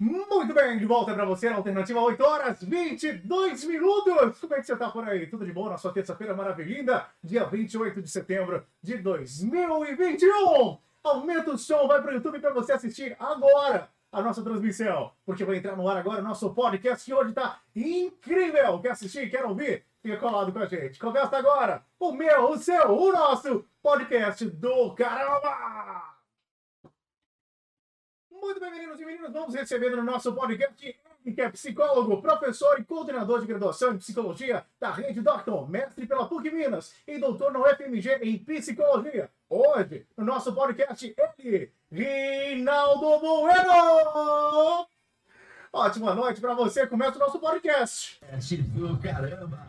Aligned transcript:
Muito 0.00 0.54
bem, 0.54 0.78
de 0.78 0.86
volta 0.86 1.12
para 1.12 1.26
você 1.26 1.50
na 1.50 1.56
Alternativa 1.56 2.00
8 2.00 2.24
horas 2.24 2.62
22 2.62 3.64
minutos. 3.64 4.40
Como 4.40 4.54
é 4.54 4.56
que 4.56 4.66
você 4.66 4.74
tá 4.74 4.88
por 4.88 5.06
aí? 5.06 5.26
Tudo 5.26 5.44
de 5.44 5.52
bom 5.52 5.68
na 5.68 5.76
sua 5.76 5.92
terça-feira 5.92 6.34
maravilhosa, 6.34 7.04
dia 7.22 7.44
28 7.44 8.00
de 8.00 8.08
setembro 8.08 8.64
de 8.82 8.96
2021. 8.96 10.78
Aumenta 11.04 11.50
o 11.50 11.58
som, 11.58 11.86
vai 11.86 12.00
para 12.00 12.12
o 12.12 12.14
YouTube 12.14 12.40
para 12.40 12.54
você 12.54 12.72
assistir 12.72 13.14
agora 13.20 13.90
a 14.10 14.22
nossa 14.22 14.42
transmissão, 14.42 15.12
porque 15.26 15.44
vai 15.44 15.58
entrar 15.58 15.76
no 15.76 15.86
ar 15.86 15.98
agora 15.98 16.22
o 16.22 16.24
nosso 16.24 16.48
podcast 16.54 17.04
que 17.04 17.12
hoje 17.12 17.34
tá 17.34 17.60
incrível. 17.76 18.80
Quer 18.80 18.92
assistir? 18.92 19.30
Quer 19.30 19.44
ouvir? 19.44 19.84
Fica 20.02 20.16
colado 20.16 20.50
com 20.50 20.60
a 20.60 20.66
gente. 20.66 20.98
Começa 20.98 21.36
agora 21.36 21.84
o 21.98 22.10
meu, 22.12 22.52
o 22.52 22.56
seu, 22.56 22.90
o 22.90 23.12
nosso 23.12 23.66
podcast 23.82 24.46
do 24.46 24.94
caramba! 24.94 26.19
Muito 28.40 28.58
bem, 28.58 28.70
meninos 28.70 29.00
e 29.00 29.04
meninas, 29.04 29.32
vamos 29.32 29.54
receber 29.54 29.90
no 29.90 30.02
nosso 30.02 30.32
podcast 30.32 30.98
ele 31.24 31.34
que 31.34 31.42
é 31.42 31.50
psicólogo, 31.50 32.22
professor 32.22 32.80
e 32.80 32.84
coordenador 32.84 33.40
de 33.40 33.46
graduação 33.46 33.92
em 33.92 33.98
psicologia 33.98 34.64
da 34.80 34.90
Rede 34.90 35.20
Doctor, 35.20 35.68
mestre 35.68 36.06
pela 36.06 36.26
PUC 36.26 36.50
Minas 36.50 36.94
e 37.06 37.18
doutor 37.18 37.52
na 37.52 37.60
UFMG 37.60 38.20
em 38.22 38.38
psicologia. 38.38 39.30
Hoje, 39.48 40.06
no 40.16 40.24
nosso 40.24 40.54
podcast, 40.54 41.14
ele, 41.38 41.72
Rinaldo 41.92 43.20
Bueno! 43.20 44.86
Ótima 45.72 46.14
noite 46.14 46.40
para 46.40 46.54
você, 46.54 46.86
começa 46.86 47.16
o 47.16 47.20
nosso 47.20 47.38
podcast. 47.38 48.18
caramba! 49.02 49.68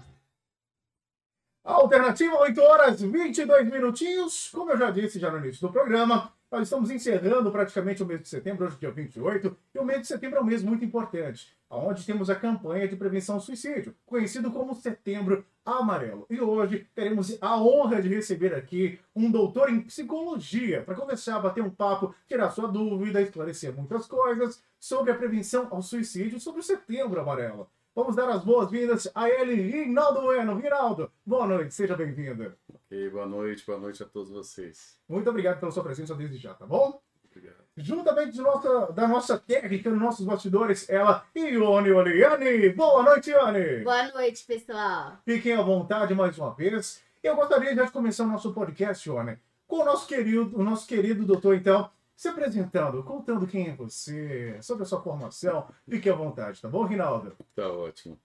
Alternativa, 1.63 2.39
8 2.39 2.61
horas 2.61 3.01
22 3.01 3.69
minutinhos. 3.69 4.49
Como 4.51 4.71
eu 4.71 4.77
já 4.77 4.89
disse 4.89 5.19
já 5.19 5.29
no 5.29 5.37
início 5.37 5.67
do 5.67 5.71
programa, 5.71 6.33
nós 6.51 6.63
estamos 6.63 6.91
encerrando 6.91 7.49
praticamente 7.49 8.03
o 8.03 8.05
mês 8.05 8.21
de 8.21 8.27
setembro, 8.27 8.65
hoje 8.65 8.75
é 8.75 8.79
dia 8.79 8.91
28, 8.91 9.57
e 9.73 9.79
o 9.79 9.85
mês 9.85 10.01
de 10.01 10.07
setembro 10.07 10.37
é 10.37 10.41
um 10.41 10.45
mês 10.45 10.61
muito 10.61 10.83
importante, 10.83 11.57
onde 11.69 12.05
temos 12.05 12.29
a 12.29 12.35
campanha 12.35 12.89
de 12.89 12.97
prevenção 12.97 13.35
ao 13.35 13.41
suicídio, 13.41 13.95
conhecido 14.05 14.51
como 14.51 14.75
Setembro 14.75 15.45
Amarelo. 15.65 16.25
E 16.29 16.41
hoje 16.41 16.85
teremos 16.93 17.37
a 17.39 17.57
honra 17.57 18.01
de 18.01 18.09
receber 18.09 18.53
aqui 18.53 18.99
um 19.15 19.31
doutor 19.31 19.69
em 19.69 19.79
psicologia 19.79 20.81
para 20.81 20.93
conversar, 20.93 21.39
bater 21.39 21.63
um 21.63 21.69
papo, 21.69 22.13
tirar 22.27 22.49
sua 22.49 22.67
dúvida, 22.67 23.21
esclarecer 23.21 23.73
muitas 23.73 24.05
coisas 24.05 24.61
sobre 24.77 25.13
a 25.13 25.15
prevenção 25.15 25.69
ao 25.71 25.81
suicídio, 25.81 26.37
sobre 26.37 26.59
o 26.59 26.63
Setembro 26.63 27.21
Amarelo. 27.21 27.69
Vamos 27.93 28.15
dar 28.15 28.29
as 28.29 28.41
boas-vindas 28.45 29.11
a 29.13 29.29
ele, 29.29 29.53
Rinaldo 29.53 30.21
Bueno. 30.21 30.55
Rinaldo, 30.55 31.11
boa 31.25 31.45
noite, 31.45 31.73
seja 31.73 31.93
bem-vindo. 31.93 32.55
Ok, 32.73 33.09
boa 33.09 33.25
noite, 33.25 33.65
boa 33.65 33.77
noite 33.77 34.01
a 34.01 34.05
todos 34.05 34.31
vocês. 34.31 34.97
Muito 35.09 35.29
obrigado 35.29 35.59
pela 35.59 35.73
sua 35.73 35.83
presença 35.83 36.15
desde 36.15 36.37
já, 36.37 36.53
tá 36.53 36.65
bom? 36.65 37.01
Obrigado. 37.29 37.57
Juntamente 37.75 38.31
de 38.31 38.41
nossa, 38.41 38.93
da 38.93 39.05
nossa 39.09 39.37
técnica, 39.37 39.89
nos 39.89 39.99
nossos 39.99 40.25
bastidores, 40.25 40.89
ela, 40.89 41.25
Ione 41.35 41.91
Oliane. 41.91 42.69
Boa 42.69 43.03
noite, 43.03 43.29
Ione. 43.29 43.83
Boa 43.83 44.07
noite, 44.13 44.45
pessoal. 44.45 45.17
Fiquem 45.25 45.53
à 45.55 45.61
vontade 45.61 46.15
mais 46.15 46.37
uma 46.37 46.53
vez. 46.53 47.03
Eu 47.21 47.35
gostaria 47.35 47.75
já 47.75 47.83
de 47.83 47.91
começar 47.91 48.23
o 48.23 48.27
nosso 48.27 48.53
podcast, 48.53 49.05
Ione, 49.09 49.37
com 49.67 49.81
o 49.81 49.85
nosso 49.85 50.07
querido, 50.07 50.57
o 50.57 50.63
nosso 50.63 50.87
querido 50.87 51.25
doutor, 51.25 51.55
então, 51.55 51.89
se 52.21 52.27
apresentando, 52.27 53.01
contando 53.01 53.47
quem 53.47 53.69
é 53.69 53.75
você, 53.75 54.55
sobre 54.61 54.83
a 54.83 54.85
sua 54.85 55.01
formação. 55.01 55.67
Fique 55.89 56.07
à 56.07 56.13
vontade, 56.13 56.61
tá 56.61 56.69
bom, 56.69 56.85
Rinaldo? 56.85 57.35
Tá 57.55 57.67
ótimo. 57.67 58.15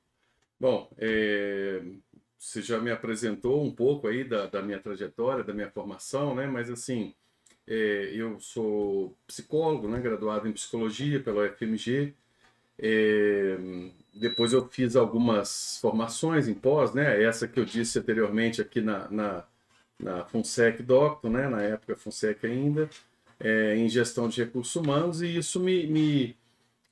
Bom, 0.61 0.91
é, 0.99 1.83
você 2.39 2.61
já 2.61 2.79
me 2.79 2.91
apresentou 2.91 3.65
um 3.65 3.75
pouco 3.75 4.07
aí 4.07 4.23
da, 4.23 4.49
da, 4.49 4.61
minha 4.61 4.79
trajetória, 4.79 5.43
da 5.43 5.55
minha 5.55 5.71
formação, 5.71 6.35
né? 6.35 6.47
Mas 6.47 6.69
assim, 6.69 7.15
é, 7.67 8.11
eu 8.13 8.39
sou 8.39 9.17
psicólogo, 9.27 9.89
né? 9.89 9.99
Graduado 9.99 10.47
em 10.47 10.53
psicologia 10.53 11.19
pela 11.19 11.47
UFMG. 11.47 12.13
É, 12.79 13.57
depois 14.13 14.53
eu 14.53 14.69
fiz 14.69 14.95
algumas 14.95 15.79
formações 15.81 16.49
em 16.49 16.55
pós, 16.55 16.93
né? 16.93 17.23
Essa 17.23 17.49
que 17.49 17.59
eu 17.59 17.65
disse 17.65 17.99
anteriormente 17.99 18.61
aqui 18.61 18.83
na, 18.83 19.11
na, 19.11 19.45
na 19.99 20.25
FUNSEC 20.27 20.83
Doctor, 20.83 21.31
né? 21.31 21.49
Na 21.49 21.63
época 21.63 21.97
FUNSEC 21.97 22.47
ainda 22.47 22.91
é, 23.41 23.77
em 23.77 23.89
gestão 23.89 24.29
de 24.29 24.43
recursos 24.43 24.75
humanos 24.77 25.23
e 25.23 25.37
isso 25.37 25.61
me, 25.61 25.87
me, 25.87 26.37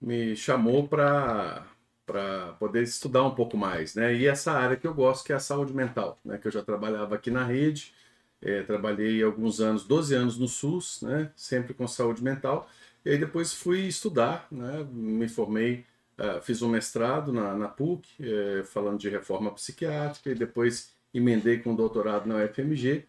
me 0.00 0.36
chamou 0.36 0.86
para 0.88 1.66
para 2.06 2.52
poder 2.58 2.82
estudar 2.82 3.22
um 3.24 3.34
pouco 3.34 3.56
mais, 3.56 3.94
né? 3.94 4.14
E 4.14 4.26
essa 4.26 4.52
área 4.52 4.76
que 4.76 4.86
eu 4.86 4.94
gosto, 4.94 5.24
que 5.24 5.32
é 5.32 5.36
a 5.36 5.40
saúde 5.40 5.72
mental, 5.72 6.18
né? 6.24 6.38
Que 6.38 6.46
eu 6.48 6.52
já 6.52 6.62
trabalhava 6.62 7.14
aqui 7.14 7.30
na 7.30 7.44
rede, 7.44 7.94
é, 8.42 8.62
trabalhei 8.62 9.22
alguns 9.22 9.60
anos, 9.60 9.84
12 9.84 10.14
anos 10.14 10.38
no 10.38 10.46
SUS, 10.46 11.00
né? 11.02 11.32
Sempre 11.34 11.72
com 11.74 11.88
saúde 11.88 12.22
mental. 12.22 12.68
E 13.04 13.10
aí 13.10 13.18
depois 13.18 13.54
fui 13.54 13.86
estudar, 13.86 14.46
né? 14.50 14.86
Me 14.92 15.28
formei, 15.28 15.86
uh, 16.18 16.42
fiz 16.42 16.60
um 16.62 16.68
mestrado 16.68 17.32
na, 17.32 17.54
na 17.54 17.68
PUC, 17.68 18.06
é, 18.20 18.64
falando 18.64 18.98
de 18.98 19.08
reforma 19.08 19.50
psiquiátrica, 19.52 20.30
e 20.30 20.34
depois 20.34 20.92
emendei 21.12 21.58
com 21.58 21.74
doutorado 21.74 22.26
na 22.26 22.36
UFMG 22.44 23.06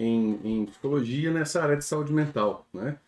em, 0.00 0.62
em 0.62 0.66
psicologia 0.66 1.30
nessa 1.30 1.62
área 1.62 1.76
de 1.76 1.84
saúde 1.84 2.12
mental, 2.12 2.66
né? 2.72 2.98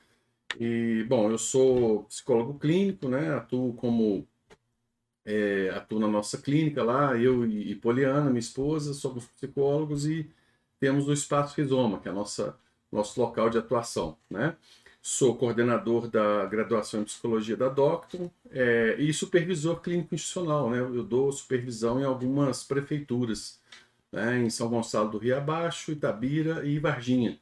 E, 0.61 1.05
bom, 1.09 1.31
eu 1.31 1.39
sou 1.39 2.05
psicólogo 2.05 2.59
clínico, 2.59 3.09
né? 3.09 3.35
Atuo 3.35 3.73
como 3.75 4.27
é, 5.25 5.71
atuo 5.71 5.99
na 5.99 6.09
nossa 6.09 6.39
clínica 6.39 6.83
lá, 6.83 7.17
eu 7.17 7.47
e, 7.47 7.75
Poliana, 7.77 8.29
minha 8.29 8.39
esposa, 8.39 8.93
somos 8.93 9.27
psicólogos 9.27 10.07
e 10.07 10.31
temos 10.79 11.09
o 11.09 11.13
Espaço 11.13 11.57
Rizoma, 11.57 12.01
que 12.01 12.09
é 12.09 12.13
nossa 12.13 12.59
nosso 12.91 13.19
local 13.19 13.49
de 13.49 13.57
atuação, 13.57 14.19
né? 14.29 14.55
Sou 15.01 15.35
coordenador 15.35 16.09
da 16.09 16.45
graduação 16.47 17.01
em 17.01 17.05
psicologia 17.05 17.57
da 17.57 17.69
Doctor 17.71 18.31
é, 18.51 18.97
e 18.99 19.13
supervisor 19.15 19.81
clínico 19.81 20.15
institucional, 20.15 20.69
né? 20.69 20.79
Eu 20.79 21.03
dou 21.03 21.33
supervisão 21.33 21.99
em 21.99 22.05
algumas 22.05 22.63
prefeituras 22.63 23.62
né, 24.13 24.39
em 24.39 24.51
São 24.51 24.69
Gonçalo 24.69 25.09
do 25.09 25.19
Rio 25.19 25.37
Abaixo, 25.37 25.91
Itabira 25.91 26.65
e 26.65 26.79
Varginha, 26.79 27.39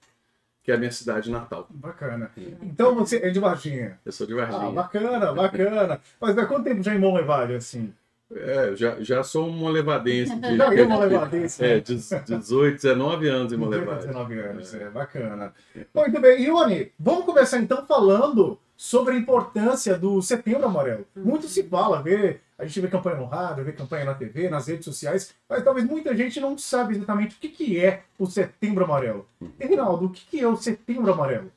que 0.62 0.70
é 0.70 0.74
a 0.76 0.78
minha 0.78 0.92
cidade 0.92 1.30
natal. 1.30 1.66
Bacana. 1.68 2.30
Então 2.62 2.94
você 2.94 3.16
é 3.16 3.30
de 3.30 3.40
Varginha? 3.40 3.98
Eu 4.04 4.12
sou 4.12 4.26
de 4.26 4.34
Varginha. 4.34 4.68
Ah, 4.68 4.70
bacana, 4.70 5.32
bacana. 5.32 6.00
Mas 6.20 6.38
há 6.38 6.46
quanto 6.46 6.64
tempo 6.64 6.82
já 6.82 6.94
em 6.94 6.98
Monlevade, 6.98 7.54
assim? 7.54 7.92
É, 8.32 8.76
já, 8.76 9.00
já 9.00 9.24
sou 9.24 9.48
um 9.48 9.52
molevadense. 9.52 10.38
De, 10.38 10.54
já 10.56 10.72
é 10.72 10.84
molevadense. 10.84 11.64
É, 11.64 11.80
18, 11.80 12.76
19 12.76 13.28
anos 13.28 13.52
em 13.52 13.56
Molevade. 13.56 14.06
19 14.06 14.38
anos, 14.38 14.74
é, 14.74 14.82
é 14.84 14.90
bacana. 14.90 15.52
Muito 15.92 16.20
bem, 16.20 16.44
Ione, 16.44 16.92
vamos 16.98 17.24
começar 17.24 17.58
então 17.58 17.84
falando 17.84 18.56
sobre 18.80 19.12
a 19.12 19.18
importância 19.18 19.98
do 19.98 20.22
Setembro 20.22 20.64
Amarelo. 20.64 21.06
Muito 21.14 21.46
se 21.46 21.62
fala, 21.64 22.02
vê 22.02 22.40
a 22.58 22.64
gente 22.64 22.80
vê 22.80 22.88
campanha 22.88 23.16
no 23.18 23.26
rádio, 23.26 23.62
vê 23.62 23.72
campanha 23.72 24.06
na 24.06 24.14
TV, 24.14 24.48
nas 24.48 24.68
redes 24.68 24.86
sociais, 24.86 25.34
mas 25.46 25.62
talvez 25.62 25.86
muita 25.86 26.16
gente 26.16 26.40
não 26.40 26.56
sabe 26.56 26.96
exatamente 26.96 27.36
o 27.36 27.38
que, 27.38 27.50
que 27.50 27.78
é 27.78 28.04
o 28.18 28.24
Setembro 28.24 28.84
Amarelo. 28.84 29.28
E, 29.58 29.66
Rinaldo, 29.66 30.06
o 30.06 30.10
que, 30.10 30.24
que 30.24 30.40
é 30.40 30.48
o 30.48 30.56
Setembro 30.56 31.12
Amarelo? 31.12 31.52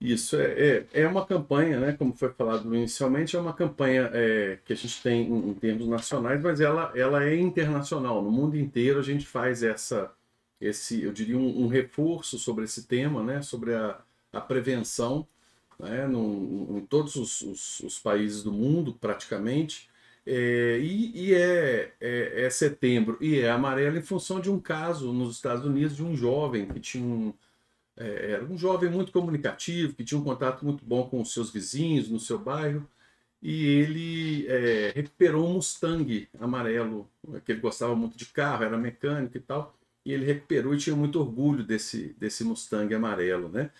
Isso 0.00 0.36
é, 0.36 0.44
é, 0.44 0.86
é, 0.92 1.08
uma 1.08 1.26
campanha, 1.26 1.80
né? 1.80 1.92
Como 1.98 2.14
foi 2.14 2.28
falado 2.28 2.72
inicialmente, 2.72 3.34
é 3.34 3.40
uma 3.40 3.52
campanha 3.52 4.08
é, 4.12 4.58
que 4.64 4.72
a 4.72 4.76
gente 4.76 5.02
tem 5.02 5.22
em, 5.28 5.50
em, 5.50 5.54
termos 5.54 5.88
nacionais, 5.88 6.40
mas 6.40 6.60
ela, 6.60 6.92
ela 6.94 7.24
é 7.24 7.34
internacional. 7.34 8.22
No 8.22 8.30
mundo 8.30 8.56
inteiro 8.56 9.00
a 9.00 9.02
gente 9.02 9.26
faz 9.26 9.64
essa, 9.64 10.12
esse, 10.60 11.02
eu 11.02 11.12
diria, 11.12 11.36
um, 11.36 11.64
um 11.64 11.66
reforço 11.66 12.38
sobre 12.38 12.62
esse 12.62 12.86
tema, 12.86 13.24
né? 13.24 13.42
Sobre 13.42 13.74
a, 13.74 13.98
a 14.32 14.40
prevenção, 14.40 15.26
né? 15.78 16.06
No, 16.06 16.78
em 16.78 16.86
todos 16.86 17.16
os, 17.16 17.40
os, 17.42 17.80
os 17.80 17.98
países 17.98 18.42
do 18.42 18.52
mundo, 18.52 18.94
praticamente. 18.94 19.88
É, 20.26 20.78
e, 20.80 21.28
e 21.28 21.34
é, 21.34 21.94
é, 22.00 22.44
é, 22.44 22.50
setembro 22.50 23.16
e 23.20 23.38
é 23.40 23.50
amarelo 23.50 23.96
em 23.96 24.02
função 24.02 24.40
de 24.40 24.50
um 24.50 24.60
caso 24.60 25.10
nos 25.10 25.36
Estados 25.36 25.64
Unidos 25.64 25.96
de 25.96 26.04
um 26.04 26.14
jovem 26.14 26.66
que 26.66 26.78
tinha 26.78 27.02
um, 27.02 27.32
é, 27.96 28.32
era 28.32 28.44
um 28.44 28.56
jovem 28.56 28.90
muito 28.90 29.12
comunicativo, 29.12 29.94
que 29.94 30.04
tinha 30.04 30.20
um 30.20 30.24
contato 30.24 30.64
muito 30.64 30.84
bom 30.84 31.08
com 31.08 31.20
os 31.20 31.32
seus 31.32 31.50
vizinhos 31.50 32.08
no 32.08 32.20
seu 32.20 32.38
bairro, 32.38 32.88
e 33.42 33.66
ele 33.66 34.46
é, 34.48 34.92
recuperou 34.94 35.48
um 35.48 35.54
Mustang 35.54 36.28
amarelo, 36.40 37.08
que 37.44 37.52
ele 37.52 37.60
gostava 37.60 37.94
muito 37.96 38.16
de 38.16 38.26
carro, 38.26 38.64
era 38.64 38.78
mecânico 38.78 39.36
e 39.36 39.40
tal, 39.40 39.76
e 40.04 40.12
ele 40.12 40.24
recuperou 40.24 40.74
e 40.74 40.78
tinha 40.78 40.96
muito 40.96 41.20
orgulho 41.20 41.64
desse, 41.64 42.14
desse 42.18 42.44
Mustang 42.44 42.92
amarelo, 42.94 43.48
né? 43.48 43.70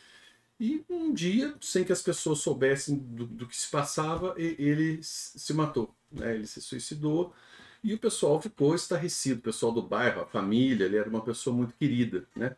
E 0.60 0.84
um 0.90 1.12
dia, 1.14 1.54
sem 1.60 1.84
que 1.84 1.92
as 1.92 2.02
pessoas 2.02 2.40
soubessem 2.40 2.96
do, 2.96 3.26
do 3.26 3.46
que 3.46 3.56
se 3.56 3.70
passava, 3.70 4.34
ele 4.36 5.00
se 5.02 5.54
matou 5.54 5.94
né? 6.10 6.34
Ele 6.34 6.46
se 6.46 6.60
suicidou 6.60 7.32
e 7.82 7.94
o 7.94 7.98
pessoal 7.98 8.40
ficou 8.40 8.74
estarrecido, 8.74 9.40
o 9.40 9.42
pessoal 9.42 9.72
do 9.72 9.82
bairro, 9.82 10.22
a 10.22 10.26
família, 10.26 10.84
ele 10.86 10.96
era 10.96 11.08
uma 11.08 11.22
pessoa 11.22 11.54
muito 11.54 11.74
querida, 11.74 12.26
né? 12.36 12.56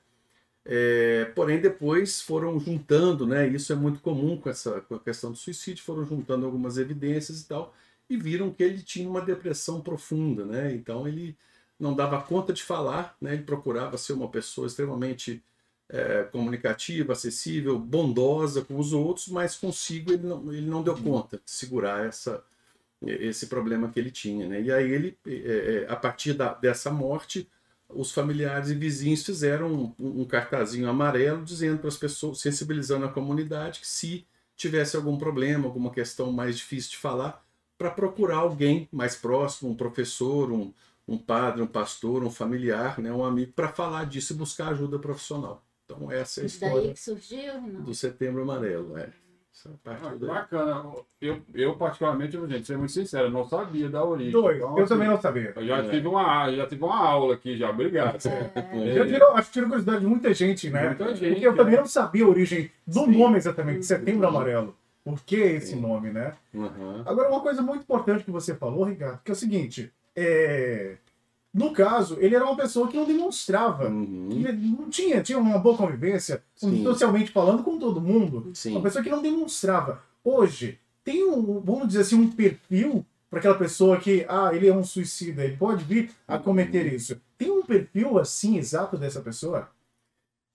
É, 0.64 1.26
porém, 1.34 1.60
depois 1.60 2.20
foram 2.22 2.58
juntando, 2.60 3.26
né? 3.26 3.48
Isso 3.48 3.72
é 3.72 3.76
muito 3.76 4.00
comum 4.00 4.38
com 4.38 4.50
essa 4.50 4.80
com 4.82 4.94
a 4.96 5.00
questão 5.00 5.32
do 5.32 5.38
suicídio, 5.38 5.84
foram 5.84 6.04
juntando 6.04 6.46
algumas 6.46 6.78
evidências 6.78 7.40
e 7.42 7.48
tal, 7.48 7.74
e 8.08 8.16
viram 8.16 8.52
que 8.52 8.62
ele 8.62 8.82
tinha 8.82 9.08
uma 9.08 9.20
depressão 9.22 9.80
profunda, 9.80 10.44
né? 10.44 10.74
Então 10.74 11.08
ele 11.08 11.36
não 11.78 11.94
dava 11.94 12.22
conta 12.22 12.52
de 12.52 12.62
falar, 12.62 13.16
né? 13.20 13.34
Ele 13.34 13.42
procurava 13.44 13.96
ser 13.98 14.12
uma 14.14 14.28
pessoa 14.30 14.66
extremamente 14.66 15.42
é, 15.92 16.22
comunicativa, 16.24 17.12
acessível, 17.12 17.78
bondosa 17.78 18.64
com 18.64 18.78
os 18.78 18.92
outros, 18.92 19.28
mas 19.28 19.56
consigo 19.56 20.12
ele 20.12 20.26
não, 20.26 20.52
ele 20.52 20.66
não 20.66 20.82
deu 20.82 20.96
conta 20.96 21.36
de 21.44 21.50
segurar 21.50 22.06
essa, 22.06 22.42
esse 23.02 23.46
problema 23.46 23.90
que 23.90 23.98
ele 23.98 24.10
tinha. 24.10 24.48
Né? 24.48 24.62
E 24.62 24.72
aí 24.72 24.90
ele, 24.90 25.18
é, 25.26 25.84
é 25.88 25.92
a 25.92 25.96
partir 25.96 26.32
da, 26.32 26.54
dessa 26.54 26.90
morte, 26.90 27.48
os 27.88 28.12
familiares 28.12 28.70
e 28.70 28.74
vizinhos 28.74 29.24
fizeram 29.24 29.94
um, 29.98 30.20
um 30.20 30.24
cartazinho 30.24 30.88
amarelo 30.88 31.44
dizendo 31.44 31.78
para 31.78 31.88
as 31.88 31.96
pessoas, 31.96 32.40
sensibilizando 32.40 33.04
a 33.04 33.12
comunidade 33.12 33.80
que 33.80 33.88
se 33.88 34.24
tivesse 34.56 34.94
algum 34.94 35.18
problema, 35.18 35.66
alguma 35.66 35.90
questão 35.90 36.30
mais 36.30 36.56
difícil 36.56 36.90
de 36.90 36.98
falar, 36.98 37.44
para 37.76 37.90
procurar 37.90 38.36
alguém 38.36 38.88
mais 38.92 39.16
próximo, 39.16 39.70
um 39.70 39.74
professor, 39.74 40.52
um, 40.52 40.72
um 41.08 41.18
padre, 41.18 41.62
um 41.62 41.66
pastor, 41.66 42.22
um 42.22 42.30
familiar, 42.30 43.00
né, 43.00 43.10
um 43.10 43.24
amigo, 43.24 43.52
para 43.52 43.68
falar 43.68 44.04
disso 44.04 44.34
e 44.34 44.36
buscar 44.36 44.68
ajuda 44.68 44.98
profissional. 44.98 45.64
Então 45.96 46.10
essa 46.10 46.40
é 46.40 46.42
a 46.44 46.46
história 46.46 46.82
daí 46.82 46.92
que 46.92 47.00
surgiu, 47.00 47.60
do 47.60 47.94
Setembro 47.94 48.42
Amarelo. 48.42 48.96
É. 48.98 49.08
Ah, 49.84 50.14
bacana. 50.18 50.90
Eu, 51.20 51.42
eu, 51.52 51.76
particularmente, 51.76 52.32
gente, 52.48 52.66
ser 52.66 52.78
muito 52.78 52.92
sincero, 52.92 53.28
não 53.30 53.44
sabia 53.44 53.90
da 53.90 54.02
origem. 54.02 54.32
Dois, 54.32 54.56
então, 54.56 54.78
eu 54.78 54.84
assim, 54.84 54.94
também 54.94 55.08
não 55.08 55.20
sabia. 55.20 55.52
Eu 55.54 55.66
já, 55.66 55.78
é. 55.78 55.88
tive 55.90 56.06
uma, 56.06 56.50
já 56.50 56.66
tive 56.66 56.84
uma 56.84 56.96
aula 56.96 57.34
aqui, 57.34 57.56
já. 57.58 57.68
Obrigado. 57.68 58.18
É. 58.26 58.98
Eu 58.98 59.06
tiro, 59.06 59.26
acho 59.32 59.48
que 59.48 59.52
tiro 59.52 59.66
curiosidade 59.66 60.00
de 60.00 60.06
muita 60.06 60.32
gente, 60.32 60.70
né? 60.70 60.86
Muita 60.86 61.14
gente. 61.14 61.32
Porque 61.32 61.46
eu 61.46 61.54
também 61.54 61.76
não 61.76 61.84
sabia 61.84 62.24
a 62.24 62.28
origem 62.28 62.70
do 62.86 63.00
Sim. 63.00 63.18
nome 63.18 63.36
exatamente, 63.36 63.84
Setembro 63.84 64.26
Amarelo. 64.26 64.74
Por 65.04 65.20
que 65.20 65.36
esse 65.36 65.72
Sim. 65.72 65.80
nome, 65.80 66.10
né? 66.10 66.34
Uhum. 66.54 67.02
Agora, 67.04 67.28
uma 67.28 67.40
coisa 67.40 67.60
muito 67.60 67.82
importante 67.82 68.24
que 68.24 68.30
você 68.30 68.54
falou, 68.54 68.84
Ricardo, 68.84 69.20
que 69.22 69.30
é 69.30 69.34
o 69.34 69.36
seguinte: 69.36 69.92
é... 70.16 70.96
No 71.52 71.72
caso, 71.72 72.16
ele 72.20 72.34
era 72.34 72.44
uma 72.44 72.56
pessoa 72.56 72.86
que 72.86 72.96
não 72.96 73.04
demonstrava, 73.04 73.88
uhum. 73.88 74.28
que 74.30 74.52
não 74.52 74.88
tinha, 74.88 75.20
tinha 75.20 75.38
uma 75.38 75.58
boa 75.58 75.76
convivência, 75.76 76.44
Sim. 76.54 76.84
socialmente 76.84 77.32
falando, 77.32 77.64
com 77.64 77.76
todo 77.76 78.00
mundo. 78.00 78.50
Sim. 78.54 78.72
Uma 78.72 78.82
pessoa 78.82 79.02
que 79.02 79.10
não 79.10 79.20
demonstrava. 79.20 80.00
Hoje, 80.22 80.78
tem 81.02 81.24
um, 81.24 81.60
vamos 81.60 81.88
dizer 81.88 82.02
assim, 82.02 82.14
um 82.14 82.30
perfil 82.30 83.04
para 83.28 83.40
aquela 83.40 83.58
pessoa 83.58 83.98
que, 83.98 84.24
ah, 84.28 84.50
ele 84.54 84.68
é 84.68 84.74
um 84.74 84.84
suicida, 84.84 85.44
ele 85.44 85.56
pode 85.56 85.84
vir 85.84 86.10
a 86.26 86.38
cometer 86.38 86.86
uhum. 86.86 86.94
isso. 86.94 87.20
Tem 87.36 87.50
um 87.50 87.62
perfil 87.62 88.18
assim 88.18 88.56
exato 88.56 88.96
dessa 88.96 89.20
pessoa? 89.20 89.68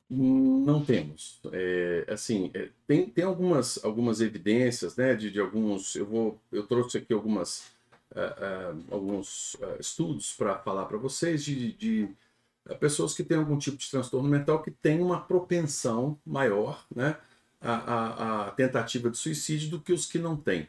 Não 0.09 0.85
temos. 0.85 1.41
É, 1.51 2.05
assim, 2.07 2.51
é, 2.53 2.69
tem, 2.87 3.09
tem 3.09 3.25
algumas, 3.25 3.83
algumas 3.83 4.21
evidências, 4.21 4.95
né, 4.95 5.15
de, 5.15 5.31
de 5.31 5.39
alguns. 5.39 5.95
Eu 5.95 6.05
vou, 6.05 6.39
eu 6.51 6.65
trouxe 6.65 6.99
aqui 6.99 7.11
algumas 7.11 7.74
uh, 8.11 8.83
alguns 8.91 9.55
uh, 9.55 9.77
estudos 9.79 10.33
para 10.33 10.57
falar 10.59 10.85
para 10.85 10.97
vocês 10.97 11.43
de, 11.43 11.73
de 11.73 12.09
pessoas 12.79 13.13
que 13.13 13.23
têm 13.23 13.37
algum 13.37 13.57
tipo 13.57 13.77
de 13.77 13.89
transtorno 13.89 14.27
mental 14.27 14.61
que 14.61 14.71
têm 14.71 14.99
uma 14.99 15.21
propensão 15.21 16.17
maior 16.25 16.85
né, 16.93 17.17
à, 17.61 17.73
à, 17.73 18.47
à, 18.47 18.51
tentativa 18.51 19.09
de 19.09 19.17
suicídio 19.17 19.69
do 19.69 19.79
que 19.79 19.93
os 19.93 20.05
que 20.05 20.17
não 20.17 20.35
têm. 20.35 20.67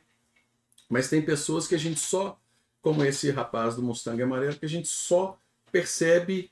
Mas 0.89 1.09
tem 1.09 1.23
pessoas 1.23 1.67
que 1.67 1.75
a 1.75 1.79
gente 1.79 1.99
só, 1.99 2.39
como 2.83 3.05
esse 3.05 3.31
rapaz 3.31 3.75
do 3.75 3.83
Mustang 3.83 4.23
amarelo, 4.23 4.57
que 4.57 4.67
a 4.67 4.69
gente 4.69 4.89
só 4.89 5.39
percebe 5.73 6.51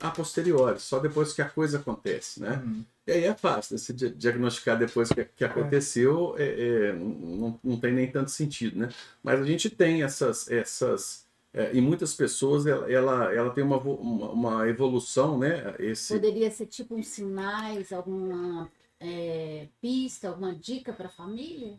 a 0.00 0.10
posteriori, 0.10 0.80
só 0.80 0.98
depois 0.98 1.32
que 1.32 1.42
a 1.42 1.48
coisa 1.48 1.78
acontece, 1.78 2.40
né? 2.40 2.62
Uhum. 2.64 2.84
E 3.10 3.12
aí 3.12 3.24
é 3.24 3.34
fácil, 3.34 3.74
né? 3.74 3.78
se 3.78 3.92
diagnosticar 3.92 4.78
depois 4.78 5.08
que, 5.08 5.24
que 5.24 5.44
aconteceu, 5.44 6.36
é. 6.38 6.44
É, 6.44 6.90
é, 6.90 6.92
não, 6.92 7.58
não 7.62 7.76
tem 7.76 7.92
nem 7.92 8.08
tanto 8.08 8.30
sentido, 8.30 8.78
né? 8.78 8.88
Mas 9.20 9.40
a 9.40 9.44
gente 9.44 9.68
tem 9.68 10.04
essas, 10.04 10.48
essas 10.48 11.26
é, 11.52 11.74
e 11.74 11.80
muitas 11.80 12.14
pessoas 12.14 12.66
ela, 12.66 12.90
ela, 12.90 13.34
ela 13.34 13.50
tem 13.50 13.64
uma, 13.64 13.78
uma, 13.78 14.30
uma, 14.30 14.68
evolução, 14.68 15.36
né? 15.36 15.74
Esse... 15.80 16.14
Poderia 16.14 16.48
ser 16.52 16.66
tipo 16.66 16.94
uns 16.94 17.08
sinais, 17.08 17.92
alguma 17.92 18.70
é, 19.00 19.66
pista, 19.80 20.28
alguma 20.28 20.54
dica 20.54 20.92
para 20.92 21.08
a 21.08 21.10
família? 21.10 21.74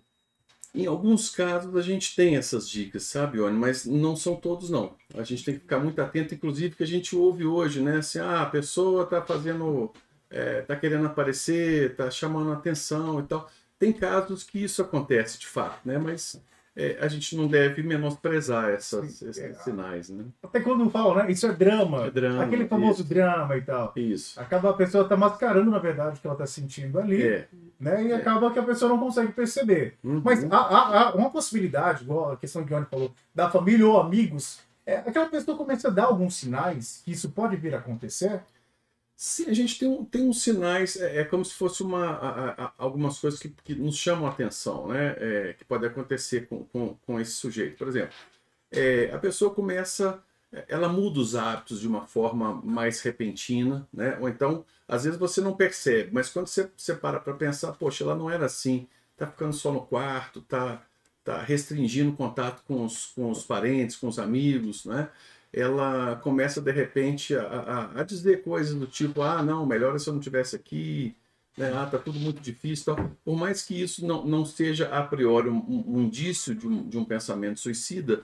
Em 0.75 0.85
alguns 0.85 1.29
casos 1.29 1.73
a 1.77 1.81
gente 1.81 2.13
tem 2.13 2.35
essas 2.35 2.69
dicas, 2.69 3.03
sabe, 3.03 3.39
Oni? 3.39 3.57
Mas 3.57 3.85
não 3.85 4.17
são 4.17 4.35
todos, 4.35 4.69
não. 4.69 4.95
A 5.13 5.23
gente 5.23 5.45
tem 5.45 5.53
que 5.53 5.61
ficar 5.61 5.79
muito 5.79 6.01
atento, 6.01 6.33
inclusive, 6.33 6.75
que 6.75 6.83
a 6.83 6.87
gente 6.87 7.15
ouve 7.15 7.45
hoje, 7.45 7.81
né? 7.81 7.99
Assim, 7.99 8.19
ah, 8.19 8.41
a 8.41 8.45
pessoa 8.45 9.03
está 9.03 9.21
fazendo 9.21 9.93
é, 10.31 10.61
tá 10.61 10.75
querendo 10.75 11.05
aparecer, 11.05 11.95
tá 11.95 12.09
chamando 12.09 12.51
atenção 12.51 13.19
e 13.19 13.23
tal. 13.23 13.49
Tem 13.77 13.91
casos 13.91 14.43
que 14.43 14.63
isso 14.63 14.81
acontece 14.81 15.39
de 15.39 15.47
fato, 15.47 15.79
né? 15.85 15.97
Mas 15.97 16.41
é, 16.75 16.97
a 17.01 17.07
gente 17.07 17.35
não 17.35 17.47
deve 17.47 17.83
menosprezar 17.83 18.69
essas, 18.69 19.21
esses 19.21 19.37
é. 19.37 19.53
sinais, 19.55 20.09
né? 20.09 20.23
Até 20.41 20.61
quando 20.61 20.89
falam, 20.89 21.15
né? 21.15 21.31
Isso 21.31 21.45
é 21.45 21.51
drama. 21.51 22.05
É 22.05 22.11
drama. 22.11 22.43
Aquele 22.43 22.67
famoso 22.67 23.01
isso. 23.01 23.09
drama 23.09 23.57
e 23.57 23.61
tal. 23.61 23.91
Isso. 23.95 24.39
Acaba 24.39 24.69
a 24.69 24.73
pessoa 24.73 25.03
tá 25.03 25.17
mascarando, 25.17 25.69
na 25.69 25.79
verdade, 25.79 26.17
o 26.17 26.21
que 26.21 26.27
ela 26.27 26.35
tá 26.35 26.45
sentindo 26.45 26.97
ali. 26.97 27.21
É. 27.21 27.47
Né? 27.77 28.05
E 28.05 28.11
é. 28.11 28.15
acaba 28.15 28.51
que 28.51 28.59
a 28.59 28.63
pessoa 28.63 28.87
não 28.87 28.99
consegue 28.99 29.33
perceber. 29.33 29.95
Uhum. 30.03 30.21
Mas 30.23 30.43
há, 30.49 30.57
há, 30.57 30.99
há, 31.09 31.15
uma 31.15 31.29
possibilidade, 31.29 32.03
igual 32.03 32.31
a 32.31 32.37
questão 32.37 32.63
que 32.63 32.73
o 32.73 32.77
Johnny 32.77 32.87
falou, 32.89 33.11
da 33.35 33.49
família 33.49 33.85
ou 33.85 33.99
amigos, 33.99 34.59
é, 34.85 34.97
aquela 34.97 35.25
pessoa 35.25 35.57
começa 35.57 35.89
a 35.89 35.91
dar 35.91 36.05
alguns 36.05 36.35
sinais 36.35 37.01
que 37.03 37.11
isso 37.11 37.31
pode 37.31 37.57
vir 37.57 37.75
a 37.75 37.79
acontecer. 37.79 38.41
Sim, 39.23 39.45
a 39.51 39.53
gente 39.53 39.77
tem, 39.77 40.03
tem 40.05 40.27
uns 40.27 40.41
sinais, 40.41 40.95
é, 40.95 41.19
é 41.19 41.23
como 41.23 41.45
se 41.45 41.53
fosse 41.53 41.83
uma, 41.83 42.07
a, 42.07 42.65
a, 42.65 42.73
algumas 42.75 43.19
coisas 43.19 43.39
que, 43.39 43.49
que 43.49 43.75
nos 43.75 43.95
chamam 43.95 44.25
a 44.25 44.31
atenção, 44.31 44.87
né? 44.87 45.15
É, 45.19 45.53
que 45.53 45.63
pode 45.63 45.85
acontecer 45.85 46.47
com, 46.47 46.65
com, 46.65 46.95
com, 47.05 47.19
esse 47.19 47.33
sujeito. 47.33 47.77
Por 47.77 47.87
exemplo, 47.87 48.15
é, 48.71 49.11
a 49.13 49.19
pessoa 49.19 49.53
começa, 49.53 50.23
ela 50.67 50.89
muda 50.89 51.19
os 51.19 51.35
hábitos 51.35 51.81
de 51.81 51.87
uma 51.87 52.07
forma 52.07 52.55
mais 52.63 52.99
repentina, 53.01 53.87
né? 53.93 54.17
Ou 54.19 54.27
então, 54.27 54.65
às 54.87 55.03
vezes 55.03 55.19
você 55.19 55.39
não 55.39 55.55
percebe, 55.55 56.09
mas 56.11 56.29
quando 56.29 56.47
você, 56.47 56.71
você 56.75 56.95
para 56.95 57.19
para 57.19 57.35
pensar, 57.35 57.73
poxa, 57.73 58.03
ela 58.03 58.15
não 58.15 58.27
era 58.27 58.47
assim, 58.47 58.87
tá 59.15 59.27
ficando 59.27 59.53
só 59.53 59.71
no 59.71 59.81
quarto, 59.81 60.41
tá, 60.41 60.83
tá 61.23 61.39
restringindo 61.43 62.09
o 62.09 62.17
contato 62.17 62.63
com 62.65 62.83
os, 62.85 63.05
com 63.13 63.29
os 63.29 63.43
parentes, 63.43 63.97
com 63.97 64.07
os 64.07 64.17
amigos, 64.17 64.83
né? 64.85 65.09
Ela 65.53 66.15
começa 66.17 66.61
de 66.61 66.71
repente 66.71 67.35
a, 67.35 67.43
a, 67.43 68.01
a, 68.01 68.03
dizer 68.03 68.43
coisas 68.43 68.73
do 68.73 68.87
tipo: 68.87 69.21
ah, 69.21 69.43
não, 69.43 69.65
melhor 69.65 69.99
se 69.99 70.07
eu 70.07 70.13
não 70.13 70.21
tivesse 70.21 70.55
aqui, 70.55 71.15
né? 71.57 71.71
ah, 71.75 71.85
tá 71.85 71.97
tudo 71.97 72.19
muito 72.19 72.41
difícil. 72.41 72.95
Tal. 72.95 73.11
Por 73.23 73.35
mais 73.35 73.61
que 73.61 73.79
isso 73.79 74.05
não, 74.05 74.25
não 74.25 74.45
seja 74.45 74.87
a 74.89 75.03
priori 75.03 75.49
um, 75.49 75.83
um 75.87 76.01
indício 76.01 76.55
de 76.55 76.67
um, 76.67 76.87
de 76.87 76.97
um 76.97 77.03
pensamento 77.03 77.59
suicida, 77.59 78.23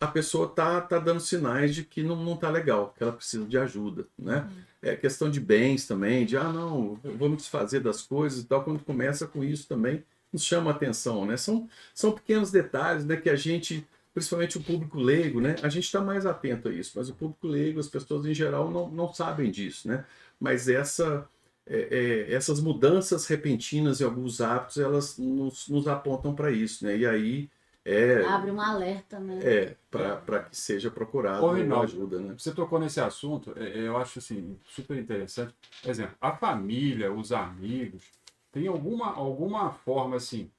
a 0.00 0.06
pessoa 0.06 0.48
tá, 0.48 0.80
tá 0.80 0.98
dando 0.98 1.20
sinais 1.20 1.74
de 1.74 1.84
que 1.84 2.02
não, 2.02 2.16
não 2.16 2.36
tá 2.36 2.50
legal, 2.50 2.92
que 2.96 3.02
ela 3.02 3.12
precisa 3.12 3.46
de 3.46 3.56
ajuda, 3.56 4.06
né? 4.18 4.48
Uhum. 4.48 4.62
É 4.82 4.96
questão 4.96 5.30
de 5.30 5.40
bens 5.40 5.86
também, 5.86 6.26
de 6.26 6.36
ah, 6.36 6.52
não, 6.52 6.98
vou 7.16 7.28
me 7.28 7.36
desfazer 7.36 7.80
das 7.80 8.02
coisas 8.02 8.40
e 8.40 8.44
tal. 8.44 8.62
Quando 8.62 8.84
começa 8.84 9.26
com 9.26 9.42
isso 9.42 9.66
também, 9.66 10.04
nos 10.32 10.42
chama 10.44 10.70
a 10.70 10.74
atenção, 10.74 11.24
né? 11.24 11.36
São, 11.36 11.68
são 11.94 12.12
pequenos 12.12 12.50
detalhes 12.50 13.04
né, 13.04 13.16
que 13.16 13.30
a 13.30 13.36
gente 13.36 13.86
principalmente 14.14 14.56
o 14.56 14.62
público 14.62 14.98
leigo, 14.98 15.40
né? 15.40 15.56
A 15.62 15.68
gente 15.68 15.84
está 15.84 16.00
mais 16.00 16.24
atento 16.24 16.68
a 16.68 16.72
isso, 16.72 16.92
mas 16.96 17.10
o 17.10 17.14
público 17.14 17.46
leigo, 17.48 17.80
as 17.80 17.88
pessoas 17.88 18.24
em 18.24 18.32
geral 18.32 18.70
não, 18.70 18.88
não 18.88 19.12
sabem 19.12 19.50
disso, 19.50 19.88
né? 19.88 20.04
Mas 20.38 20.68
essa, 20.68 21.28
é, 21.66 21.88
é, 22.30 22.32
essas 22.32 22.60
mudanças 22.60 23.26
repentinas 23.26 24.00
em 24.00 24.04
alguns 24.04 24.40
hábitos, 24.40 24.78
elas 24.78 25.18
nos, 25.18 25.68
nos 25.68 25.88
apontam 25.88 26.34
para 26.34 26.52
isso, 26.52 26.86
né? 26.86 26.96
E 26.96 27.04
aí 27.04 27.50
é, 27.84 28.24
abre 28.24 28.50
um 28.50 28.60
alerta, 28.60 29.18
né? 29.18 29.40
É, 29.42 29.76
para 29.90 30.44
que 30.44 30.56
seja 30.56 30.90
procurado 30.90 31.44
uma 31.44 31.80
ajuda, 31.82 32.18
né? 32.18 32.34
Você 32.38 32.52
tocou 32.52 32.78
nesse 32.78 32.98
assunto, 32.98 33.52
é, 33.56 33.80
é, 33.80 33.88
eu 33.88 33.96
acho 33.98 34.20
assim 34.20 34.56
super 34.64 34.96
interessante. 34.96 35.54
Por 35.82 35.90
exemplo, 35.90 36.16
a 36.18 36.32
família, 36.34 37.12
os 37.12 37.30
amigos, 37.30 38.04
tem 38.50 38.68
alguma 38.68 39.12
alguma 39.12 39.70
forma 39.70 40.16
assim 40.16 40.50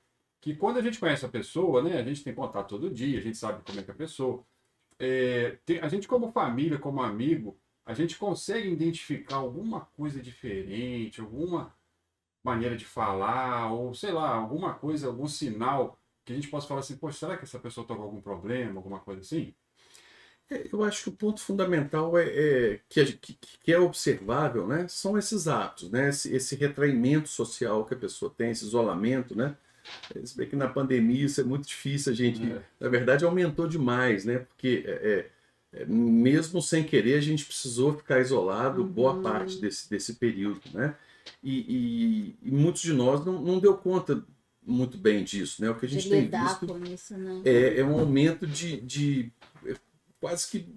que 0.45 0.55
quando 0.55 0.77
a 0.77 0.81
gente 0.83 0.99
conhece 0.99 1.25
a 1.25 1.29
pessoa, 1.29 1.81
né, 1.81 1.99
a 1.99 2.03
gente 2.03 2.23
tem 2.23 2.31
contato 2.31 2.69
todo 2.69 2.91
dia, 2.91 3.17
a 3.17 3.21
gente 3.21 3.35
sabe 3.35 3.63
como 3.63 3.79
é 3.79 3.83
que 3.83 3.89
é 3.89 3.93
a 3.95 3.97
pessoa. 3.97 4.45
É, 4.99 5.57
tem, 5.65 5.79
a 5.79 5.87
gente 5.87 6.07
como 6.07 6.31
família, 6.31 6.77
como 6.77 7.01
amigo, 7.01 7.57
a 7.83 7.95
gente 7.95 8.15
consegue 8.15 8.69
identificar 8.69 9.37
alguma 9.37 9.81
coisa 9.97 10.21
diferente, 10.21 11.19
alguma 11.19 11.73
maneira 12.43 12.77
de 12.77 12.85
falar, 12.85 13.73
ou 13.73 13.95
sei 13.95 14.11
lá, 14.11 14.35
alguma 14.35 14.75
coisa, 14.75 15.07
algum 15.07 15.27
sinal 15.27 15.97
que 16.23 16.31
a 16.31 16.35
gente 16.35 16.47
possa 16.47 16.67
falar 16.67 16.81
assim, 16.81 16.95
poxa, 16.95 17.17
será 17.17 17.37
que 17.37 17.43
essa 17.45 17.57
pessoa 17.57 17.83
está 17.83 17.95
com 17.95 18.03
algum 18.03 18.21
problema, 18.21 18.77
alguma 18.77 18.99
coisa 18.99 19.21
assim? 19.21 19.51
É, 20.47 20.69
eu 20.71 20.83
acho 20.83 21.03
que 21.03 21.09
o 21.09 21.13
ponto 21.13 21.41
fundamental 21.41 22.15
é, 22.19 22.25
é 22.27 22.81
que, 22.87 23.13
que, 23.13 23.33
que, 23.33 23.73
é 23.73 23.79
observável, 23.79 24.67
né? 24.67 24.87
São 24.87 25.17
esses 25.17 25.47
atos, 25.47 25.89
né? 25.89 26.09
Esse, 26.09 26.35
esse 26.35 26.55
retraimento 26.55 27.29
social 27.29 27.83
que 27.83 27.95
a 27.95 27.97
pessoa 27.97 28.31
tem, 28.31 28.51
esse 28.51 28.63
isolamento, 28.63 29.35
né? 29.35 29.57
Se 30.24 30.38
bem 30.38 30.48
que 30.48 30.56
na 30.56 30.68
pandemia 30.68 31.25
isso 31.25 31.42
é 31.42 31.44
muito 31.44 31.68
difícil, 31.68 32.12
a 32.12 32.15
gente, 32.15 32.42
é. 32.44 32.62
na 32.80 32.89
verdade, 32.89 33.25
aumentou 33.25 33.68
demais, 33.68 34.25
né? 34.25 34.39
Porque 34.39 34.84
é, 34.86 34.92
é, 35.74 35.82
é, 35.82 35.86
mesmo 35.86 36.62
sem 36.62 36.84
querer, 36.84 37.15
a 37.15 37.22
gente 37.22 37.46
precisou 37.46 37.96
ficar 37.96 38.20
isolado 38.20 38.82
uhum. 38.82 38.88
boa 38.88 39.22
parte 39.22 39.60
desse, 39.60 39.89
desse 39.89 40.15
período, 40.15 40.62
né? 40.74 40.96
E, 41.44 41.60
e, 41.60 42.36
e, 42.44 42.51
muitos 42.51 42.82
de 42.82 42.94
nós 42.94 43.25
não, 43.25 43.42
não 43.42 43.60
deu 43.60 43.75
conta 43.75 44.24
muito 44.65 44.98
bem 44.98 45.24
disso, 45.24 45.62
né? 45.62 45.70
O 45.70 45.75
que 45.75 45.86
a 45.86 45.89
gente 45.89 46.04
de 46.04 46.10
tem 46.10 46.30
visto 46.30 46.88
isso, 46.88 47.18
né? 47.18 47.42
é, 47.46 47.80
é 47.80 47.86
um 47.86 48.00
aumento 48.00 48.46
de, 48.48 48.80
de 48.82 49.32
quase 50.20 50.50
que 50.50 50.68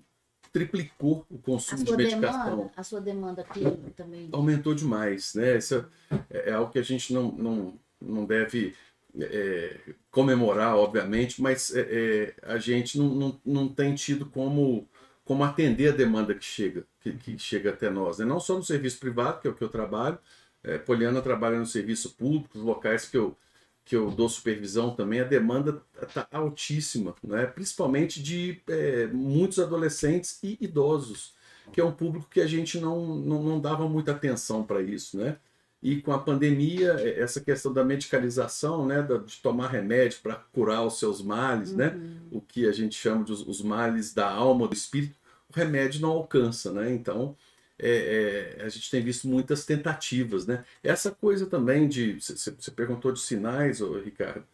triplicou 0.52 1.24
o 1.30 1.38
consumo 1.38 1.82
de 1.82 1.88
sua, 1.88 1.96
medicação 1.96 2.50
demanda, 2.50 2.72
a 2.76 2.82
sua 2.82 3.00
demanda 3.00 3.44
clínica 3.44 3.90
também. 3.96 4.28
aumentou 4.32 4.74
demais, 4.74 5.34
né? 5.34 5.58
Isso 5.58 5.84
é, 6.30 6.50
é 6.50 6.52
algo 6.52 6.72
que 6.72 6.78
a 6.78 6.82
gente 6.82 7.12
não, 7.12 7.32
não, 7.32 7.78
não 8.00 8.24
deve 8.24 8.74
é, 9.20 9.76
comemorar, 10.10 10.76
obviamente, 10.76 11.40
mas 11.40 11.74
é, 11.74 11.80
é, 11.80 12.34
a 12.42 12.58
gente 12.58 12.98
não, 12.98 13.08
não, 13.14 13.40
não 13.44 13.68
tem 13.68 13.94
tido 13.94 14.26
como, 14.26 14.88
como 15.24 15.44
atender 15.44 15.92
a 15.92 15.96
demanda 15.96 16.34
que 16.34 16.44
chega, 16.44 16.84
que, 17.00 17.12
que 17.12 17.38
chega 17.38 17.70
até 17.70 17.90
nós. 17.90 18.18
Né? 18.18 18.24
Não 18.24 18.40
só 18.40 18.56
no 18.56 18.64
serviço 18.64 18.98
privado, 18.98 19.40
que 19.40 19.48
é 19.48 19.50
o 19.50 19.54
que 19.54 19.62
eu 19.64 19.68
trabalho, 19.68 20.18
é, 20.62 20.78
Poliana 20.78 21.22
trabalha 21.22 21.58
no 21.58 21.66
serviço 21.66 22.14
público, 22.16 22.58
os 22.58 22.64
locais 22.64 23.08
que 23.08 23.16
eu, 23.16 23.36
que 23.84 23.96
eu 23.96 24.10
dou 24.10 24.28
supervisão 24.28 24.94
também, 24.94 25.20
a 25.20 25.24
demanda 25.24 25.82
está 26.02 26.26
altíssima, 26.30 27.14
né? 27.22 27.46
principalmente 27.46 28.22
de 28.22 28.60
é, 28.68 29.06
muitos 29.06 29.58
adolescentes 29.58 30.38
e 30.42 30.58
idosos, 30.60 31.34
que 31.72 31.80
é 31.80 31.84
um 31.84 31.92
público 31.92 32.28
que 32.30 32.40
a 32.40 32.46
gente 32.46 32.78
não, 32.78 33.16
não, 33.16 33.42
não 33.42 33.60
dava 33.60 33.88
muita 33.88 34.12
atenção 34.12 34.64
para 34.64 34.82
isso. 34.82 35.16
Né? 35.18 35.38
E 35.82 36.02
com 36.02 36.12
a 36.12 36.18
pandemia, 36.18 36.96
é, 36.98 37.20
essa 37.20 37.40
questão 37.40 37.72
da 37.72 37.84
medicalização, 37.84 38.84
né, 38.86 39.06
de 39.24 39.36
tomar 39.38 39.68
remédio 39.68 40.20
para 40.22 40.34
curar 40.34 40.84
os 40.84 40.98
seus 40.98 41.22
males, 41.22 41.72
né, 41.72 41.96
o 42.32 42.40
que 42.40 42.66
a 42.66 42.72
gente 42.72 42.96
chama 42.96 43.24
de 43.24 43.32
os, 43.32 43.46
os 43.46 43.62
males 43.62 44.12
da 44.12 44.28
alma, 44.28 44.66
do 44.66 44.74
espírito, 44.74 45.14
o 45.48 45.56
remédio 45.56 46.00
não 46.00 46.10
alcança, 46.10 46.72
né? 46.72 46.92
Então, 46.92 47.36
é, 47.78 48.56
é, 48.58 48.64
a 48.64 48.68
gente 48.68 48.90
tem 48.90 49.02
visto 49.02 49.28
muitas 49.28 49.64
tentativas, 49.64 50.46
né? 50.46 50.64
Essa 50.82 51.10
coisa 51.10 51.46
também 51.46 51.88
de, 51.88 52.20
você 52.20 52.70
perguntou 52.70 53.12
de 53.12 53.20
sinais, 53.20 53.80
ô, 53.80 53.98
Ricardo, 53.98 54.44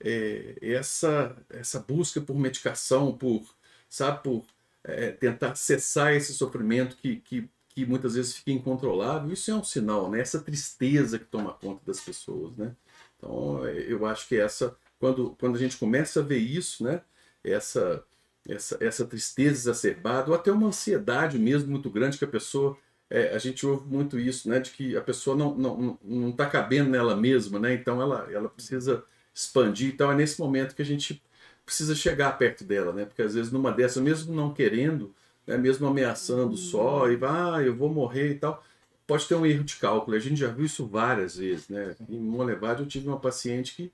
é, 0.00 0.56
essa 0.60 1.36
essa 1.50 1.80
busca 1.80 2.20
por 2.20 2.36
medicação, 2.36 3.16
por 3.16 3.42
sabe, 3.88 4.22
por 4.22 4.44
é, 4.84 5.12
tentar 5.12 5.54
cessar 5.54 6.14
esse 6.14 6.34
sofrimento 6.34 6.96
que, 6.96 7.16
que 7.16 7.48
que 7.74 7.86
muitas 7.86 8.14
vezes 8.14 8.36
fica 8.36 8.50
incontrolável, 8.50 9.32
isso 9.32 9.50
é 9.50 9.54
um 9.54 9.64
sinal, 9.64 10.10
né? 10.10 10.20
Essa 10.20 10.40
tristeza 10.40 11.18
que 11.18 11.24
toma 11.24 11.52
conta 11.54 11.80
das 11.86 12.00
pessoas, 12.00 12.56
né? 12.56 12.74
Então, 13.16 13.66
eu 13.66 14.04
acho 14.06 14.28
que 14.28 14.36
essa, 14.36 14.76
quando, 14.98 15.36
quando 15.38 15.56
a 15.56 15.58
gente 15.58 15.76
começa 15.76 16.20
a 16.20 16.22
ver 16.22 16.38
isso, 16.38 16.84
né? 16.84 17.02
Essa, 17.42 18.04
essa, 18.48 18.76
essa 18.80 19.06
tristeza 19.06 19.70
exacerbada, 19.70 20.30
ou 20.30 20.34
até 20.36 20.52
uma 20.52 20.68
ansiedade 20.68 21.38
mesmo 21.38 21.70
muito 21.70 21.90
grande 21.90 22.18
que 22.18 22.24
a 22.24 22.28
pessoa, 22.28 22.76
é, 23.08 23.34
a 23.34 23.38
gente 23.38 23.66
ouve 23.66 23.86
muito 23.88 24.18
isso, 24.18 24.48
né? 24.48 24.60
De 24.60 24.70
que 24.70 24.96
a 24.96 25.00
pessoa 25.02 25.36
não 25.36 25.54
não 25.56 25.98
não 26.02 26.30
está 26.30 26.46
cabendo 26.46 26.90
nela 26.90 27.16
mesma, 27.16 27.58
né? 27.58 27.74
Então, 27.74 28.00
ela, 28.02 28.28
ela 28.32 28.48
precisa 28.48 29.04
expandir. 29.34 29.92
Então, 29.94 30.10
é 30.12 30.14
nesse 30.14 30.40
momento 30.40 30.74
que 30.74 30.82
a 30.82 30.84
gente 30.84 31.22
precisa 31.64 31.94
chegar 31.94 32.36
perto 32.38 32.64
dela, 32.64 32.92
né? 32.92 33.04
Porque 33.06 33.22
às 33.22 33.34
vezes 33.34 33.52
numa 33.52 33.72
dessas, 33.72 34.02
mesmo 34.02 34.34
não 34.34 34.52
querendo, 34.52 35.14
né, 35.46 35.56
mesmo 35.56 35.86
ameaçando 35.86 36.56
só, 36.56 37.10
e 37.10 37.16
vai, 37.16 37.30
ah, 37.30 37.62
eu 37.62 37.74
vou 37.74 37.88
morrer 37.88 38.30
e 38.32 38.34
tal, 38.36 38.62
pode 39.06 39.26
ter 39.26 39.34
um 39.34 39.46
erro 39.46 39.64
de 39.64 39.76
cálculo. 39.76 40.16
A 40.16 40.20
gente 40.20 40.36
já 40.36 40.48
viu 40.48 40.64
isso 40.66 40.86
várias 40.86 41.36
vezes. 41.36 41.68
Né? 41.68 41.96
Em 42.08 42.18
Monlevade 42.18 42.82
eu 42.82 42.88
tive 42.88 43.08
uma 43.08 43.20
paciente 43.20 43.74
que, 43.74 43.92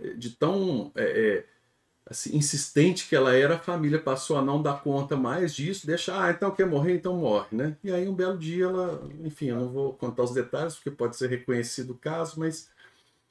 eh, 0.00 0.14
de 0.14 0.30
tão 0.30 0.92
é, 0.94 1.04
é, 1.04 1.44
assim, 2.08 2.36
insistente 2.36 3.08
que 3.08 3.16
ela 3.16 3.34
era, 3.34 3.56
a 3.56 3.58
família 3.58 3.98
passou 3.98 4.36
a 4.38 4.42
não 4.42 4.62
dar 4.62 4.82
conta 4.82 5.16
mais 5.16 5.54
disso, 5.54 5.86
deixa, 5.86 6.18
ah, 6.20 6.30
então 6.30 6.50
quer 6.52 6.66
morrer, 6.66 6.94
então 6.94 7.16
morre, 7.16 7.48
né? 7.52 7.76
E 7.82 7.90
aí 7.92 8.08
um 8.08 8.14
belo 8.14 8.38
dia 8.38 8.66
ela, 8.66 9.02
enfim, 9.24 9.46
eu 9.46 9.56
não 9.56 9.68
vou 9.68 9.92
contar 9.94 10.22
os 10.22 10.32
detalhes, 10.32 10.76
porque 10.76 10.90
pode 10.90 11.16
ser 11.16 11.28
reconhecido 11.28 11.90
o 11.90 11.98
caso, 11.98 12.38
mas 12.38 12.70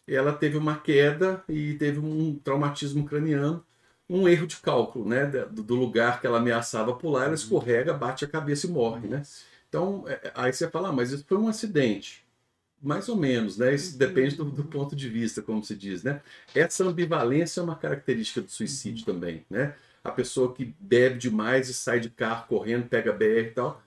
ela 0.07 0.33
teve 0.33 0.57
uma 0.57 0.77
queda 0.77 1.43
e 1.49 1.75
teve 1.75 1.99
um 1.99 2.37
traumatismo 2.43 3.05
craniano, 3.05 3.65
um 4.09 4.27
erro 4.27 4.45
de 4.45 4.57
cálculo, 4.57 5.07
né? 5.07 5.25
Do 5.25 5.75
lugar 5.75 6.21
que 6.21 6.27
ela 6.27 6.37
ameaçava 6.37 6.93
pular, 6.93 7.21
ela 7.21 7.29
uhum. 7.29 7.35
escorrega, 7.35 7.93
bate 7.93 8.23
a 8.23 8.27
cabeça 8.27 8.67
e 8.67 8.69
morre, 8.69 9.07
né? 9.07 9.23
Então, 9.67 10.05
é, 10.07 10.31
aí 10.35 10.53
você 10.53 10.69
fala, 10.69 10.89
ah, 10.89 10.93
mas 10.93 11.11
isso 11.11 11.25
foi 11.27 11.37
um 11.37 11.47
acidente. 11.47 12.23
Mais 12.81 13.09
ou 13.09 13.15
menos, 13.15 13.57
né? 13.57 13.73
Isso 13.73 13.97
depende 13.97 14.35
do, 14.35 14.45
do, 14.45 14.63
ponto 14.63 14.95
de 14.95 15.09
vista, 15.09 15.41
como 15.41 15.63
se 15.63 15.75
diz, 15.75 16.03
né? 16.03 16.21
Essa 16.53 16.83
ambivalência 16.83 17.59
é 17.59 17.63
uma 17.63 17.75
característica 17.75 18.41
do 18.41 18.51
suicídio 18.51 19.05
uhum. 19.07 19.13
também, 19.13 19.45
né? 19.49 19.75
A 20.03 20.11
pessoa 20.11 20.53
que 20.53 20.73
bebe 20.79 21.17
demais 21.17 21.67
e 21.67 21.73
sai 21.73 21.99
de 21.99 22.11
carro 22.11 22.47
correndo, 22.47 22.87
pega 22.87 23.11
BR 23.11 23.47
e 23.47 23.51
tal, 23.51 23.81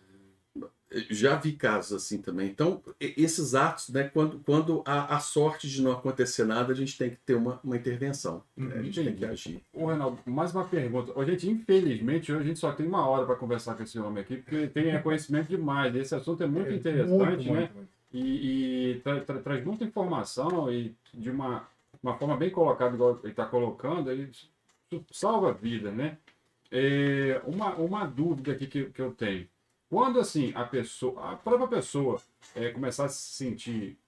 já 1.11 1.37
vi 1.37 1.53
casos 1.53 1.93
assim 1.93 2.21
também. 2.21 2.49
Então, 2.49 2.83
esses 2.99 3.55
atos, 3.55 3.91
né, 3.91 4.05
quando, 4.05 4.39
quando 4.41 4.83
há 4.87 5.17
a 5.17 5.21
sorte 5.21 5.69
de 5.69 5.83
não 5.83 5.93
acontecer 5.93 6.45
nada, 6.45 6.73
a 6.73 6.77
gente 6.77 6.97
tem 6.97 7.11
que 7.11 7.17
ter 7.17 7.35
uma, 7.35 7.61
uma 7.63 7.77
intervenção. 7.77 8.43
Né? 8.57 8.77
A 8.77 8.83
gente 8.83 9.03
tem 9.03 9.15
que 9.15 9.25
agir. 9.25 9.63
Ô, 9.73 9.87
Reinaldo, 9.87 10.19
mais 10.25 10.55
uma 10.55 10.65
pergunta. 10.65 11.13
A 11.19 11.25
gente, 11.25 11.49
infelizmente, 11.49 12.33
hoje 12.33 12.43
a 12.43 12.47
gente 12.47 12.59
só 12.59 12.73
tem 12.73 12.87
uma 12.87 13.07
hora 13.07 13.27
para 13.27 13.37
conversar 13.37 13.75
com 13.75 13.83
esse 13.83 13.99
homem 13.99 14.23
aqui, 14.23 14.39
porque 14.39 14.55
ele 14.55 14.69
tem 14.69 15.03
conhecimento 15.03 15.49
demais. 15.49 15.95
Esse 15.95 16.15
assunto 16.15 16.43
é 16.43 16.47
muito 16.47 16.71
é, 16.71 16.75
interessante, 16.75 17.49
muito, 17.49 17.53
né? 17.53 17.71
Muito, 17.75 17.89
E, 18.13 18.93
e 18.93 19.01
tra, 19.01 19.21
tra, 19.21 19.39
traz 19.41 19.65
muita 19.65 19.85
informação 19.85 20.73
e 20.73 20.95
de 21.13 21.31
uma, 21.31 21.69
uma 22.03 22.17
forma 22.17 22.37
bem 22.37 22.51
colocada, 22.51 22.95
igual 22.95 23.21
ele 23.23 23.33
está 23.33 23.45
colocando, 23.45 24.11
ele 24.11 24.31
salva 25.11 25.51
a 25.51 25.53
vida, 25.53 25.91
né? 25.91 26.17
É, 26.71 27.41
uma, 27.47 27.75
uma 27.75 28.07
dúvida 28.07 28.53
aqui 28.53 28.67
que, 28.67 28.87
que 28.87 29.03
eu 29.03 29.13
tenho. 29.13 29.47
Quando 29.89 30.21
assim 30.21 30.53
a 30.55 30.65
pessoa, 30.65 31.33
a 31.33 31.37
própria 31.37 31.69
pessoa 31.69 32.21
é, 32.55 32.71
começar 32.71 33.07
a 33.07 33.09
se 33.09 33.33
sentir 33.33 33.99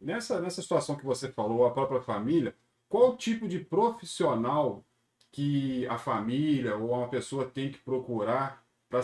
nessa, 0.00 0.40
nessa 0.40 0.60
situação 0.60 0.96
que 0.96 1.04
você 1.04 1.30
falou, 1.30 1.64
a 1.64 1.70
própria 1.70 2.00
família, 2.00 2.54
qual 2.88 3.16
tipo 3.16 3.46
de 3.46 3.60
profissional 3.60 4.84
que 5.30 5.86
a 5.86 5.98
família 5.98 6.76
ou 6.76 6.90
uma 6.90 7.08
pessoa 7.08 7.46
tem 7.46 7.70
que 7.70 7.78
procurar 7.78 8.62
para 8.90 9.02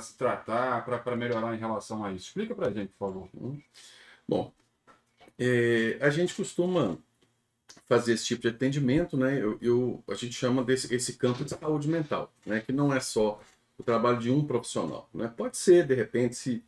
se 0.00 0.18
tratar, 0.18 0.84
para 0.84 1.16
melhorar 1.16 1.54
em 1.54 1.58
relação 1.58 2.04
a 2.04 2.12
isso? 2.12 2.26
Explica 2.26 2.54
para 2.54 2.68
a 2.68 2.72
gente, 2.72 2.92
por 2.92 3.08
favor. 3.08 3.28
Hum? 3.34 3.58
Bom, 4.28 4.52
é, 5.38 5.98
a 6.00 6.10
gente 6.10 6.34
costuma 6.34 6.98
fazer 7.86 8.14
esse 8.14 8.26
tipo 8.26 8.42
de 8.42 8.48
atendimento, 8.48 9.16
né? 9.16 9.40
Eu, 9.40 9.58
eu, 9.62 10.04
a 10.08 10.14
gente 10.14 10.34
chama 10.34 10.62
desse 10.62 10.94
esse 10.94 11.14
campo 11.14 11.44
de 11.44 11.50
saúde 11.50 11.88
mental, 11.88 12.32
né? 12.44 12.60
Que 12.60 12.72
não 12.72 12.92
é 12.92 13.00
só 13.00 13.40
o 13.82 13.84
trabalho 13.84 14.18
de 14.18 14.30
um 14.30 14.44
profissional. 14.44 15.08
Né? 15.12 15.32
Pode 15.36 15.56
ser, 15.56 15.86
de 15.86 15.94
repente, 15.94 16.34
se 16.36 16.64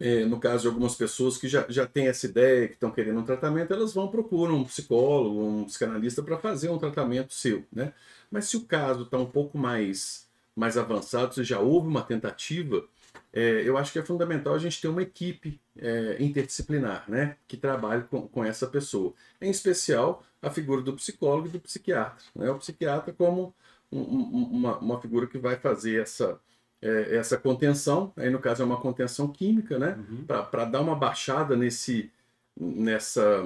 é, 0.00 0.24
no 0.24 0.40
caso 0.40 0.62
de 0.62 0.68
algumas 0.68 0.94
pessoas 0.96 1.38
que 1.38 1.46
já, 1.48 1.64
já 1.68 1.86
têm 1.86 2.08
essa 2.08 2.26
ideia, 2.26 2.66
que 2.66 2.74
estão 2.74 2.90
querendo 2.90 3.20
um 3.20 3.24
tratamento, 3.24 3.72
elas 3.72 3.94
vão 3.94 4.08
procurar 4.08 4.52
um 4.52 4.64
psicólogo, 4.64 5.40
um 5.40 5.64
psicanalista 5.64 6.22
para 6.22 6.36
fazer 6.36 6.68
um 6.68 6.78
tratamento 6.78 7.32
seu. 7.32 7.64
Né? 7.72 7.92
Mas 8.30 8.46
se 8.46 8.56
o 8.56 8.64
caso 8.64 9.04
está 9.04 9.18
um 9.18 9.26
pouco 9.26 9.56
mais, 9.56 10.28
mais 10.54 10.76
avançado, 10.76 11.34
se 11.34 11.44
já 11.44 11.60
houve 11.60 11.86
uma 11.86 12.02
tentativa, 12.02 12.84
é, 13.32 13.62
eu 13.64 13.78
acho 13.78 13.92
que 13.92 13.98
é 13.98 14.02
fundamental 14.02 14.54
a 14.54 14.58
gente 14.58 14.80
ter 14.80 14.88
uma 14.88 15.02
equipe 15.02 15.60
é, 15.76 16.16
interdisciplinar 16.20 17.04
né? 17.08 17.36
que 17.46 17.56
trabalhe 17.56 18.02
com, 18.04 18.26
com 18.26 18.44
essa 18.44 18.66
pessoa. 18.66 19.14
Em 19.40 19.50
especial, 19.50 20.24
a 20.42 20.50
figura 20.50 20.82
do 20.82 20.92
psicólogo 20.94 21.48
e 21.48 21.50
do 21.50 21.60
psiquiatra. 21.60 22.24
Né? 22.34 22.50
O 22.50 22.58
psiquiatra 22.58 23.12
como 23.12 23.54
uma, 23.98 24.78
uma 24.78 25.00
figura 25.00 25.26
que 25.26 25.38
vai 25.38 25.56
fazer 25.56 26.02
essa, 26.02 26.38
é, 26.82 27.16
essa 27.16 27.36
contenção, 27.36 28.12
aí 28.16 28.30
no 28.30 28.38
caso 28.38 28.62
é 28.62 28.66
uma 28.66 28.80
contenção 28.80 29.28
química, 29.28 29.78
né? 29.78 29.98
Uhum. 30.10 30.24
Para 30.26 30.64
dar 30.64 30.80
uma 30.80 30.96
baixada 30.96 31.56
nesse, 31.56 32.10
nessa 32.56 33.44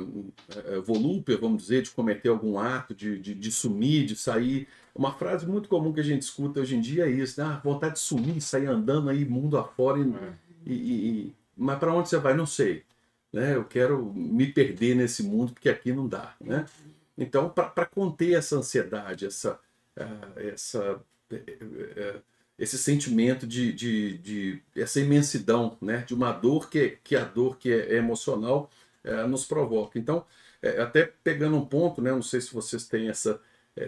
é, 0.66 0.78
volúpia, 0.80 1.38
vamos 1.38 1.62
dizer, 1.62 1.82
de 1.82 1.90
cometer 1.90 2.28
algum 2.28 2.58
ato, 2.58 2.94
de, 2.94 3.18
de, 3.18 3.34
de, 3.34 3.52
sumir, 3.52 4.06
de 4.06 4.16
sair. 4.16 4.68
Uma 4.94 5.12
frase 5.12 5.46
muito 5.46 5.68
comum 5.68 5.92
que 5.92 6.00
a 6.00 6.04
gente 6.04 6.22
escuta 6.22 6.60
hoje 6.60 6.76
em 6.76 6.80
dia 6.80 7.06
é 7.06 7.10
isso, 7.10 7.40
né? 7.40 7.46
Ah, 7.46 7.60
vontade 7.62 7.94
de 7.94 8.00
sumir, 8.00 8.40
sair 8.40 8.66
andando 8.66 9.08
aí 9.08 9.24
mundo 9.24 9.56
afora. 9.56 9.98
E, 9.98 10.02
é. 10.02 10.32
e, 10.66 10.72
e, 10.72 11.34
mas 11.56 11.78
para 11.78 11.94
onde 11.94 12.08
você 12.08 12.18
vai? 12.18 12.34
Não 12.34 12.46
sei. 12.46 12.84
Né? 13.32 13.54
Eu 13.54 13.64
quero 13.64 14.12
me 14.12 14.46
perder 14.46 14.94
nesse 14.94 15.22
mundo 15.22 15.52
porque 15.52 15.68
aqui 15.68 15.92
não 15.92 16.08
dá. 16.08 16.34
Né? 16.40 16.66
Então, 17.16 17.48
para 17.48 17.86
conter 17.86 18.34
essa 18.34 18.56
ansiedade, 18.56 19.26
essa, 19.26 19.58
essa, 20.36 21.00
é, 21.30 21.36
é, 21.96 22.20
esse 22.58 22.78
sentimento 22.78 23.46
de, 23.46 23.72
de, 23.72 24.18
de, 24.18 24.62
essa 24.76 25.00
imensidão, 25.00 25.76
né? 25.80 25.98
de 26.06 26.14
uma 26.14 26.32
dor 26.32 26.68
que, 26.68 26.98
que 27.02 27.16
a 27.16 27.24
dor 27.24 27.56
que 27.58 27.72
é, 27.72 27.94
emocional 27.94 28.70
é, 29.04 29.26
nos 29.26 29.44
provoca. 29.44 29.98
Então, 29.98 30.24
até 30.80 31.12
pegando 31.22 31.56
um 31.56 31.64
ponto, 31.64 32.02
né? 32.02 32.10
não 32.10 32.22
sei 32.22 32.40
se 32.40 32.52
vocês 32.52 32.86
têm, 32.88 33.08
essa, 33.08 33.40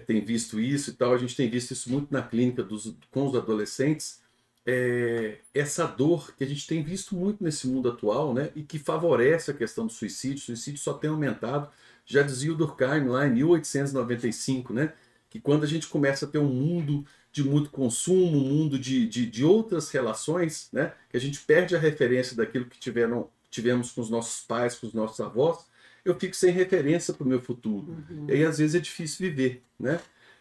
têm 0.07 0.25
visto 0.25 0.61
isso 0.61 0.91
e 0.91 0.93
tal, 0.93 1.13
a 1.13 1.19
gente 1.19 1.35
tem 1.35 1.51
visto 1.51 1.73
isso 1.73 1.91
muito 1.91 2.13
na 2.13 2.23
clínica 2.23 2.63
dos, 2.63 2.95
com 3.11 3.27
os 3.27 3.35
adolescentes, 3.35 4.21
é, 4.67 5.39
essa 5.55 5.87
dor 5.87 6.35
que 6.37 6.45
a 6.45 6.47
gente 6.47 6.67
tem 6.67 6.83
visto 6.83 7.17
muito 7.17 7.43
nesse 7.43 7.67
mundo 7.67 7.89
atual, 7.89 8.35
né, 8.35 8.51
e 8.55 8.63
que 8.63 8.79
favorece 8.79 9.51
a 9.51 9.55
questão 9.55 9.87
do 9.87 9.93
suicídio. 9.93 10.37
O 10.37 10.41
suicídio 10.41 10.81
só 10.81 10.93
tem 10.95 11.11
aumentado. 11.11 11.69
Já 12.05 12.23
dizia 12.23 12.53
o 12.53 12.57
Durkheim 12.57 13.07
lá 13.07 13.27
em 13.27 13.33
1895, 13.35 14.73
né, 14.73 14.93
que 15.31 15.41
quando 15.41 15.63
a 15.63 15.67
gente 15.67 15.87
começa 15.87 16.27
a 16.27 16.29
ter 16.29 16.39
um 16.39 16.53
mundo 16.53 17.07
de 17.33 17.45
muito 17.45 17.71
consumo, 17.71 18.37
um 18.37 18.49
mundo 18.49 18.79
de, 18.79 19.07
de, 19.07 19.25
de 19.25 19.45
outras 19.45 19.89
relações, 19.91 20.69
né, 20.73 20.93
que 21.09 21.17
a 21.17 21.21
gente 21.21 21.41
perde 21.41 21.77
a 21.77 21.79
referência 21.79 22.37
daquilo 22.37 22.67
que 22.67 22.79
tiveram, 22.79 23.31
tivemos 23.49 23.93
com 23.93 24.01
os 24.01 24.11
nossos 24.11 24.45
pais, 24.45 24.75
com 24.75 24.89
os 24.89 24.93
nossos 24.93 25.21
avós, 25.21 25.65
eu 26.05 26.19
fico 26.19 26.35
sem 26.35 26.51
referência 26.51 27.15
para 27.15 27.25
o 27.25 27.29
meu 27.29 27.41
futuro. 27.41 28.05
Uhum. 28.11 28.27
E 28.29 28.33
aí, 28.33 28.45
às 28.45 28.59
vezes, 28.59 28.75
é 28.75 28.81
difícil 28.81 29.29
viver. 29.29 29.63
Né? 29.79 30.01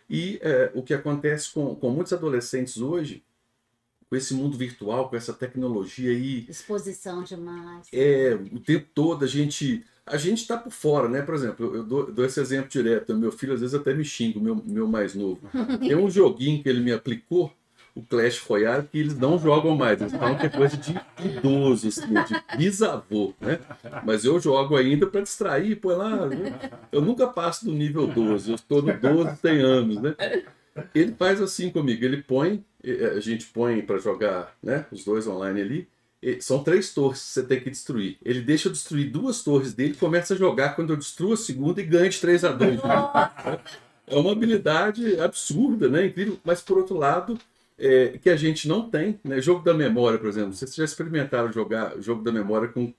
E 0.09 0.39
é, 0.41 0.71
o 0.73 0.81
que 0.81 0.93
acontece 0.93 1.51
com, 1.51 1.75
com 1.75 1.89
muitos 1.91 2.13
adolescentes 2.13 2.77
hoje 2.77 3.23
com 4.09 4.15
esse 4.15 4.33
mundo 4.33 4.57
virtual, 4.57 5.07
com 5.07 5.15
essa 5.15 5.31
tecnologia 5.31 6.09
aí, 6.09 6.47
Exposição 6.49 7.23
demais. 7.23 7.87
é, 7.93 8.33
o 8.51 8.59
tempo 8.59 8.87
todo 8.91 9.23
a 9.23 9.27
gente 9.27 9.85
a 10.09 10.17
gente 10.17 10.39
está 10.39 10.57
por 10.57 10.71
fora, 10.71 11.07
né? 11.07 11.21
Por 11.21 11.35
exemplo, 11.35 11.65
eu, 11.65 11.75
eu 11.77 11.83
dou, 11.83 12.11
dou 12.11 12.25
esse 12.25 12.39
exemplo 12.39 12.69
direto. 12.69 13.15
Meu 13.15 13.31
filho 13.31 13.53
às 13.53 13.61
vezes 13.61 13.75
até 13.75 13.93
me 13.93 14.03
xinga, 14.03 14.39
o 14.39 14.41
meu, 14.41 14.61
meu 14.65 14.87
mais 14.87 15.15
novo. 15.15 15.39
Tem 15.79 15.95
um 15.95 16.09
joguinho 16.09 16.61
que 16.61 16.69
ele 16.69 16.81
me 16.81 16.91
aplicou, 16.91 17.51
o 17.95 18.01
Clash 18.03 18.39
Royale, 18.39 18.87
que 18.91 18.97
eles 18.99 19.17
não 19.17 19.37
jogam 19.37 19.75
mais. 19.75 19.99
Eles 19.99 20.13
falam 20.13 20.37
que 20.37 20.45
é 20.45 20.49
coisa 20.49 20.77
de 20.77 20.95
idoso, 21.23 21.87
assim, 21.89 22.07
de 22.07 22.57
bisavô, 22.57 23.33
né? 23.41 23.59
Mas 24.05 24.25
eu 24.25 24.39
jogo 24.39 24.75
ainda 24.75 25.05
para 25.07 25.21
distrair, 25.21 25.75
põe 25.75 25.95
lá. 25.95 26.25
né? 26.27 26.71
Eu 26.91 27.01
nunca 27.01 27.27
passo 27.27 27.65
do 27.65 27.71
nível 27.71 28.07
12, 28.07 28.49
eu 28.49 28.55
estou 28.55 28.81
no 28.81 28.93
12 28.97 29.37
tem 29.41 29.59
anos, 29.61 30.01
né? 30.01 30.15
Ele 30.95 31.13
faz 31.13 31.41
assim 31.41 31.69
comigo, 31.69 32.05
ele 32.05 32.23
põe, 32.23 32.63
eh, 32.83 33.13
a 33.17 33.19
gente 33.19 33.45
põe 33.47 33.81
para 33.81 33.97
jogar, 33.97 34.55
né? 34.63 34.85
Os 34.91 35.03
dois 35.03 35.27
online 35.27 35.61
ali. 35.61 35.87
São 36.41 36.63
três 36.63 36.93
torres 36.93 37.19
que 37.21 37.27
você 37.27 37.43
tem 37.43 37.59
que 37.61 37.69
destruir. 37.69 38.17
Ele 38.23 38.41
deixa 38.41 38.67
eu 38.67 38.71
destruir 38.73 39.09
duas 39.09 39.41
torres 39.41 39.73
dele, 39.73 39.93
começa 39.95 40.33
a 40.33 40.37
jogar 40.37 40.75
quando 40.75 40.91
eu 40.91 40.97
destruo 40.97 41.33
a 41.33 41.37
segunda 41.37 41.79
e 41.79 41.85
ganha 41.85 42.09
de 42.09 42.19
3 42.19 42.43
a 42.45 42.51
2 42.51 42.79
É 44.07 44.15
uma 44.15 44.31
habilidade 44.31 45.19
absurda, 45.19 45.87
né? 45.87 46.07
Incrível. 46.07 46.37
Mas 46.43 46.61
por 46.61 46.77
outro 46.77 46.97
lado, 46.97 47.37
é, 47.77 48.17
que 48.21 48.29
a 48.29 48.35
gente 48.35 48.67
não 48.67 48.89
tem, 48.89 49.19
né? 49.23 49.39
Jogo 49.41 49.63
da 49.63 49.73
memória, 49.73 50.17
por 50.19 50.27
exemplo. 50.27 50.53
Vocês 50.53 50.73
já 50.75 50.83
experimentaram 50.83 51.51
jogar 51.51 51.93
jogo 52.01 52.23
da 52.23 52.31
memória 52.31 52.67
com 52.67 52.93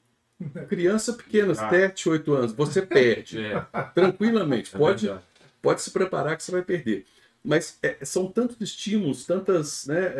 criança 0.68 1.12
pequena, 1.12 1.52
Ah. 1.52 1.68
7, 1.68 2.08
8 2.08 2.32
anos. 2.32 2.52
Você 2.52 2.80
perde 2.80 3.38
É, 3.44 3.60
tranquilamente. 3.94 4.74
é 4.74 4.78
Pode, 4.78 5.06
verdade. 5.06 5.26
pode 5.60 5.82
se 5.82 5.90
preparar 5.90 6.36
que 6.36 6.42
você 6.42 6.52
vai 6.52 6.62
perder. 6.62 7.04
Mas 7.44 7.76
é, 7.82 7.96
são 8.04 8.26
tantos 8.26 8.56
estímulos, 8.60 9.26
tantas, 9.26 9.86
né, 9.86 10.14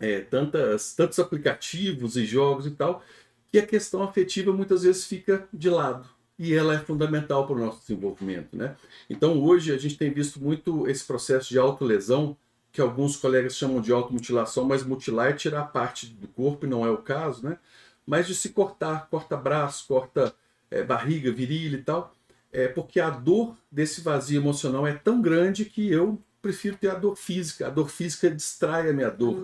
é, 0.00 0.20
tantas, 0.20 0.94
tantos 0.94 1.18
aplicativos 1.18 2.16
e 2.16 2.24
jogos 2.24 2.66
e 2.66 2.70
tal, 2.70 3.02
que 3.50 3.58
a 3.58 3.66
questão 3.66 4.02
afetiva 4.02 4.52
muitas 4.52 4.82
vezes 4.82 5.04
fica 5.04 5.46
de 5.52 5.68
lado. 5.68 6.08
E 6.38 6.54
ela 6.54 6.74
é 6.74 6.78
fundamental 6.78 7.46
para 7.46 7.56
o 7.56 7.58
nosso 7.58 7.80
desenvolvimento. 7.80 8.56
Né? 8.56 8.74
Então 9.08 9.38
hoje 9.42 9.72
a 9.72 9.78
gente 9.78 9.98
tem 9.98 10.10
visto 10.10 10.40
muito 10.40 10.88
esse 10.88 11.04
processo 11.04 11.50
de 11.50 11.58
autolesão, 11.58 12.36
que 12.72 12.80
alguns 12.80 13.16
colegas 13.16 13.56
chamam 13.56 13.80
de 13.80 13.92
automutilação, 13.92 14.64
mas 14.64 14.84
mutilar 14.84 15.30
é 15.30 15.32
tirar 15.32 15.64
parte 15.64 16.06
do 16.06 16.28
corpo, 16.28 16.66
e 16.66 16.68
não 16.68 16.86
é 16.86 16.90
o 16.90 16.98
caso, 16.98 17.44
né? 17.44 17.58
mas 18.06 18.26
de 18.26 18.34
se 18.34 18.50
cortar, 18.50 19.08
corta 19.10 19.36
braço, 19.36 19.86
corta 19.86 20.32
é, 20.70 20.82
barriga, 20.82 21.30
virilha 21.30 21.76
e 21.76 21.82
tal 21.82 22.14
é 22.52 22.68
porque 22.68 23.00
a 23.00 23.10
dor 23.10 23.56
desse 23.70 24.00
vazio 24.00 24.40
emocional 24.40 24.86
é 24.86 24.92
tão 24.92 25.22
grande 25.22 25.64
que 25.64 25.90
eu 25.90 26.18
prefiro 26.40 26.76
ter 26.76 26.90
a 26.90 26.94
dor 26.94 27.16
física. 27.16 27.66
A 27.66 27.70
dor 27.70 27.88
física 27.88 28.30
distrai 28.30 28.88
a 28.88 28.92
minha 28.92 29.10
dor 29.10 29.36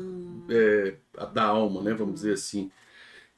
é, 0.49 0.95
a 1.17 1.25
da 1.25 1.45
alma, 1.45 1.83
né? 1.83 1.95
Vamos 1.95 2.15
dizer 2.17 2.35
assim. 2.35 2.71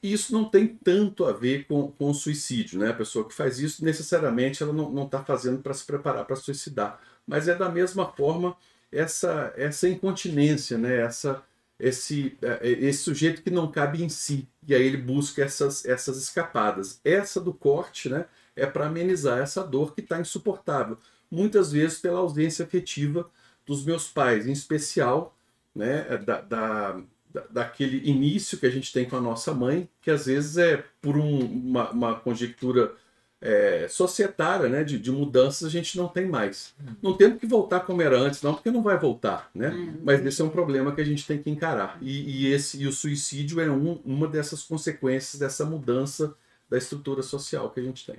E 0.03 0.13
isso 0.13 0.33
não 0.33 0.45
tem 0.45 0.67
tanto 0.67 1.25
a 1.25 1.33
ver 1.33 1.67
com, 1.67 1.91
com 1.93 2.11
o 2.11 2.15
suicídio, 2.15 2.79
né? 2.79 2.91
A 2.91 2.95
pessoa 2.95 3.27
que 3.27 3.35
faz 3.35 3.59
isso, 3.59 3.85
necessariamente, 3.85 4.63
ela 4.63 4.73
não 4.73 5.05
está 5.05 5.25
fazendo 5.25 5.61
para 5.61 5.75
se 5.75 5.85
preparar 5.85 6.25
para 6.25 6.37
suicidar. 6.37 7.01
Mas 7.27 7.49
é 7.49 7.55
da 7.55 7.69
mesma 7.69 8.07
forma 8.13 8.57
essa, 8.93 9.53
essa 9.57 9.89
incontinência, 9.89 10.79
né? 10.79 11.01
Essa, 11.01 11.43
esse, 11.79 12.39
é, 12.43 12.69
esse 12.69 13.01
sujeito 13.01 13.43
que 13.43 13.51
não 13.51 13.71
cabe 13.71 14.03
em 14.03 14.09
si. 14.09 14.49
E 14.67 14.75
aí 14.75 14.83
ele 14.83 14.97
busca 14.99 15.43
essas, 15.43 15.85
essas 15.85 16.17
escapadas. 16.19 17.01
Essa 17.05 17.41
do 17.41 17.53
corte, 17.53 18.09
né? 18.09 18.27
é 18.59 18.67
para 18.67 18.87
amenizar 18.87 19.39
essa 19.39 19.63
dor 19.63 19.95
que 19.95 20.01
está 20.01 20.21
insuportável. 20.21 20.99
Muitas 21.31 21.73
vezes 21.73 21.99
pela 21.99 22.19
ausência 22.19 22.65
afetiva 22.65 23.31
dos 23.69 23.85
meus 23.85 24.09
pais, 24.09 24.47
em 24.49 24.53
especial 24.53 25.37
né, 25.75 26.03
da, 26.19 26.41
da, 26.41 27.01
da- 27.33 27.47
daquele 27.51 28.09
início 28.09 28.59
que 28.59 28.67
a 28.67 28.71
gente 28.71 28.93
tem 28.93 29.05
com 29.09 29.17
a 29.17 29.21
nossa 29.21 29.55
mãe, 29.55 29.89
que 30.03 30.11
às 30.11 30.27
vezes 30.27 30.57
é 30.57 30.83
por 31.01 31.17
um- 31.17 31.39
uma, 31.45 31.91
uma 31.91 32.15
conjectura 32.19 32.93
é, 33.41 33.87
societária, 33.89 34.69
né, 34.69 34.83
de, 34.83 34.99
de 34.99 35.13
mudanças, 35.13 35.69
a 35.69 35.71
gente 35.71 35.97
não 35.97 36.09
tem 36.09 36.27
mais. 36.27 36.75
Não 37.01 37.17
temos 37.17 37.39
que 37.39 37.47
voltar 37.47 37.81
como 37.81 38.03
era 38.03 38.19
antes, 38.19 38.43
não, 38.43 38.53
porque 38.53 38.69
não 38.69 38.83
vai 38.83 38.99
voltar, 38.99 39.49
né? 39.55 39.69
É, 39.69 39.99
Mas 40.03 40.27
esse 40.27 40.43
é 40.43 40.45
um 40.45 40.51
problema 40.51 40.93
que 40.93 41.01
a 41.01 41.05
gente 41.05 41.25
tem 41.25 41.41
que 41.41 41.49
encarar. 41.49 41.99
E, 42.03 42.47
e 42.49 42.53
esse, 42.53 42.83
e 42.83 42.87
o 42.89 42.93
suicídio 42.93 43.61
é 43.61 43.71
um- 43.71 44.01
uma 44.05 44.27
dessas 44.27 44.65
consequências 44.65 45.39
dessa 45.39 45.65
mudança 45.65 46.35
da 46.69 46.77
estrutura 46.77 47.23
social 47.23 47.71
que 47.71 47.79
a 47.79 47.83
gente 47.85 48.05
tem. 48.05 48.17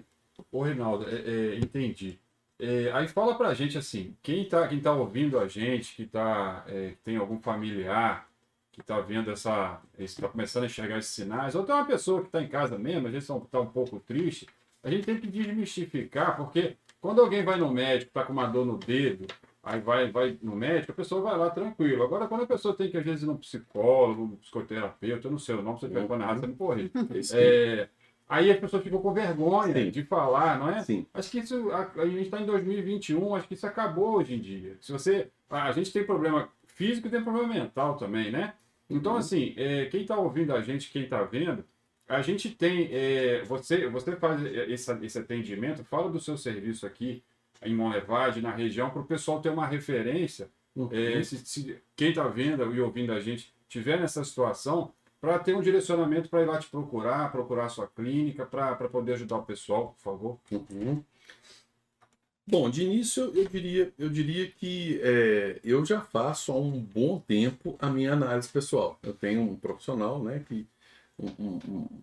Ô, 0.50 0.62
Reinaldo, 0.64 1.06
é, 1.10 1.16
é, 1.16 1.56
entendi. 1.58 2.18
É, 2.60 2.92
aí 2.92 3.08
fala 3.08 3.38
pra 3.38 3.54
gente 3.54 3.78
assim, 3.78 4.18
quem 4.22 4.46
tá, 4.48 4.68
quem 4.68 4.82
tá 4.82 4.92
ouvindo 4.94 5.40
a 5.40 5.48
gente, 5.48 5.96
que 5.96 6.06
tá, 6.06 6.64
é, 6.68 6.94
tem 7.04 7.16
algum 7.16 7.40
familiar 7.40 8.28
que 8.72 8.84
tá 8.84 9.00
vendo 9.00 9.32
essa, 9.32 9.82
esse, 9.98 10.20
tá 10.22 10.28
começando 10.28 10.64
a 10.64 10.66
enxergar 10.68 10.98
esses 10.98 11.12
sinais, 11.14 11.56
ou 11.56 11.64
tem 11.64 11.74
uma 11.74 11.86
pessoa 11.86 12.22
que 12.24 12.30
tá 12.30 12.42
em 12.42 12.48
casa 12.50 12.78
mesmo, 12.78 13.08
às 13.08 13.14
vezes 13.14 13.28
tá 13.50 13.60
um- 13.62 13.66
pouco 13.66 14.00
triste, 14.02 14.46
a 14.84 14.90
gente 14.90 15.06
tem 15.06 15.20
que 15.20 15.28
desmistificar, 15.28 16.36
porque 16.36 16.76
quando 17.00 17.22
alguém 17.22 17.44
vai 17.46 17.58
no 17.58 17.72
médico, 17.72 18.12
tá 18.12 18.24
com 18.26 18.34
uma 18.34 18.46
dor 18.48 18.66
no 18.66 18.78
dedo, 18.78 19.26
aí 19.64 19.80
vai, 19.80 20.12
vai 20.12 20.38
no 20.42 20.56
médico, 20.56 20.92
a 20.92 20.96
pessoa 20.96 21.22
vai 21.22 21.38
lá 21.38 21.50
tranquilo. 21.50 22.04
Agora, 22.04 22.28
quando 22.28 22.44
a 22.44 22.48
pessoa 22.48 22.76
tem 22.76 22.90
que, 22.90 22.98
às 22.98 23.04
vezes, 23.06 23.24
ir 23.24 23.26
num 23.28 23.38
psicólogo, 23.38 24.24
um 24.24 24.36
psicoterapeuta, 24.38 25.28
eu 25.28 25.32
não 25.32 25.40
sei 25.40 25.56
o 25.56 25.62
nome, 25.62 25.80
se 25.80 25.86
eu 25.86 26.08
falando 26.08 26.22
errado, 26.24 26.40
você 26.42 26.48
me 26.48 26.56
corrige. 26.56 26.92
É, 27.34 27.90
aí 28.30 28.52
as 28.52 28.60
pessoas 28.60 28.84
ficam 28.84 29.02
com 29.02 29.12
vergonha 29.12 29.74
Sim. 29.74 29.90
de 29.92 30.04
falar, 30.04 30.58
não 30.60 30.70
é? 30.70 30.84
Sim. 30.84 31.06
Acho 31.14 31.32
que 31.32 31.40
isso, 31.40 31.72
a, 31.72 31.92
a 32.02 32.06
gente 32.06 32.22
está 32.22 32.40
em 32.40 32.46
2021, 32.46 33.36
acho 33.36 33.48
que 33.48 33.56
isso 33.56 33.66
acabou 33.68 34.18
hoje 34.18 34.36
em 34.36 34.40
dia. 34.40 34.78
Se 34.80 34.92
você, 34.92 35.30
a, 35.50 35.72
gente 35.72 35.92
tem 35.92 36.06
problema 36.06 36.48
físico 36.68 37.08
e 37.08 37.12
tem 37.12 37.24
problema 37.24 37.54
mental 37.54 37.98
também, 37.98 38.32
né? 38.32 38.54
Então, 38.90 39.14
Uhum. 39.14 39.18
assim, 39.18 39.54
é, 39.58 39.86
quem 39.88 40.02
está 40.02 40.16
ouvindo 40.18 40.54
a 40.54 40.62
gente, 40.62 40.92
quem 40.92 41.04
está 41.04 41.24
vendo, 41.24 41.66
a 42.08 42.22
gente 42.22 42.50
tem, 42.50 42.88
é, 42.92 43.44
você, 43.44 43.88
você 43.88 44.16
faz 44.16 44.42
esse, 44.44 44.92
esse 45.06 45.20
atendimento, 45.20 45.84
fala 45.84 46.10
do 46.10 46.20
seu 46.20 46.38
serviço 46.38 46.86
aqui 46.86 47.24
em 47.64 47.76
Monlevade, 47.76 48.42
na 48.42 48.52
região, 48.52 48.90
para 48.90 49.02
o 49.02 49.06
pessoal 49.06 49.42
ter 49.42 49.50
uma 49.50 49.66
referência 49.68 50.50
Uhum. 50.76 50.88
é, 50.92 51.22
se, 51.24 51.38
se 51.40 51.78
quem 51.96 52.10
está 52.10 52.28
vendo 52.28 52.74
e 52.74 52.80
ouvindo 52.80 53.12
a 53.12 53.20
gente 53.20 53.54
tiver 53.68 54.00
nessa 54.00 54.24
situação, 54.24 54.94
para 55.22 55.38
ter 55.40 55.56
um 55.56 55.62
direcionamento 55.62 56.30
para 56.30 56.42
ir 56.42 56.46
lá 56.46 56.58
te 56.58 56.68
procurar, 56.68 57.32
procurar 57.32 57.66
a 57.66 57.70
sua 57.70 57.88
clínica, 57.88 58.46
para 58.46 58.76
poder 58.88 59.14
ajudar 59.14 59.38
o 59.38 59.44
pessoal, 59.46 59.96
por 59.98 60.02
favor. 60.02 60.40
Uhum. 60.52 61.04
Bom, 62.48 62.68
de 62.70 62.84
início 62.84 63.32
eu 63.36 63.48
diria, 63.48 63.94
eu 64.00 64.10
diria 64.10 64.48
que 64.50 65.00
é, 65.04 65.60
eu 65.64 65.86
já 65.86 66.02
faço 66.02 66.52
há 66.52 66.56
um 66.58 66.80
bom 66.80 67.20
tempo 67.20 67.76
a 67.80 67.90
minha 67.92 68.14
análise 68.14 68.50
pessoal. 68.50 68.98
Eu 69.04 69.14
tenho 69.14 69.42
um 69.42 69.56
profissional, 69.56 70.24
né, 70.24 70.44
que 70.48 70.66
um, 71.20 71.28
um- 71.38 71.60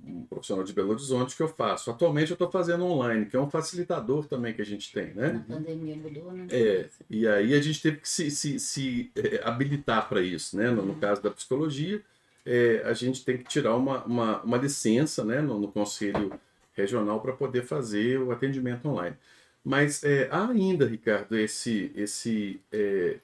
um- 0.07 0.27
profissional 0.29 0.63
de 0.63 0.73
Belo 0.73 0.91
Horizonte 0.91 1.35
que 1.35 1.43
eu 1.43 1.49
faço. 1.49 1.91
Atualmente 1.91 2.31
eu 2.31 2.35
estou 2.35 2.51
fazendo 2.51 2.85
online, 2.85 3.27
que 3.27 3.35
é 3.35 3.41
um 3.41 3.51
facilitador 3.51 4.27
também 4.27 4.53
que 4.53 4.61
a 4.61 4.65
gente 4.65 4.93
tem, 4.93 5.15
né? 5.15 5.43
Na 5.49 5.57
pandemia 5.57 5.97
mudou, 5.97 6.31
né? 6.31 6.47
É, 6.51 6.89
e 7.09 7.27
aí 7.27 7.55
a 7.55 7.61
gente 7.61 7.81
teve 7.81 7.97
que 7.97 8.09
se, 8.09 8.31
se, 8.31 8.61
se, 8.61 9.11
eh, 9.17 9.41
habilitar 9.43 10.07
para 10.09 10.21
isso, 10.21 10.57
né? 10.57 10.71
No, 10.71 10.83
no 10.85 10.95
caso 10.97 11.23
da 11.23 11.31
psicologia, 11.31 12.03
eh, 12.47 12.83
a 12.85 12.93
gente 12.95 13.25
tem 13.25 13.37
que 13.39 13.45
tirar 13.45 13.77
uma, 13.77 14.05
uma, 14.05 14.43
uma 14.43 14.57
licença 14.57 15.25
né? 15.25 15.41
no, 15.41 15.59
no 15.59 15.69
Conselho 15.73 16.33
Regional 16.75 17.21
para 17.21 17.33
poder 17.33 17.65
fazer 17.65 18.19
o 18.21 18.31
atendimento 18.33 18.89
online. 18.89 19.17
Mas 19.65 20.03
eh, 20.05 20.29
há 20.31 20.49
ainda, 20.49 20.87
Ricardo, 20.87 21.37
esse, 21.37 21.93
esse, 21.97 22.61
eh, 22.73 23.19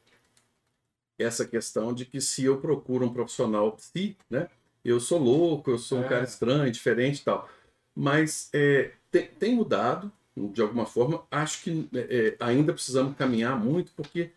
essa 1.19 1.47
questão 1.47 1.93
de 1.95 2.05
que 2.05 2.21
se 2.21 2.45
eu 2.45 2.61
procuro 2.61 3.07
um 3.07 3.13
profissional 3.13 3.73
psi, 3.73 4.17
né? 4.29 4.49
Eu 4.85 4.99
sou 4.99 5.19
louco, 5.19 5.71
eu 5.71 5.79
sou 5.79 5.99
um 5.99 6.05
É. 6.05 6.09
cara 6.09 6.25
estranho, 6.25 6.73
diferente 6.73 7.21
e 7.21 7.25
tal. 7.25 7.49
Mas 7.95 8.49
eh, 8.53 8.91
tem, 9.11 9.29
tem 9.29 9.55
mudado, 9.55 10.11
de 10.37 10.61
alguma 10.63 10.87
forma. 10.87 11.25
Acho 11.31 11.63
que 11.63 11.89
é, 11.95 12.37
ainda 12.41 12.73
precisamos 12.73 13.17
caminhar 13.17 13.59
muito, 13.59 13.93
porque 13.95 14.31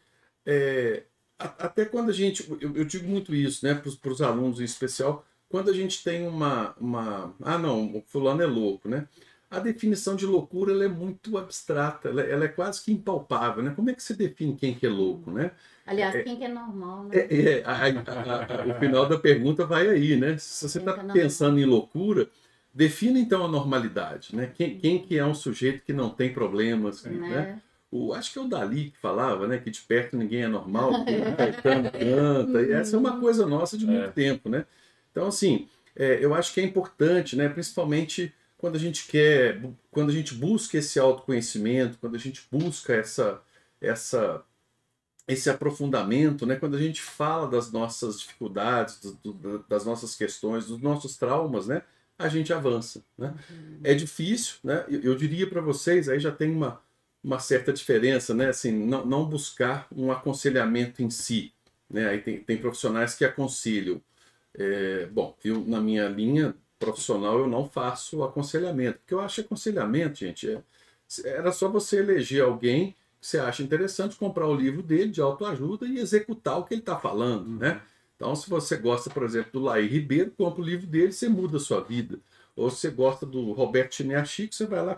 é, 0.46 1.04
até 1.38 1.86
quando 1.86 2.10
a 2.10 2.14
gente. 2.14 2.50
Eu, 2.62 2.76
eu 2.76 2.86
digo 2.86 3.08
muito 3.08 3.34
isso 3.36 3.66
né, 3.66 3.74
para 3.74 4.12
os 4.12 4.22
alunos 4.22 4.60
em 4.60 4.64
especial, 4.64 5.26
quando 5.50 5.70
a 5.70 5.74
gente 5.74 6.04
tem 6.04 6.28
uma, 6.28 6.76
uma. 6.80 7.36
Ah, 7.42 7.58
não, 7.58 7.98
o 7.98 8.04
fulano 8.08 8.42
é 8.42 8.46
louco, 8.46 8.88
né? 8.90 9.08
A 9.50 9.60
definição 9.60 10.16
de 10.16 10.26
loucura 10.26 10.72
ela 10.72 10.86
é 10.86 10.88
muito 10.88 11.38
abstrata, 11.38 12.10
ela, 12.10 12.22
ela 12.22 12.46
é 12.46 12.48
quase 12.48 12.84
que 12.84 12.92
impalpável, 12.92 13.64
né? 13.64 13.74
Como 13.76 13.90
é 13.90 13.94
que 13.94 14.02
você 14.02 14.14
define 14.14 14.56
quem 14.56 14.74
que 14.74 14.86
é 14.86 14.90
louco, 14.90 15.32
né? 15.32 15.52
Aliás, 15.86 16.24
quem 16.24 16.36
que 16.36 16.44
é 16.44 16.48
normal, 16.48 17.04
né? 17.04 17.18
É, 17.18 17.60
é, 17.60 17.64
a- 17.64 17.72
a- 17.74 18.64
a- 18.64 18.76
o 18.76 18.80
final 18.80 19.08
da 19.08 19.20
pergunta 19.20 19.66
vai 19.66 19.88
aí, 19.88 20.18
né? 20.18 20.38
Se 20.38 20.68
você 20.68 20.80
está 20.80 21.02
não. 21.04 21.14
pensando 21.14 21.60
em 21.60 21.66
loucura, 21.66 22.28
defina 22.74 23.20
então 23.20 23.46
a 23.46 23.48
normalidade, 23.48 24.36
né? 24.36 24.52
Quem, 24.56 24.78
quem 24.80 25.02
que 25.02 25.18
é 25.18 25.26
um 25.26 25.36
sujeito 25.36 25.84
que 25.86 25.94
não 25.94 26.10
tem 26.10 26.34
problemas, 26.34 27.04
né? 27.04 27.12
né? 27.12 27.62
O, 27.92 28.14
acho 28.14 28.34
que 28.34 28.40
é 28.40 28.42
o 28.42 28.48
Dali 28.48 28.92
que 28.92 28.98
falava, 28.98 29.48
né? 29.48 29.58
Que 29.58 29.70
de 29.72 29.82
perto 29.82 30.18
ninguém 30.18 30.44
é 30.44 30.48
normal, 30.48 30.92
o 31.02 31.36
Caetano 31.38 31.92
canta. 31.92 32.62
E 32.62 32.72
essa 32.72 32.96
é 32.96 33.00
uma 33.00 33.20
coisa 33.20 33.46
nossa 33.46 33.78
de 33.78 33.86
muito 33.86 34.06
É. 34.06 34.12
tempo, 34.12 34.50
né? 34.50 34.66
Então, 35.12 35.28
assim, 35.28 35.68
é, 35.96 36.24
eu 36.24 36.34
acho 36.34 36.54
que 36.54 36.60
é 36.60 36.64
importante, 36.64 37.36
né? 37.36 37.48
Principalmente 37.50 38.34
quando 38.58 38.76
a 38.76 38.80
gente 38.80 39.08
quer, 39.08 39.62
quando 39.92 40.10
a 40.10 40.14
gente 40.14 40.34
busca 40.34 40.78
esse 40.78 41.00
autoconhecimento, 41.00 41.98
quando 42.00 42.16
a 42.16 42.20
gente 42.20 42.46
busca 42.52 42.94
essa, 42.94 43.42
essa 43.80 44.44
esse 45.28 45.50
aprofundamento, 45.50 46.46
né? 46.46 46.56
Quando 46.56 46.76
a 46.76 46.80
gente 46.80 47.02
fala 47.02 47.48
das 47.48 47.72
nossas 47.72 48.20
dificuldades, 48.20 49.00
do, 49.00 49.34
do, 49.34 49.66
das 49.68 49.86
nossas 49.86 50.16
questões, 50.16 50.68
dos 50.68 50.80
nossos 50.82 51.18
traumas, 51.18 51.68
né? 51.68 51.82
A 52.18 52.28
gente 52.30 52.54
avança, 52.54 53.04
né? 53.18 53.34
Uhum. 53.50 53.80
É 53.84 53.94
difícil, 53.94 54.56
né? 54.64 54.86
Eu, 54.88 55.02
eu 55.02 55.16
diria 55.16 55.48
para 55.50 55.62
vocês, 55.62 56.08
aí 56.08 56.20
já 56.20 56.32
tem 56.32 56.52
uma, 56.52 56.80
uma 57.26 57.40
certa 57.40 57.74
diferença, 57.74 58.34
né? 58.36 58.50
Assim, 58.50 58.72
não, 58.72 59.06
não 59.06 59.26
buscar 59.26 59.88
um 59.96 60.12
aconselhamento 60.12 61.02
em 61.04 61.10
si, 61.10 61.54
né? 61.90 62.10
Aí 62.10 62.22
tem, 62.22 62.40
tem 62.44 62.58
profissionais 62.58 63.16
que 63.16 63.26
aconselham. 63.26 64.02
É, 64.54 65.08
bom, 65.08 65.36
eu 65.44 65.62
na 65.66 65.82
minha 65.82 66.08
linha 66.10 66.56
profissional 66.80 67.40
eu 67.40 67.48
não 67.48 67.68
faço 67.70 68.24
aconselhamento, 68.24 69.00
porque 69.00 69.14
eu 69.14 69.22
acho 69.22 69.42
aconselhamento, 69.42 70.20
gente, 70.20 70.50
é, 70.50 70.64
era 71.26 71.52
só 71.52 71.70
você 71.70 72.00
eleger 72.00 72.44
alguém 72.44 72.92
que 73.22 73.28
você 73.28 73.40
acha 73.40 73.64
interessante, 73.64 74.16
comprar 74.18 74.48
o 74.48 74.56
livro 74.56 74.84
dele 74.84 75.10
de 75.12 75.22
autoajuda 75.22 75.88
e 75.88 75.98
executar 76.00 76.60
o 76.60 76.64
que 76.66 76.74
ele 76.76 76.82
está 76.82 76.98
falando, 77.00 77.48
Uhum. 77.48 77.58
né? 77.58 77.82
Então, 78.16 78.36
se 78.36 78.50
você 78.50 78.78
gosta, 78.78 79.10
por 79.10 79.24
exemplo, 79.24 79.52
do 79.54 79.60
Laí 79.62 79.88
Ribeiro, 79.88 80.32
compra 80.32 80.62
o 80.62 80.66
livro 80.66 80.88
dele, 80.88 81.12
você 81.12 81.28
muda 81.28 81.58
a 81.58 81.60
sua 81.60 81.82
vida. 81.82 82.20
Ou 82.56 82.70
se 82.70 82.78
você 82.78 82.90
gosta 82.92 83.26
do 83.26 83.52
Roberto 83.52 83.96
Chineachico, 83.96 84.56
você 84.56 84.66
vai 84.66 84.86
lá. 84.86 84.98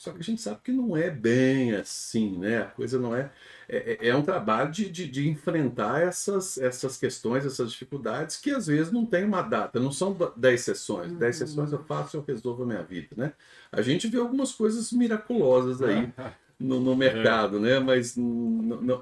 Só 0.00 0.12
que 0.12 0.20
a 0.20 0.22
gente 0.22 0.40
sabe 0.40 0.60
que 0.64 0.72
não 0.72 0.96
é 0.96 1.10
bem 1.10 1.74
assim, 1.74 2.38
né? 2.38 2.62
A 2.62 2.64
coisa 2.64 2.98
não 2.98 3.14
é. 3.14 3.30
É, 3.68 3.98
é- 4.00 4.08
é 4.08 4.16
um 4.16 4.22
trabalho 4.22 4.70
de, 4.72 4.90
de, 4.90 5.06
de 5.06 5.28
enfrentar 5.28 6.00
essas, 6.00 6.56
essas 6.56 6.96
questões, 6.96 7.44
essas 7.44 7.70
dificuldades, 7.70 8.38
que 8.38 8.50
às 8.50 8.66
vezes 8.66 8.90
não 8.90 9.04
tem 9.04 9.24
uma 9.26 9.42
data, 9.42 9.78
não 9.78 9.92
são 9.92 10.16
10 10.34 10.62
sessões. 10.62 11.12
10 11.12 11.36
sessões 11.36 11.70
eu 11.70 11.84
faço 11.84 12.16
e 12.16 12.18
eu 12.18 12.24
resolvo 12.26 12.62
a 12.62 12.66
minha 12.66 12.82
vida, 12.82 13.08
né? 13.14 13.34
A 13.70 13.82
gente 13.82 14.08
vê 14.08 14.16
algumas 14.16 14.52
coisas 14.52 14.90
miraculosas 14.90 15.82
aí 15.82 16.10
no, 16.58 16.80
no 16.80 16.96
mercado, 16.96 17.60
né? 17.60 17.78
Mas 17.78 18.16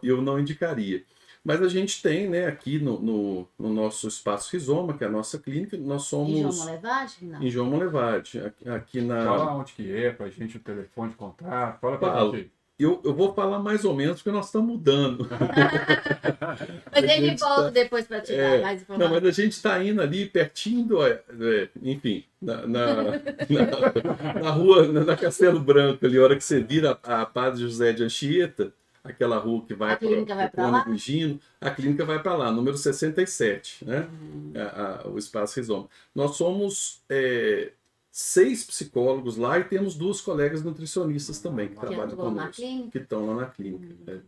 eu 0.03 0.21
não 0.21 0.41
indicaria. 0.41 1.05
Mas 1.49 1.63
a 1.63 1.69
gente 1.69 2.03
tem, 2.03 2.29
né, 2.29 2.45
aqui 2.47 2.79
no, 2.79 3.01
no, 3.01 3.49
no 3.59 3.73
nosso 3.73 4.07
espaço 4.07 4.51
Rizoma, 4.53 4.93
que 4.93 5.03
é 5.03 5.07
a 5.07 5.11
nossa 5.11 5.39
clínica, 5.39 5.79
nós 5.79 6.03
somos 6.03 6.39
João 6.39 6.53
Molevade? 6.55 7.15
Não. 7.23 7.43
em 7.43 7.51
João 7.51 7.67
Molevade, 7.71 8.39
aqui, 8.41 8.69
aqui 8.69 9.01
na. 9.01 9.25
Fala 9.25 9.55
onde 9.55 9.73
que 9.73 9.91
é, 9.97 10.11
pra 10.11 10.29
gente, 10.29 10.59
o 10.59 10.61
telefone 10.61 11.09
de 11.13 11.17
contato. 11.17 11.81
Fala 11.81 11.97
pra 11.97 12.13
Falo. 12.13 12.37
gente. 12.37 12.51
Eu, 12.79 13.01
eu 13.03 13.15
vou 13.15 13.33
falar 13.33 13.59
mais 13.61 13.85
ou 13.87 13.95
menos 13.95 14.17
porque 14.23 14.31
nós 14.31 14.45
estamos 14.47 14.69
mudando. 14.69 15.27
Mas 16.93 17.05
A 17.05 17.17
ele 17.17 17.31
gente 17.31 17.41
volta 17.41 17.63
tá- 17.65 17.71
depois 17.71 18.07
para 18.07 18.21
te 18.21 18.33
dar 18.33 18.39
É, 18.39 18.61
mais 18.63 18.77
Não, 18.79 18.83
informações. 18.97 19.23
mas 19.23 19.39
a 19.39 19.43
gente 19.43 19.53
está 19.53 19.83
indo 19.85 20.01
ali 20.03 20.27
pertinho, 20.27 20.85
do, 20.85 21.03
é, 21.05 21.23
é, 21.41 21.69
enfim, 21.83 22.25
na, 22.41 22.67
na, 22.67 22.95
na- 23.49 24.41
na 24.43 24.51
rua, 24.51 24.87
na, 24.87 25.05
na 25.05 25.17
Castelo 25.17 25.59
Branco, 25.61 26.05
ali, 26.07 26.19
a 26.19 26.23
hora 26.23 26.37
que 26.37 26.45
você 26.45 26.61
vira 26.61 26.99
a, 27.03 27.23
a 27.23 27.27
Padre 27.27 27.63
José 27.63 27.93
de 27.93 28.05
Anchieta, 28.05 28.73
aquela 29.05 29.39
rua 29.39 29.65
que 29.65 29.75
vai 29.75 29.93
A 29.93 29.97
clínica 29.97 30.35
vai 30.35 30.49
pra 30.51 30.63
pro 30.65 30.73
lá? 30.73 30.83
Cônigo 30.85 30.99
Gino, 30.99 31.41
a 31.61 31.71
clínica 31.71 32.05
vai 32.05 32.23
para 32.23 32.35
lá, 32.37 32.51
número 32.53 32.77
67, 32.77 33.85
né? 33.85 34.09
Hum. 34.11 34.53
A- 34.57 35.03
a- 35.05 35.09
o 35.09 35.19
Espaço 35.19 35.59
Rizoma. 35.59 35.89
Nós 36.15 36.37
somos 36.37 37.03
é, 37.09 37.73
seis 38.11 38.65
psicólogos 38.65 39.37
lá 39.37 39.59
e 39.59 39.65
temos 39.65 39.95
duas 39.95 40.21
colegas 40.21 40.63
nutricionistas 40.63 41.39
também 41.41 41.69
que, 41.69 41.75
Que 41.75 41.81
trabalham 41.81 42.17
conosco 42.17 42.63
que 42.91 42.99
estão 42.99 43.27
lá 43.27 43.35
na 43.43 43.47
clínica. 43.47 43.95
né? 44.07 44.21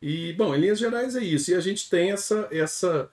E, 0.00 0.32
bom, 0.32 0.54
em 0.54 0.60
linhas 0.60 0.78
gerais 0.78 1.14
é 1.14 1.22
isso. 1.22 1.50
E 1.50 1.54
a 1.54 1.60
gente 1.60 1.88
tem 1.88 2.10
essa, 2.10 2.48
essa, 2.50 3.08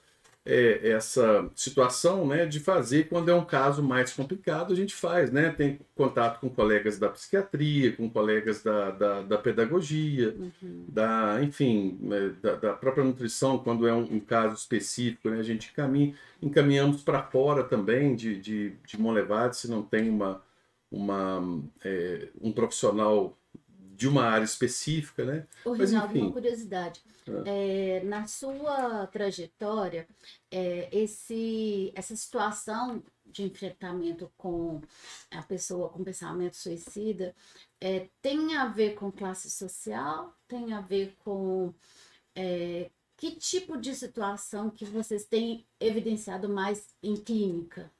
é, 0.50 0.90
essa 0.90 1.50
situação 1.56 2.26
né, 2.28 2.46
de 2.46 2.60
fazer 2.60 3.08
quando 3.08 3.30
é 3.30 3.36
um 3.36 3.46
caso 3.46 3.84
mais 3.84 4.12
complicado, 4.14 4.74
a 4.74 4.76
gente 4.76 4.96
faz, 4.96 5.32
né? 5.32 5.52
Tem 5.52 5.80
contato 5.96 6.40
com 6.40 6.50
colegas 6.50 6.98
da 6.98 7.08
psiquiatria, 7.10 7.96
com 7.96 8.10
colegas 8.10 8.64
da, 8.64 8.92
da, 8.92 9.22
da 9.22 9.38
pedagogia, 9.38 10.36
Uhum. 10.40 10.86
da, 10.88 11.40
enfim, 11.44 11.98
né, 12.02 12.34
da, 12.42 12.56
da 12.56 12.74
própria 12.74 13.04
nutrição, 13.04 13.60
quando 13.60 13.88
é 13.88 13.94
um, 13.94 14.16
um 14.16 14.20
caso 14.20 14.56
específico, 14.56 15.30
né? 15.30 15.40
A 15.40 15.44
gente 15.44 15.70
encaminha, 15.72 16.16
encaminhamos 16.42 17.04
para 17.04 17.22
fora 17.24 17.64
também 17.64 18.16
de, 18.16 18.40
de, 18.40 18.74
de 18.86 19.00
Monlevade, 19.00 19.58
se 19.58 19.70
não 19.70 19.84
tem 19.84 20.10
uma, 20.10 20.42
uma, 20.92 21.62
é, 21.84 22.30
um 22.42 22.52
profissional 22.52 23.38
de 24.00 24.08
uma 24.08 24.24
área 24.24 24.46
específica, 24.46 25.26
né? 25.26 25.46
Ô, 25.66 25.76
Mas, 25.76 25.92
Rinaldo, 25.92 26.14
enfim. 26.14 26.26
uma 26.28 26.32
curiosidade. 26.32 27.04
É, 27.46 28.02
na 28.06 28.26
sua 28.26 29.06
trajetória, 29.08 30.08
é, 30.50 30.88
esse, 30.90 31.92
essa 31.94 32.16
situação 32.16 33.04
de 33.26 33.44
enfrentamento 33.44 34.32
com 34.38 34.82
a 35.30 35.42
pessoa 35.44 35.90
com 35.90 36.02
pensamento 36.02 36.56
suicida 36.56 37.36
é, 37.82 38.08
tem 38.22 38.56
a 38.56 38.68
ver 38.68 38.96
com 38.96 39.12
classe 39.12 39.50
social? 39.52 40.34
Tem 40.48 40.72
a 40.72 40.80
ver 40.80 41.18
com 41.20 41.74
é, 42.34 42.90
que 43.18 43.36
tipo 43.36 43.78
de 43.78 43.94
situação 43.94 44.70
que 44.70 44.86
vocês 44.86 45.26
têm 45.26 45.68
evidenciado 45.78 46.48
mais 46.48 46.88
em 47.04 47.18
clínica? 47.18 47.92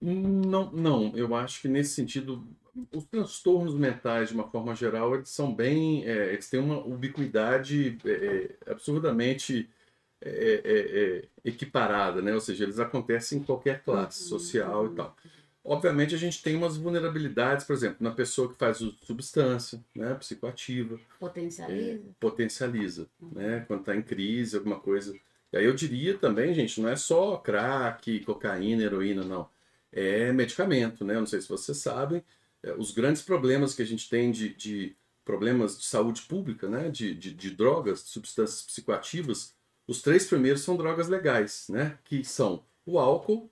Não, 0.00 0.72
não, 0.72 1.14
eu 1.14 1.34
acho 1.34 1.60
que 1.60 1.68
nesse 1.68 1.92
sentido, 1.92 2.48
os 2.92 3.04
transtornos 3.04 3.74
mentais, 3.74 4.28
de 4.30 4.34
uma 4.34 4.48
forma 4.48 4.74
geral, 4.74 5.14
eles 5.14 5.28
são 5.28 5.54
bem, 5.54 6.04
é, 6.06 6.32
eles 6.32 6.48
têm 6.48 6.60
uma 6.60 6.78
ubiquidade 6.78 7.98
é, 8.04 8.10
é, 8.66 8.70
absurdamente 8.72 9.68
é, 10.20 10.30
é, 10.64 11.18
é, 11.18 11.28
equiparada, 11.44 12.20
né? 12.22 12.34
Ou 12.34 12.40
seja, 12.40 12.64
eles 12.64 12.78
acontecem 12.78 13.38
em 13.38 13.42
qualquer 13.42 13.82
classe 13.82 14.22
Uhum, 14.22 14.28
social 14.38 14.84
uhum. 14.84 14.92
e 14.92 14.96
tal. 14.96 15.16
Obviamente, 15.62 16.14
a 16.14 16.18
gente 16.18 16.42
tem 16.42 16.56
umas 16.56 16.76
vulnerabilidades, 16.76 17.66
por 17.66 17.74
exemplo, 17.74 17.98
na 18.00 18.10
pessoa 18.12 18.48
que 18.50 18.58
faz 18.58 18.78
substância, 19.02 19.82
né, 19.94 20.14
psicoativa, 20.14 20.98
Potencializa? 21.18 22.02
potencializa, 22.18 23.06
né? 23.20 23.64
Quando 23.66 23.80
está 23.80 23.94
em 23.94 24.02
crise, 24.02 24.56
alguma 24.56 24.80
coisa. 24.80 25.14
E 25.52 25.56
aí 25.56 25.64
eu 25.64 25.74
diria 25.74 26.16
também, 26.16 26.54
gente, 26.54 26.80
não 26.80 26.88
é 26.88 26.96
só 26.96 27.36
crack, 27.36 28.20
cocaína, 28.24 28.82
heroína, 28.82 29.22
não. 29.24 29.48
É 29.92 30.32
medicamento, 30.32 31.04
né? 31.04 31.14
Eu 31.16 31.20
Não 31.20 31.26
sei 31.26 31.40
se 31.40 31.48
vocês 31.48 31.76
sabem, 31.78 32.22
os 32.76 32.90
grandes 32.90 33.22
problemas 33.22 33.74
que 33.74 33.82
a 33.82 33.86
gente 33.86 34.08
tem 34.08 34.30
de, 34.30 34.54
de 34.54 34.96
problemas 35.24 35.78
de 35.78 35.84
saúde 35.84 36.22
pública, 36.22 36.68
né? 36.68 36.90
De, 36.90 37.14
de, 37.14 37.32
de 37.32 37.50
drogas, 37.50 38.04
de 38.04 38.10
substâncias 38.10 38.62
psicoativas, 38.62 39.54
os 39.86 40.02
três 40.02 40.26
primeiros 40.26 40.62
são 40.62 40.76
drogas 40.76 41.08
legais, 41.08 41.66
né? 41.68 41.98
Que 42.04 42.24
são 42.24 42.64
o 42.84 42.98
álcool, 42.98 43.50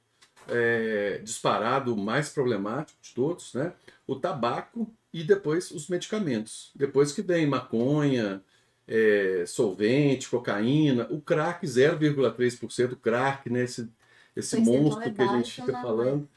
é, 0.49 1.19
disparado 1.19 1.95
o 1.95 1.97
mais 1.97 2.31
problemático 2.31 2.99
de 3.01 3.15
todos, 3.15 3.55
né? 3.55 3.73
O 4.07 4.17
tabaco 4.17 4.93
e 5.13 5.23
depois 5.23 5.71
os 5.71 5.89
medicamentos. 5.89 6.71
Depois 6.75 7.13
que 7.13 7.23
vem 7.23 7.47
maconha, 7.47 8.43
é, 8.87 9.45
solvente, 9.47 10.29
cocaína, 10.29 11.07
o 11.11 11.21
crack 11.21 11.67
0,3%, 11.67 12.93
o 12.93 12.97
crack, 12.97 13.51
né? 13.51 13.65
Esse, 13.65 13.89
esse 14.35 14.57
Percentual 14.57 14.83
monstro 14.83 15.05
é 15.05 15.11
que 15.11 15.23
a 15.23 15.37
gente 15.37 15.53
fica 15.53 15.73
não, 15.73 16.29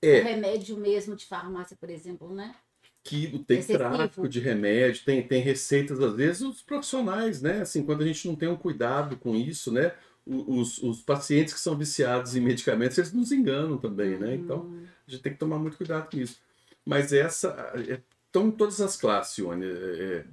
falando. 0.00 0.14
O 0.14 0.16
É, 0.16 0.20
remédio 0.32 0.76
mesmo 0.76 1.16
de 1.16 1.26
farmácia, 1.26 1.76
por 1.78 1.90
exemplo, 1.90 2.32
né? 2.34 2.54
que 3.04 3.38
tem 3.46 3.60
Excessivo. 3.60 3.78
tráfico 3.78 4.28
de 4.28 4.38
remédio, 4.38 5.02
tem, 5.04 5.26
tem 5.26 5.40
receitas, 5.40 5.98
às 5.98 6.14
vezes, 6.14 6.42
os 6.42 6.60
profissionais, 6.60 7.40
né? 7.40 7.62
Assim, 7.62 7.82
quando 7.82 8.02
a 8.02 8.06
gente 8.06 8.28
não 8.28 8.36
tem 8.36 8.48
um 8.50 8.56
cuidado 8.56 9.16
com 9.16 9.34
isso, 9.34 9.72
né? 9.72 9.94
Os, 10.26 10.76
os 10.82 11.00
pacientes 11.00 11.54
que 11.54 11.60
são 11.60 11.74
viciados 11.74 12.36
em 12.36 12.40
medicamentos, 12.40 12.98
eles 12.98 13.12
nos 13.14 13.32
enganam 13.32 13.78
também, 13.78 14.18
né? 14.18 14.34
Então, 14.34 14.66
Hum. 14.66 14.84
a 15.06 15.10
gente 15.10 15.22
tem 15.22 15.32
que 15.32 15.38
tomar 15.38 15.58
muito 15.58 15.78
cuidado 15.78 16.10
com 16.10 16.18
isso. 16.18 16.38
Mas 16.84 17.12
essa. 17.12 17.48
é- 17.88 18.02
Estão 18.26 18.48
em 18.48 18.50
todas 18.50 18.78
as 18.82 18.94
classes, 18.94 19.38
Ione. 19.38 19.64
É, 19.64 19.68
é, 20.18 20.24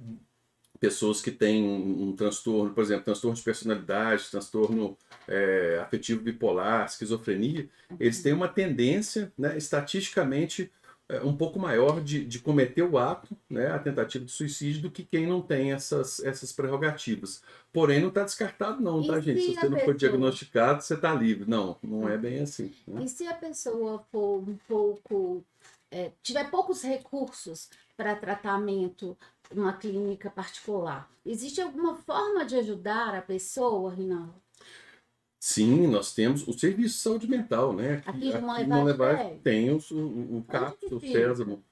pessoas 0.80 1.20
que 1.22 1.30
têm 1.30 1.62
um, 1.64 2.08
um 2.08 2.12
transtorno, 2.16 2.72
por 2.74 2.82
exemplo, 2.82 3.04
transtorno 3.04 3.36
de 3.36 3.42
personalidade, 3.42 4.30
transtorno 4.30 4.96
é, 5.26 5.78
afetivo 5.82 6.22
bipolar, 6.22 6.86
esquizofrenia, 6.86 7.68
eles 7.98 8.22
têm 8.22 8.32
uma 8.32 8.48
tendência, 8.48 9.32
né, 9.38 9.56
estatisticamente, 9.56 10.70
é, 11.08 11.20
um 11.20 11.36
pouco 11.36 11.58
maior 11.58 12.00
de, 12.00 12.24
de 12.24 12.38
cometer 12.40 12.82
o 12.82 12.98
ato, 12.98 13.36
né, 13.48 13.68
a 13.68 13.78
tentativa 13.78 14.24
de 14.24 14.32
suicídio, 14.32 14.82
do 14.82 14.90
que 14.90 15.04
quem 15.04 15.26
não 15.26 15.40
tem 15.40 15.72
essas, 15.72 16.18
essas 16.20 16.52
prerrogativas. 16.52 17.42
Porém, 17.72 18.00
não 18.00 18.08
está 18.08 18.24
descartado, 18.24 18.82
não, 18.82 19.02
E 19.02 19.06
tá, 19.06 19.20
gente? 19.20 19.40
se 19.40 19.46
Se 19.46 19.54
você 19.54 19.68
não 19.68 19.78
for 19.78 19.78
pessoa- 19.78 19.94
diagnosticado, 19.94 20.82
você 20.82 20.94
está 20.94 21.14
livre. 21.14 21.48
Não, 21.48 21.76
não 21.82 22.08
é 22.08 22.18
bem 22.18 22.40
assim. 22.40 22.72
né? 22.86 23.02
E 23.04 23.08
se 23.08 23.26
a 23.26 23.34
pessoa 23.34 24.04
for 24.10 24.38
um 24.48 24.56
pouco. 24.66 25.44
é, 25.92 26.10
tiver 26.22 26.50
poucos 26.50 26.82
recursos 26.82 27.70
para 27.96 28.16
tratamento 28.16 29.16
numa 29.54 29.72
clínica 29.72 30.30
particular, 30.30 31.10
existe 31.24 31.60
alguma 31.60 31.94
forma 31.96 32.44
de 32.44 32.56
ajudar 32.56 33.14
a 33.14 33.22
pessoa, 33.22 33.94
Rinaldo? 33.94 34.34
Sim, 35.38 35.86
nós 35.86 36.12
temos 36.12 36.46
o 36.48 36.52
serviço 36.52 36.96
de 36.96 37.00
saúde 37.02 37.28
mental, 37.28 37.72
né? 37.72 38.02
Aqui 38.06 38.18
de 38.32 38.62
em 38.62 38.66
Monlevade 38.66 39.38
tem? 39.42 39.70
os- 39.70 39.90
o, 39.90 39.96
o, 39.98 40.38
o 40.38 40.44
CAPS, 40.44 40.90
o? 40.90 41.00
Sésamo. 41.00 41.64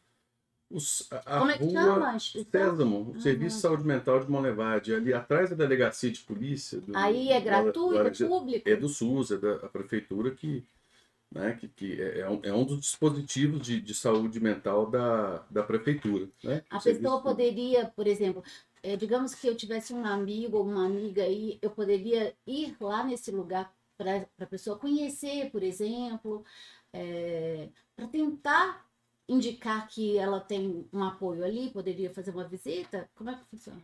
Os, 0.70 1.08
a, 1.12 1.40
Como 1.40 1.50
é 1.50 1.58
que 1.58 1.64
rua 1.64 1.72
chama? 1.72 2.18
Sésamo, 2.18 2.96
o 2.96 3.08
Uhum. 3.10 3.20
Serviço 3.20 3.56
de 3.56 3.62
Saúde 3.62 3.84
Mental 3.84 4.20
de 4.20 4.30
Monlevade, 4.30 4.94
ali 4.94 5.12
atrás 5.12 5.50
da 5.50 5.56
delegacia 5.56 6.10
de 6.10 6.20
polícia. 6.20 6.80
do- 6.80 6.96
Aí 6.96 7.30
é 7.30 7.40
gratuito, 7.40 7.88
do- 7.88 7.98
é 7.98 8.10
do- 8.10 8.28
público? 8.28 8.68
É 8.68 8.76
do 8.76 8.88
SUS, 8.88 9.30
é 9.32 9.36
da 9.36 9.68
prefeitura 9.68 10.30
que, 10.30 10.64
né, 11.34 11.56
que, 11.58 11.68
que 11.68 12.00
é, 12.00 12.20
é 12.20 12.30
um, 12.30 12.40
é 12.44 12.52
um 12.52 12.64
dos 12.64 12.80
dispositivos 12.80 13.60
de, 13.60 13.80
de 13.80 13.94
saúde 13.94 14.38
mental 14.38 14.88
da, 14.88 15.44
da 15.50 15.62
prefeitura. 15.64 16.28
Né? 16.42 16.62
A 16.70 16.78
pessoa 16.78 17.20
poderia, 17.20 17.86
por 17.86 18.06
exemplo, 18.06 18.42
é, 18.82 18.96
digamos 18.96 19.34
que 19.34 19.48
eu 19.48 19.56
tivesse 19.56 19.92
um 19.92 20.06
amigo 20.06 20.58
ou 20.58 20.64
uma 20.64 20.86
amiga 20.86 21.24
aí, 21.24 21.58
eu 21.60 21.70
poderia 21.70 22.34
ir 22.46 22.76
lá 22.80 23.02
nesse 23.02 23.32
lugar 23.32 23.74
para 23.96 24.26
a 24.38 24.46
pessoa 24.46 24.78
conhecer, 24.78 25.50
por 25.50 25.62
exemplo, 25.62 26.44
é, 26.92 27.68
para 27.96 28.06
tentar 28.06 28.86
indicar 29.28 29.88
que 29.88 30.16
ela 30.18 30.38
tem 30.38 30.86
um 30.92 31.02
apoio 31.02 31.44
ali, 31.44 31.70
poderia 31.70 32.10
fazer 32.10 32.30
uma 32.30 32.46
visita? 32.46 33.08
Como 33.14 33.30
é 33.30 33.34
que 33.34 33.44
funciona? 33.50 33.82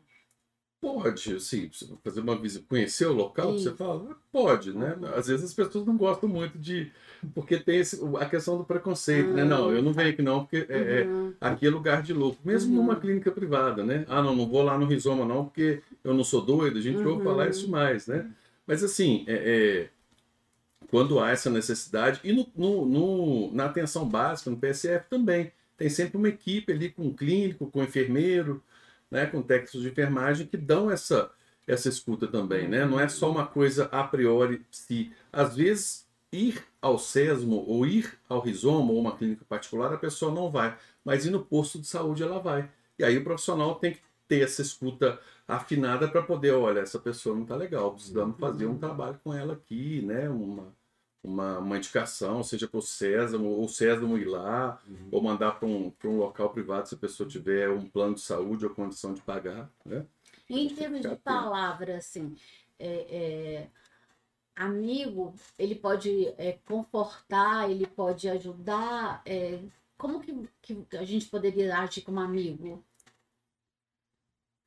Pode, 0.81 1.39
sim, 1.41 1.71
fazer 2.03 2.21
uma 2.21 2.35
visita, 2.39 2.65
conhecer 2.67 3.05
o 3.05 3.13
local, 3.13 3.53
você 3.53 3.71
fala, 3.71 4.17
pode, 4.33 4.73
né? 4.73 4.97
Uhum. 4.99 5.15
Às 5.15 5.27
vezes 5.27 5.45
as 5.45 5.53
pessoas 5.53 5.85
não 5.85 5.95
gostam 5.95 6.27
muito 6.27 6.59
de. 6.59 6.91
Porque 7.35 7.59
tem 7.59 7.81
esse, 7.81 8.01
a 8.19 8.25
questão 8.25 8.57
do 8.57 8.65
preconceito, 8.65 9.29
uhum. 9.29 9.35
né? 9.35 9.45
Não, 9.45 9.71
eu 9.71 9.83
não 9.83 9.93
venho 9.93 10.09
aqui 10.09 10.23
não, 10.23 10.41
porque 10.41 10.67
é, 10.71 11.03
é 11.03 11.05
uhum. 11.05 11.35
aqui 11.39 11.67
é 11.67 11.71
lugar 11.71 12.03
de 12.03 12.15
louco. 12.15 12.39
Mesmo 12.43 12.75
numa 12.75 12.95
uhum. 12.95 13.01
clínica 13.01 13.31
privada, 13.31 13.85
né? 13.85 14.07
Ah, 14.09 14.23
não, 14.23 14.35
não 14.35 14.49
vou 14.49 14.63
lá 14.63 14.79
no 14.79 14.87
Rizoma 14.87 15.27
não, 15.27 15.45
porque 15.45 15.83
eu 16.03 16.15
não 16.15 16.25
sou 16.25 16.41
doido, 16.41 16.79
a 16.79 16.83
gente 16.83 17.03
ouve 17.03 17.23
falar 17.23 17.51
isso 17.51 17.61
uhum. 17.61 17.67
demais, 17.67 18.07
né? 18.07 18.31
Mas 18.67 18.83
assim, 18.83 19.25
é, 19.27 19.35
é, 19.35 19.89
quando 20.89 21.21
há 21.21 21.31
essa 21.31 21.51
necessidade, 21.51 22.21
e 22.25 22.33
no, 22.33 22.47
no, 22.57 22.87
no, 22.87 23.53
na 23.53 23.67
atenção 23.67 24.09
básica, 24.09 24.49
no 24.49 24.57
PSF 24.57 25.11
também, 25.11 25.53
tem 25.77 25.91
sempre 25.91 26.17
uma 26.17 26.29
equipe 26.29 26.73
ali 26.73 26.89
com 26.89 27.13
clínico, 27.13 27.71
com 27.71 27.83
enfermeiro 27.83 28.63
né, 29.11 29.27
com 29.27 29.43
técnicos 29.43 29.83
de 29.83 29.89
enfermagem 29.89 30.47
que 30.47 30.57
dão 30.57 30.91
essa, 30.91 31.31
essa 31.67 31.89
escuta 31.89 32.27
também, 32.27 32.69
né? 32.69 32.85
Não 32.85 33.01
é 33.01 33.09
só 33.09 33.31
uma 33.31 33.47
coisa 33.47 33.87
a 33.87 34.05
priori 34.05 34.65
se 34.71 35.13
às 35.33 35.57
vezes 35.57 36.07
ir 36.33 36.63
ao 36.81 36.99
SESMO 36.99 37.65
ou 37.67 37.87
ir 37.87 38.19
ao 38.29 38.41
rizoma 38.41 38.93
ou 38.93 39.01
uma 39.01 39.17
clínica 39.17 39.45
particular 39.45 39.93
a 39.93 39.99
pessoa 39.99 40.33
não 40.33 40.51
vai, 40.51 40.77
mas 41.05 41.27
ir 41.27 41.31
no 41.31 41.45
posto 41.45 41.79
de 41.79 41.87
saúde 41.87 42.23
ela 42.23 42.39
vai. 42.39 42.71
E 42.99 43.05
aí 43.05 43.17
o 43.17 43.25
profissional 43.25 43.75
tem 43.75 43.95
que 43.95 44.01
ter 44.29 44.43
essa 44.43 44.63
escuta 44.63 45.19
afinada 45.49 46.07
para 46.07 46.23
poder, 46.23 46.53
olha, 46.53 46.81
essa 46.81 46.99
pessoa 46.99 47.35
não 47.35 47.43
está 47.43 47.57
legal, 47.57 47.93
precisamos 47.93 48.39
fazer 48.39 48.67
um 48.67 48.79
trabalho 48.79 49.19
com 49.25 49.35
ela 49.35 49.55
aqui, 49.55 50.03
né? 50.03 50.29
Uma, 50.29 50.73
uma, 51.23 51.59
uma 51.59 51.77
indicação, 51.77 52.43
seja 52.43 52.67
para 52.67 52.79
o 52.79 52.83
César, 52.83 53.39
ou 53.39 53.65
o 53.65 53.69
César 53.69 54.07
ir 54.19 54.25
lá, 54.25 54.81
uhum. 54.87 55.09
ou 55.13 55.23
mandar 55.23 55.53
para 55.53 55.69
um, 55.69 55.93
um 56.05 56.19
local 56.19 56.51
privado 56.51 56.89
se 56.89 56.95
a 56.95 56.99
pessoa 56.99 57.29
tiver 57.29 57.69
um 57.69 57.89
plano 57.89 58.15
de 58.15 58.23
saúde 58.23 58.65
ou 58.65 58.75
condição 58.75 59.13
de 59.13 59.21
pagar. 59.21 59.71
Né? 59.85 60.07
Em 60.49 60.69
termos 60.75 61.03
de 61.03 61.17
palavra, 61.17 61.99
assim, 61.99 62.35
é, 62.79 62.89
é, 62.89 63.71
amigo, 64.57 65.35
ele 65.59 65.75
pode 65.75 66.29
é, 66.39 66.59
confortar, 66.65 67.71
ele 67.71 67.87
pode 67.87 68.29
ajudar. 68.29 69.23
É, 69.27 69.61
como 69.99 70.21
que, 70.21 70.49
que 70.63 70.97
a 70.97 71.05
gente 71.05 71.27
poderia 71.27 71.79
agir 71.79 72.01
como 72.01 72.21
amigo? 72.21 72.83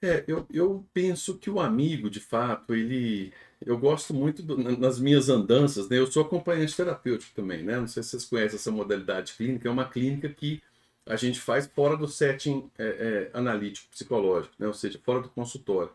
É, 0.04 0.22
eu, 0.28 0.46
eu 0.52 0.86
penso 0.94 1.38
que 1.38 1.50
o 1.50 1.62
amigo, 1.62 2.10
de 2.10 2.20
fato, 2.20 2.76
ele 2.76 3.32
eu 3.66 3.78
gosto 3.78 4.14
muito 4.14 4.44
do, 4.44 4.58
nas 4.78 5.00
minhas 5.00 5.30
andanças, 5.30 5.88
né? 5.88 5.98
Eu 5.98 6.12
sou 6.12 6.24
acompanhante 6.24 6.76
terapêutico 6.76 7.34
também, 7.34 7.64
né? 7.64 7.80
Não 7.80 7.88
sei 7.88 8.04
se 8.04 8.10
vocês 8.10 8.26
conhecem 8.26 8.58
essa 8.58 8.70
modalidade 8.70 9.34
clínica. 9.34 9.66
É 9.68 9.72
uma 9.72 9.88
clínica 9.88 10.28
que 10.28 10.62
a 11.06 11.16
gente 11.16 11.40
faz 11.40 11.68
fora 11.68 11.96
do 11.96 12.06
setting 12.06 12.70
é, 12.78 13.30
é, 13.34 13.38
analítico, 13.38 13.90
psicológico, 13.92 14.54
né? 14.60 14.68
Ou 14.68 14.74
seja, 14.74 15.00
fora 15.02 15.22
do 15.22 15.30
consultório. 15.30 15.92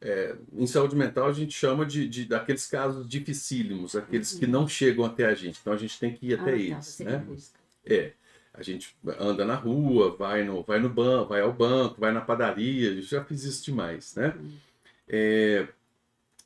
É, 0.00 0.36
em 0.54 0.66
saúde 0.68 0.94
mental 0.94 1.26
a 1.26 1.32
gente 1.32 1.52
chama 1.52 1.84
de, 1.84 2.08
de 2.08 2.24
daqueles 2.26 2.66
casos 2.66 3.06
dificílimos, 3.06 3.96
aqueles 3.96 4.32
uhum. 4.32 4.38
que 4.38 4.46
não 4.46 4.68
chegam 4.68 5.04
até 5.04 5.26
a 5.26 5.34
gente. 5.34 5.58
Então 5.60 5.72
a 5.72 5.76
gente 5.76 5.98
tem 5.98 6.14
que 6.14 6.28
ir 6.28 6.34
até 6.34 6.50
ah, 6.50 6.54
tá, 6.54 6.56
eles, 6.56 6.96
tá, 6.96 7.04
né? 7.04 7.26
É. 7.84 8.12
A 8.60 8.62
gente 8.62 8.94
anda 9.18 9.42
na 9.42 9.54
rua, 9.54 10.14
vai 10.14 10.44
no, 10.44 10.62
vai 10.62 10.78
no 10.78 10.90
banco, 10.90 11.30
vai 11.30 11.40
ao 11.40 11.52
banco, 11.52 11.98
vai 11.98 12.12
na 12.12 12.20
padaria. 12.20 12.94
Gente 12.94 13.06
já 13.06 13.24
fiz 13.24 13.42
isso 13.44 13.64
demais, 13.64 14.14
né? 14.14 14.34
Uhum. 14.38 14.50
É, 15.08 15.66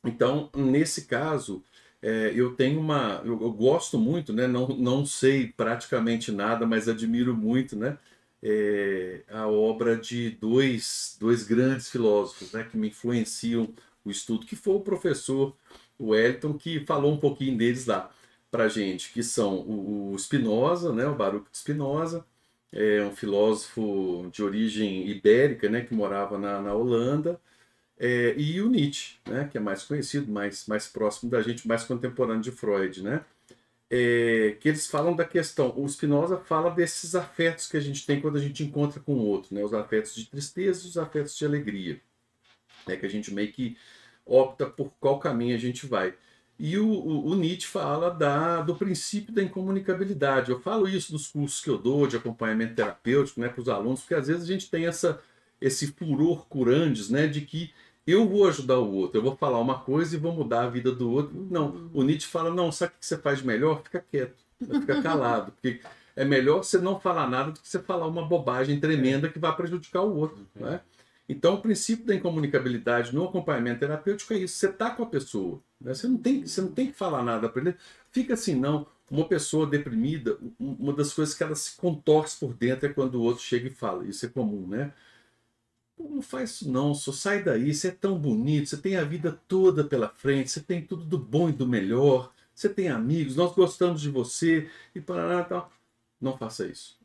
então, 0.01 0.49
nesse 0.55 1.07
caso, 1.07 1.61
é, 2.01 2.31
eu 2.33 2.55
tenho 2.55 2.79
uma. 2.79 3.21
Eu, 3.25 3.33
eu, 3.41 3.51
gosto 3.51 3.99
muito, 3.99 4.31
né? 4.31 4.47
Não, 4.47 4.69
não 4.69 5.05
sei 5.05 5.47
praticamente 5.57 6.31
nada, 6.31 6.65
mas 6.65 6.87
admiro 6.87 7.35
muito, 7.35 7.75
né? 7.75 7.97
É, 8.41 9.23
a 9.29 9.47
obra 9.47 9.97
de 9.97 10.29
dois, 10.31 11.17
dois 11.19 11.43
grandes 11.43 11.89
filósofos 11.89 12.53
né, 12.53 12.63
que 12.63 12.77
me 12.77 12.89
influenciam 12.89 13.73
o 14.05 14.11
estudo, 14.11 14.45
que 14.45 14.55
foi 14.55 14.75
o 14.75 14.81
professor 14.81 15.53
Wellington, 15.99 16.53
que 16.53 16.85
falou 16.85 17.11
um 17.11 17.17
pouquinho 17.17 17.57
deles 17.57 17.87
lá 17.87 18.11
para 18.55 18.69
gente, 18.69 19.11
que 19.11 19.21
são 19.21 19.59
o, 19.67 20.15
Spinoza, 20.17 20.93
né, 20.93 21.05
o 21.05 21.13
Baruch 21.13 21.51
de 21.51 21.57
Spinoza, 21.57 22.25
é 22.71 23.01
um 23.01 23.13
filósofo 23.13 24.29
de 24.31 24.41
origem 24.41 25.09
ibérica, 25.09 25.69
né, 25.69 25.81
que 25.81 25.93
morava 25.93 26.37
na, 26.37 26.61
na 26.61 26.73
Holanda, 26.73 27.39
é, 27.99 28.33
e 28.37 28.61
o 28.61 28.69
Nietzsche, 28.69 29.17
né, 29.27 29.49
que 29.51 29.57
é 29.57 29.61
mais 29.61 29.83
conhecido, 29.83 30.31
mais, 30.31 30.67
mais 30.67 30.87
próximo 30.87 31.29
da 31.29 31.41
gente, 31.41 31.67
mais 31.67 31.83
contemporâneo 31.83 32.41
de 32.41 32.51
Freud, 32.51 33.03
né, 33.03 33.25
é, 33.89 34.55
que 34.61 34.69
eles 34.69 34.87
falam 34.87 35.13
da 35.13 35.25
questão. 35.25 35.73
O 35.77 35.87
Spinoza 35.87 36.37
fala 36.37 36.71
desses 36.71 37.13
afetos 37.13 37.67
que 37.67 37.75
a 37.75 37.81
gente 37.81 38.05
tem 38.05 38.21
quando 38.21 38.37
a 38.37 38.41
gente 38.41 38.63
encontra 38.63 39.01
com 39.01 39.15
o 39.15 39.25
outro, 39.25 39.53
né, 39.53 39.65
os 39.65 39.73
afetos 39.73 40.15
de 40.15 40.25
tristeza 40.27 40.85
e 40.85 40.89
os 40.89 40.97
afetos 40.97 41.37
de 41.37 41.45
alegria, 41.45 41.99
né, 42.87 42.95
que 42.95 43.05
a 43.05 43.09
gente 43.09 43.33
meio 43.33 43.51
que 43.51 43.77
opta 44.25 44.65
por 44.65 44.93
qual 44.97 45.19
caminho 45.19 45.55
a 45.55 45.59
gente 45.59 45.85
vai. 45.85 46.13
E 46.57 46.77
o, 46.77 46.87
o, 46.87 47.27
o, 47.27 47.35
Nietzsche 47.35 47.67
fala 47.67 48.09
da, 48.09 48.61
do 48.61 48.75
princípio 48.75 49.33
da 49.33 49.43
incomunicabilidade. 49.43 50.51
Eu 50.51 50.59
falo 50.59 50.87
isso 50.87 51.11
nos 51.11 51.27
cursos 51.27 51.61
que 51.61 51.69
eu 51.69 51.77
dou 51.77 52.07
de 52.07 52.15
acompanhamento 52.15 52.75
terapêutico 52.75 53.41
né, 53.41 53.49
para 53.49 53.61
os 53.61 53.67
alunos, 53.67 54.01
porque 54.01 54.15
às 54.15 54.27
vezes 54.27 54.43
a 54.43 54.47
gente 54.47 54.69
tem 54.69 54.85
essa, 54.85 55.21
esse 55.59 55.87
furor 55.87 56.45
curandes 56.47 57.09
né, 57.09 57.27
de 57.27 57.41
que 57.41 57.73
eu 58.07 58.27
vou 58.27 58.47
ajudar 58.47 58.79
o 58.79 58.93
outro, 58.93 59.17
eu 59.17 59.23
vou 59.23 59.35
falar 59.35 59.59
uma 59.59 59.79
coisa 59.79 60.15
e 60.15 60.19
vou 60.19 60.31
mudar 60.31 60.63
a 60.63 60.69
vida 60.69 60.91
do 60.91 61.11
outro. 61.11 61.35
Não, 61.49 61.89
o 61.93 62.03
Nietzsche 62.03 62.27
fala, 62.27 62.53
não, 62.53 62.71
sabe 62.71 62.93
o 62.95 62.99
que 62.99 63.05
você 63.05 63.17
faz 63.17 63.41
melhor? 63.41 63.81
Fica 63.83 64.05
quieto, 64.09 64.43
fica 64.59 65.01
calado, 65.03 65.51
porque 65.51 65.81
é 66.15 66.23
melhor 66.23 66.63
você 66.63 66.77
não 66.77 66.99
falar 66.99 67.29
nada 67.29 67.51
do 67.51 67.59
que 67.59 67.67
você 67.67 67.79
falar 67.79 68.07
uma 68.07 68.25
bobagem 68.25 68.79
tremenda 68.79 69.27
que 69.27 69.39
vai 69.39 69.53
prejudicar 69.55 70.03
o 70.03 70.15
outro. 70.15 70.45
Né? 70.55 70.79
Então, 71.27 71.55
o 71.55 71.61
princípio 71.61 72.05
da 72.05 72.15
incomunicabilidade 72.15 73.13
no 73.13 73.25
acompanhamento 73.25 73.79
terapêutico 73.79 74.33
é 74.33 74.37
isso. 74.37 74.55
Você 74.57 74.67
está 74.67 74.91
com 74.91 75.03
a 75.03 75.07
pessoa. 75.07 75.61
Né? 75.81 75.93
Você, 75.93 76.07
não 76.07 76.17
tem, 76.17 76.45
você 76.45 76.61
não 76.61 76.71
tem 76.71 76.87
que 76.87 76.93
falar 76.93 77.23
nada 77.23 77.49
para 77.49 77.61
ele. 77.61 77.75
Fica 78.11 78.35
assim, 78.35 78.55
não. 78.55 78.87
Uma 79.09 79.27
pessoa 79.27 79.67
deprimida, 79.67 80.37
uma 80.59 80.93
das 80.93 81.13
coisas 81.13 81.35
que 81.35 81.43
ela 81.43 81.55
se 81.55 81.77
contorce 81.77 82.39
por 82.39 82.53
dentro 82.53 82.87
é 82.87 82.93
quando 82.93 83.15
o 83.15 83.21
outro 83.21 83.43
chega 83.43 83.67
e 83.67 83.71
fala. 83.71 84.05
Isso 84.05 84.25
é 84.25 84.29
comum, 84.29 84.67
né? 84.67 84.93
não 85.97 86.21
faz 86.21 86.51
isso 86.51 86.69
não, 86.71 86.93
só 86.93 87.11
sai 87.11 87.43
daí, 87.43 87.73
você 87.73 87.87
é 87.89 87.91
tão 87.91 88.19
bonito, 88.19 88.69
você 88.69 88.77
tem 88.77 88.97
a 88.97 89.03
vida 89.03 89.31
toda 89.47 89.83
pela 89.83 90.09
frente, 90.09 90.51
você 90.51 90.59
tem 90.59 90.81
tudo 90.85 91.05
do 91.05 91.17
bom 91.17 91.49
e 91.49 91.53
do 91.53 91.67
melhor, 91.67 92.33
você 92.53 92.69
tem 92.69 92.89
amigos, 92.89 93.35
nós 93.35 93.53
gostamos 93.53 94.01
de 94.01 94.09
você 94.09 94.69
e 94.93 95.01
para 95.01 95.43
tal. 95.43 95.71
Não 96.19 96.37
faça 96.37 96.65
isso. 96.67 96.97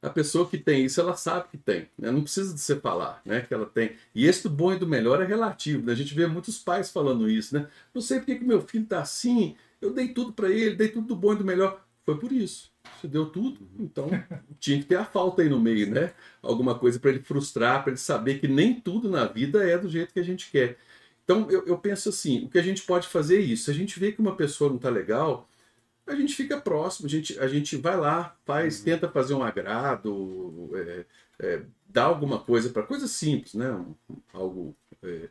A 0.00 0.08
pessoa 0.08 0.48
que 0.48 0.56
tem 0.56 0.84
isso, 0.84 1.00
ela 1.00 1.16
sabe 1.16 1.48
que 1.50 1.58
tem, 1.58 1.88
né? 1.98 2.10
não 2.12 2.22
precisa 2.22 2.54
de 2.54 2.60
você 2.60 2.76
falar 2.76 3.20
né? 3.24 3.40
que 3.40 3.52
ela 3.52 3.66
tem. 3.66 3.96
E 4.14 4.26
esse 4.26 4.44
do 4.44 4.50
bom 4.50 4.72
e 4.72 4.78
do 4.78 4.86
melhor 4.86 5.20
é 5.20 5.26
relativo, 5.26 5.84
né? 5.84 5.92
a 5.92 5.96
gente 5.96 6.14
vê 6.14 6.26
muitos 6.26 6.58
pais 6.58 6.90
falando 6.90 7.28
isso, 7.28 7.58
né? 7.58 7.66
Não 7.92 8.00
sei 8.00 8.18
porque 8.18 8.36
que 8.36 8.44
meu 8.44 8.60
filho 8.60 8.84
está 8.84 9.00
assim, 9.00 9.56
eu 9.80 9.92
dei 9.92 10.08
tudo 10.08 10.32
para 10.32 10.50
ele, 10.50 10.76
dei 10.76 10.88
tudo 10.88 11.08
do 11.08 11.16
bom 11.16 11.32
e 11.32 11.36
do 11.36 11.44
melhor. 11.44 11.84
Foi 12.04 12.16
por 12.16 12.32
isso. 12.32 12.70
Você 12.96 13.06
deu 13.06 13.26
tudo, 13.26 13.68
então 13.78 14.08
tinha 14.58 14.78
que 14.78 14.86
ter 14.86 14.96
a 14.96 15.04
falta 15.04 15.42
aí 15.42 15.48
no 15.48 15.60
meio, 15.60 15.90
né? 15.90 16.12
Alguma 16.42 16.78
coisa 16.78 16.98
para 16.98 17.10
ele 17.10 17.20
frustrar, 17.20 17.82
para 17.82 17.90
ele 17.90 17.98
saber 17.98 18.40
que 18.40 18.48
nem 18.48 18.80
tudo 18.80 19.10
na 19.10 19.26
vida 19.26 19.68
é 19.68 19.76
do 19.76 19.88
jeito 19.88 20.12
que 20.12 20.20
a 20.20 20.24
gente 20.24 20.50
quer. 20.50 20.78
Então 21.22 21.50
eu, 21.50 21.66
eu 21.66 21.76
penso 21.76 22.08
assim: 22.08 22.44
o 22.44 22.48
que 22.48 22.58
a 22.58 22.62
gente 22.62 22.82
pode 22.82 23.06
fazer 23.06 23.36
é 23.38 23.40
isso. 23.40 23.64
Se 23.64 23.70
a 23.70 23.74
gente 23.74 24.00
vê 24.00 24.10
que 24.10 24.20
uma 24.20 24.34
pessoa 24.34 24.70
não 24.70 24.76
está 24.76 24.88
legal, 24.88 25.48
a 26.08 26.16
gente 26.16 26.34
fica 26.34 26.60
próximo, 26.60 27.06
a 27.06 27.10
gente, 27.10 27.38
a 27.38 27.46
gente 27.46 27.76
vai 27.76 27.96
lá, 27.96 28.36
faz, 28.44 28.78
uhum. 28.78 28.84
tenta 28.84 29.08
fazer 29.08 29.34
um 29.34 29.42
agrado, 29.42 30.70
é, 30.74 31.04
é, 31.40 31.62
dá 31.86 32.04
alguma 32.04 32.38
coisa 32.38 32.70
para 32.70 32.82
coisa 32.82 33.06
simples, 33.06 33.54
né? 33.54 33.84
algo 34.32 34.74
é, 35.02 35.28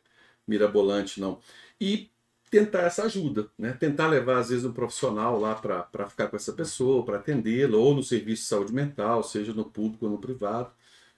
mirabolante, 0.47 1.19
não. 1.19 1.39
E 1.79 2.09
tentar 2.49 2.83
essa 2.83 3.03
ajuda, 3.03 3.49
né? 3.57 3.73
Tentar 3.73 4.07
levar, 4.07 4.39
às 4.39 4.49
vezes, 4.49 4.65
um 4.65 4.71
profissional 4.71 5.39
lá 5.39 5.55
para 5.55 6.09
ficar 6.09 6.27
com 6.27 6.35
essa 6.35 6.53
pessoa, 6.53 7.03
para 7.05 7.17
atendê-la, 7.17 7.77
ou 7.77 7.93
no 7.93 8.03
serviço 8.03 8.43
de 8.43 8.47
saúde 8.47 8.73
mental, 8.73 9.23
seja 9.23 9.53
no 9.53 9.65
público 9.65 10.05
ou 10.05 10.11
no 10.11 10.17
privado. 10.19 10.71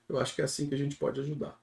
Eu 0.08 0.20
acho 0.20 0.34
que 0.36 0.42
é 0.42 0.46
assim 0.46 0.68
que 0.68 0.76
a 0.76 0.78
gente 0.78 0.96
pode 0.96 1.22
ajudar. 1.22 1.60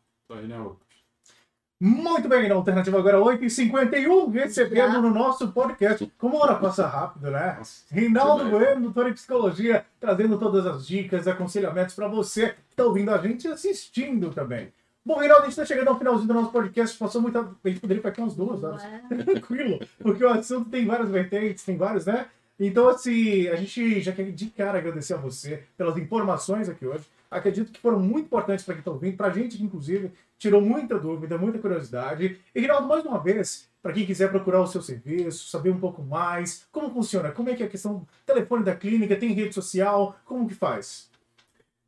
Muito 1.78 2.26
bem, 2.26 2.48
na 2.48 2.54
alternativa 2.54 2.98
agora 2.98 3.18
8h51, 3.18 4.32
recebendo 4.32 5.02
no 5.02 5.10
nosso 5.10 5.52
podcast. 5.52 6.10
Como 6.16 6.38
a 6.38 6.44
hora 6.44 6.54
passa 6.54 6.86
rápido, 6.86 7.30
né? 7.30 7.60
Reinaldo 7.90 8.48
Bueno, 8.48 8.80
doutor 8.80 9.10
em 9.10 9.12
psicologia, 9.12 9.84
trazendo 10.00 10.38
todas 10.38 10.64
as 10.64 10.86
dicas, 10.86 11.28
aconselhamentos 11.28 11.94
para 11.94 12.08
você 12.08 12.48
que 12.48 12.70
está 12.70 12.84
ouvindo 12.84 13.10
a 13.10 13.18
gente 13.18 13.46
e 13.46 13.52
assistindo 13.52 14.30
também. 14.30 14.72
Bom, 15.04 15.18
Reinaldo, 15.18 15.42
a 15.42 15.44
gente 15.44 15.52
está 15.52 15.66
chegando 15.66 15.88
ao 15.88 15.98
finalzinho 15.98 16.28
do 16.28 16.34
nosso 16.34 16.50
podcast. 16.50 16.96
Passou 16.96 17.20
muita. 17.20 17.40
A 17.40 17.68
gente 17.68 17.80
poderia 17.80 18.00
ficar 18.00 18.08
aqui 18.08 18.20
umas 18.22 18.34
duas 18.34 18.64
horas. 18.64 18.82
Tranquilo. 19.24 19.78
Porque 20.00 20.24
o 20.24 20.30
assunto 20.30 20.70
tem 20.70 20.86
várias 20.86 21.10
vertentes, 21.10 21.62
tem 21.62 21.76
vários, 21.76 22.06
né? 22.06 22.26
Então, 22.58 22.88
assim, 22.88 23.48
a 23.48 23.54
gente 23.56 24.00
já 24.00 24.12
quer 24.12 24.32
de 24.32 24.46
cara 24.46 24.78
agradecer 24.78 25.12
a 25.12 25.18
você 25.18 25.62
pelas 25.76 25.98
informações 25.98 26.70
aqui 26.70 26.86
hoje. 26.86 27.04
Acredito 27.36 27.70
que 27.70 27.80
foram 27.80 28.00
muito 28.00 28.26
importantes 28.26 28.64
para 28.64 28.74
quem 28.74 28.80
está 28.80 28.90
ouvindo, 28.90 29.16
para 29.16 29.26
a 29.26 29.30
gente, 29.30 29.62
inclusive, 29.62 30.10
tirou 30.38 30.60
muita 30.60 30.98
dúvida, 30.98 31.36
muita 31.36 31.58
curiosidade. 31.58 32.40
E, 32.54 32.60
Rinaldo, 32.60 32.88
mais 32.88 33.04
uma 33.04 33.22
vez, 33.22 33.68
para 33.82 33.92
quem 33.92 34.06
quiser 34.06 34.30
procurar 34.30 34.62
o 34.62 34.66
seu 34.66 34.80
serviço, 34.80 35.48
saber 35.48 35.70
um 35.70 35.78
pouco 35.78 36.02
mais, 36.02 36.66
como 36.72 36.90
funciona, 36.90 37.30
como 37.30 37.50
é 37.50 37.54
que 37.54 37.62
é 37.62 37.66
a 37.66 37.68
questão 37.68 37.98
do 37.98 38.06
telefone 38.24 38.64
da 38.64 38.74
clínica, 38.74 39.16
tem 39.16 39.32
rede 39.32 39.54
social, 39.54 40.18
como 40.24 40.48
que 40.48 40.54
faz? 40.54 41.10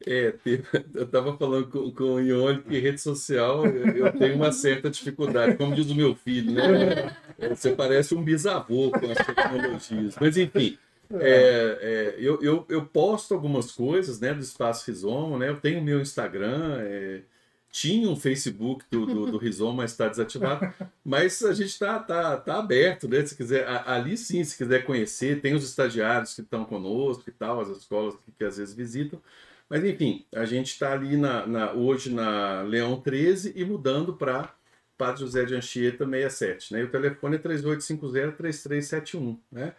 É, 0.07 0.35
eu 0.95 1.05
estava 1.05 1.37
falando 1.37 1.69
com, 1.69 1.91
com 1.91 2.05
o 2.05 2.21
Ione 2.21 2.63
que 2.63 2.79
rede 2.79 3.01
social 3.01 3.67
eu 3.67 4.13
tenho 4.13 4.37
uma 4.37 4.53
certa 4.53 4.89
dificuldade, 4.89 5.57
como 5.57 5.75
diz 5.75 5.91
o 5.91 5.95
meu 5.95 6.15
filho, 6.15 6.53
né? 6.53 7.17
Você 7.51 7.73
parece 7.73 8.15
um 8.15 8.23
bisavô 8.23 8.91
com 8.91 9.11
as 9.11 9.19
tecnologias. 9.19 10.17
Mas, 10.21 10.37
enfim, 10.37 10.79
é, 11.14 11.79
é, 11.81 12.14
eu, 12.18 12.42
eu, 12.42 12.66
eu, 12.68 12.85
posto 12.85 13.33
algumas 13.33 13.73
coisas 13.73 14.21
né, 14.21 14.35
do 14.35 14.40
Espaço 14.40 14.90
Rizoma, 14.90 15.38
né? 15.38 15.49
Eu 15.49 15.61
tenho 15.61 15.81
o 15.81 15.85
meu 15.85 16.01
Instagram, 16.01 16.79
é, 16.81 17.23
tinha 17.71 18.09
um 18.09 18.16
Facebook 18.16 18.85
do, 18.90 19.07
do, 19.07 19.38
do 19.38 19.73
mas 19.73 19.92
está 19.92 20.09
desativado. 20.09 20.73
Mas 21.05 21.42
a 21.42 21.53
gente 21.53 21.68
está 21.68 21.99
tá, 21.99 22.37
tá 22.37 22.59
aberto, 22.59 23.09
né? 23.09 23.25
Se 23.25 23.35
quiser, 23.35 23.66
ali 23.87 24.16
sim, 24.16 24.42
se 24.44 24.57
quiser 24.57 24.85
conhecer, 24.85 25.40
tem 25.40 25.55
os 25.55 25.64
estagiários 25.64 26.35
que 26.35 26.42
estão 26.42 26.64
conosco 26.64 27.29
e 27.29 27.33
tal, 27.33 27.61
as 27.61 27.68
escolas 27.68 28.14
que, 28.16 28.33
que 28.33 28.44
às 28.44 28.59
vezes 28.59 28.75
visitam. 28.75 29.21
Mas 29.68 29.85
enfim, 29.85 30.25
a 30.35 30.44
gente 30.44 30.68
está 30.68 30.92
ali 30.92 31.16
na, 31.16 31.47
na, 31.47 31.73
hoje 31.73 32.12
na 32.12 32.62
Leão 32.62 33.01
13 33.01 33.53
e 33.55 33.64
mudando 33.64 34.14
para 34.14 34.55
Padre 34.97 35.21
José 35.21 35.44
de 35.44 35.55
Anchieta 35.55 36.05
67. 36.05 36.73
Né? 36.73 36.81
E 36.81 36.85
o 36.85 36.90
telefone 36.90 37.37
é 37.37 37.38
3850-3371. 37.38 39.38
Né? 39.53 39.75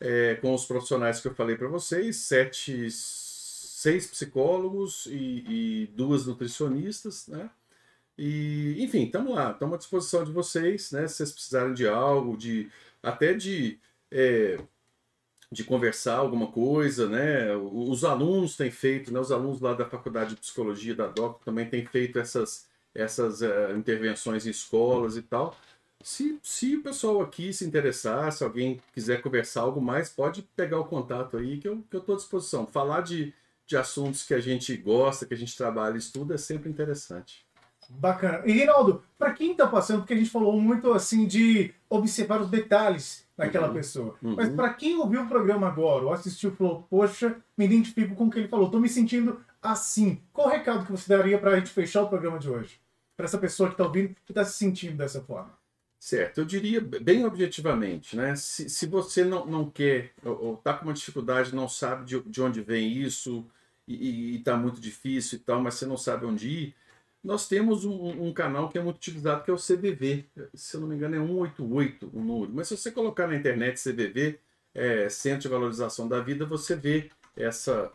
É, 0.00 0.36
com 0.36 0.54
os 0.54 0.64
profissionais 0.64 1.20
que 1.20 1.28
eu 1.28 1.34
falei 1.34 1.56
para 1.56 1.68
vocês, 1.68 2.16
sete, 2.16 2.90
seis 2.90 4.06
psicólogos 4.06 5.04
e, 5.06 5.44
e, 5.46 5.86
duas 5.94 6.26
nutricionistas. 6.26 7.28
Né? 7.28 7.50
E, 8.16 8.82
enfim, 8.82 9.04
estamos 9.04 9.34
lá, 9.34 9.50
estamos 9.50 9.74
à 9.74 9.78
disposição 9.78 10.24
de 10.24 10.32
vocês, 10.32 10.90
né? 10.92 11.06
Se 11.06 11.16
vocês 11.16 11.32
precisarem 11.32 11.74
de 11.74 11.86
algo, 11.86 12.36
de 12.36 12.70
até 13.02 13.34
de. 13.34 13.78
É, 14.10 14.58
de 15.52 15.64
conversar 15.64 16.16
alguma 16.16 16.46
coisa, 16.52 17.08
né? 17.08 17.54
Os 17.56 18.04
alunos 18.04 18.56
têm 18.56 18.70
feito, 18.70 19.12
né? 19.12 19.18
Os 19.18 19.32
alunos 19.32 19.60
lá 19.60 19.74
da 19.74 19.84
Faculdade 19.84 20.30
de 20.30 20.40
Psicologia 20.40 20.94
da 20.94 21.08
DOC 21.08 21.44
também 21.44 21.68
têm 21.68 21.84
feito 21.84 22.18
essas, 22.20 22.68
essas 22.94 23.40
uh, 23.40 23.76
intervenções 23.76 24.46
em 24.46 24.50
escolas 24.50 25.16
e 25.16 25.22
tal. 25.22 25.56
Se, 26.02 26.38
se 26.42 26.76
o 26.76 26.82
pessoal 26.82 27.20
aqui 27.20 27.52
se 27.52 27.64
interessar, 27.64 28.32
se 28.32 28.42
alguém 28.42 28.80
quiser 28.92 29.20
conversar 29.20 29.62
algo 29.62 29.80
mais, 29.80 30.08
pode 30.08 30.42
pegar 30.56 30.80
o 30.80 30.84
contato 30.84 31.36
aí 31.36 31.58
que 31.58 31.68
eu 31.68 31.84
estou 31.92 32.14
à 32.14 32.18
disposição. 32.18 32.66
Falar 32.66 33.02
de, 33.02 33.34
de 33.66 33.76
assuntos 33.76 34.22
que 34.24 34.32
a 34.32 34.40
gente 34.40 34.74
gosta, 34.76 35.26
que 35.26 35.34
a 35.34 35.36
gente 35.36 35.56
trabalha 35.56 35.94
e 35.94 35.98
estuda 35.98 36.34
é 36.34 36.38
sempre 36.38 36.70
interessante. 36.70 37.44
Bacana. 37.90 38.42
E 38.46 38.52
Reinaldo, 38.52 39.02
para 39.18 39.32
quem 39.32 39.52
está 39.52 39.66
passando, 39.66 39.98
porque 39.98 40.14
a 40.14 40.16
gente 40.16 40.30
falou 40.30 40.58
muito 40.60 40.92
assim 40.92 41.26
de 41.26 41.74
observar 41.88 42.40
os 42.40 42.48
detalhes 42.48 43.26
daquela 43.36 43.68
uhum. 43.68 43.74
pessoa. 43.74 44.16
Uhum. 44.22 44.36
Mas 44.36 44.48
para 44.50 44.72
quem 44.72 44.96
ouviu 44.96 45.22
o 45.22 45.28
programa 45.28 45.66
agora 45.66 46.04
ou 46.04 46.12
assistiu 46.12 46.52
falou, 46.52 46.86
poxa, 46.88 47.36
me 47.58 47.64
identifico 47.64 48.14
com 48.14 48.26
o 48.26 48.30
que 48.30 48.38
ele 48.38 48.48
falou, 48.48 48.66
estou 48.66 48.80
me 48.80 48.88
sentindo 48.88 49.40
assim. 49.60 50.22
Qual 50.32 50.46
o 50.46 50.50
recado 50.50 50.86
que 50.86 50.92
você 50.92 51.14
daria 51.14 51.38
para 51.38 51.50
a 51.50 51.56
gente 51.56 51.70
fechar 51.70 52.02
o 52.02 52.08
programa 52.08 52.38
de 52.38 52.48
hoje? 52.48 52.80
Para 53.16 53.26
essa 53.26 53.38
pessoa 53.38 53.68
que 53.68 53.74
está 53.74 53.84
ouvindo 53.84 54.10
e 54.10 54.16
está 54.30 54.44
se 54.44 54.56
sentindo 54.56 54.96
dessa 54.96 55.20
forma. 55.20 55.59
Certo, 56.00 56.38
eu 56.38 56.44
diria 56.46 56.80
bem 56.80 57.26
objetivamente, 57.26 58.16
né? 58.16 58.34
Se, 58.34 58.70
se 58.70 58.86
você 58.86 59.22
não, 59.22 59.44
não 59.44 59.70
quer, 59.70 60.12
ou 60.24 60.54
está 60.54 60.72
com 60.72 60.86
uma 60.86 60.94
dificuldade, 60.94 61.54
não 61.54 61.68
sabe 61.68 62.06
de, 62.06 62.20
de 62.22 62.40
onde 62.42 62.62
vem 62.62 62.90
isso, 62.90 63.46
e 63.86 64.36
está 64.36 64.56
muito 64.56 64.80
difícil 64.80 65.38
e 65.38 65.42
tal, 65.42 65.60
mas 65.60 65.74
você 65.74 65.84
não 65.84 65.96
sabe 65.98 66.24
onde 66.24 66.48
ir, 66.48 66.74
nós 67.22 67.46
temos 67.48 67.84
um, 67.84 68.28
um, 68.28 68.32
canal 68.32 68.68
que 68.70 68.78
é 68.78 68.82
muito 68.82 68.96
utilizado, 68.96 69.44
que 69.44 69.50
é 69.50 69.54
o 69.54 69.58
CVV. 69.58 70.24
Se 70.54 70.76
eu 70.76 70.80
não 70.80 70.88
me 70.88 70.94
engano, 70.96 71.16
é 71.16 71.18
188 71.18 72.10
o 72.12 72.20
número. 72.20 72.52
Mas 72.54 72.68
se 72.68 72.76
você 72.76 72.90
colocar 72.90 73.26
na 73.26 73.36
internet 73.36 73.78
CVV, 73.78 74.40
é, 74.74 75.08
Centro 75.10 75.42
de 75.42 75.48
Valorização 75.48 76.08
da 76.08 76.20
Vida, 76.20 76.46
você 76.46 76.74
vê 76.74 77.10
essa, 77.36 77.92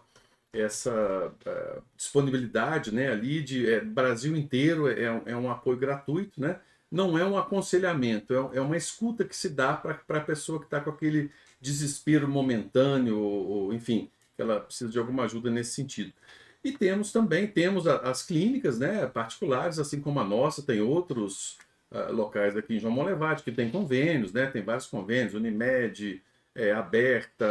essa 0.54 1.28
uh, 1.28 1.82
disponibilidade 1.98 2.94
né, 2.94 3.12
ali 3.12 3.41
de 3.41 3.68
é, 3.68 3.82
Brasil 3.82 4.36
inteiro, 4.36 4.88
é, 4.88 5.06
é, 5.26 5.36
um 5.36 5.50
apoio 5.50 5.78
gratuito, 5.78 6.39
né? 6.39 6.60
Não 6.96 7.18
é 7.18 7.26
um 7.26 7.38
aconselhamento, 7.38 8.34
é, 8.34 8.58
é 8.58 8.62
uma 8.62 8.78
escuta 8.78 9.26
que 9.26 9.36
se 9.36 9.50
dá 9.50 9.74
para 9.74 10.00
a 10.08 10.22
pessoa 10.22 10.60
que 10.60 10.66
está 10.66 10.80
com 10.80 10.90
aquele 10.90 11.30
desespero 11.60 12.26
momentâneo, 12.26 13.20
ou, 13.20 13.48
ou, 13.48 13.74
enfim, 13.74 14.10
que 14.34 14.42
ela 14.42 14.62
precisa 14.62 14.90
de 14.90 14.98
alguma 14.98 15.26
ajuda 15.26 15.52
nesse 15.52 15.74
sentido. 15.74 16.14
E 16.64 16.72
temos 16.72 17.12
também, 17.12 17.48
temos 17.48 17.86
as 17.86 18.24
clínicas 18.24 18.80
né, 18.80 19.06
particulares, 19.08 19.78
assim 19.78 20.00
como 20.00 20.22
a 20.22 20.24
nossa, 20.24 20.64
tem 20.64 20.80
outros 20.80 21.58
uh, 21.92 22.14
locais 22.14 22.56
aqui 22.56 22.76
em 22.76 22.80
João 22.80 22.94
Monlevade 22.94 23.44
que 23.44 23.52
tem 23.52 23.70
convênios, 23.70 24.32
né, 24.32 24.48
tem 24.48 24.64
vários 24.64 24.88
convênios, 24.88 25.34
Unimed, 25.34 26.24
é, 26.56 26.72
Aberta, 26.72 27.46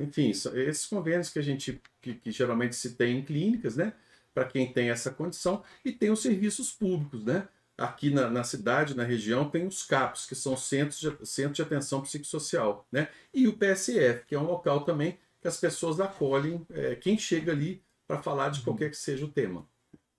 enfim, 0.00 0.30
esses 0.30 0.86
convênios 0.86 1.28
que 1.28 1.38
a 1.38 1.42
gente, 1.42 1.80
que, 2.00 2.14
que 2.14 2.30
geralmente 2.30 2.74
se 2.74 2.94
tem 2.96 3.18
em 3.18 3.22
clínicas, 3.22 3.76
né, 3.76 3.92
para 4.34 4.46
quem 4.46 4.72
tem 4.72 4.88
essa 4.88 5.10
condição, 5.10 5.62
e 5.84 5.92
tem 5.92 6.10
os 6.10 6.22
serviços 6.22 6.72
públicos, 6.72 7.22
né, 7.24 7.46
aqui 7.76 8.10
na, 8.10 8.30
na, 8.30 8.44
cidade, 8.44 8.96
na 8.96 9.04
região, 9.04 9.48
tem 9.48 9.66
os 9.66 9.82
CAPs, 9.82 10.26
que 10.26 10.34
são 10.34 10.56
Centros 10.56 10.98
de, 10.98 11.26
Centro 11.26 11.54
de 11.54 11.62
Atenção 11.62 12.00
Psicossocial, 12.00 12.86
né? 12.90 13.08
E 13.32 13.46
o 13.46 13.56
PSF, 13.56 14.24
que 14.26 14.34
é 14.34 14.38
um 14.38 14.46
local 14.46 14.84
também 14.84 15.18
que 15.40 15.48
as 15.48 15.58
pessoas 15.58 16.00
acolhem 16.00 16.66
é, 16.70 16.94
quem 16.96 17.18
chega 17.18 17.52
ali 17.52 17.82
para 18.06 18.22
falar 18.22 18.50
de 18.50 18.62
qualquer 18.62 18.90
que 18.90 18.96
seja 18.96 19.24
o 19.24 19.30
tema. 19.30 19.66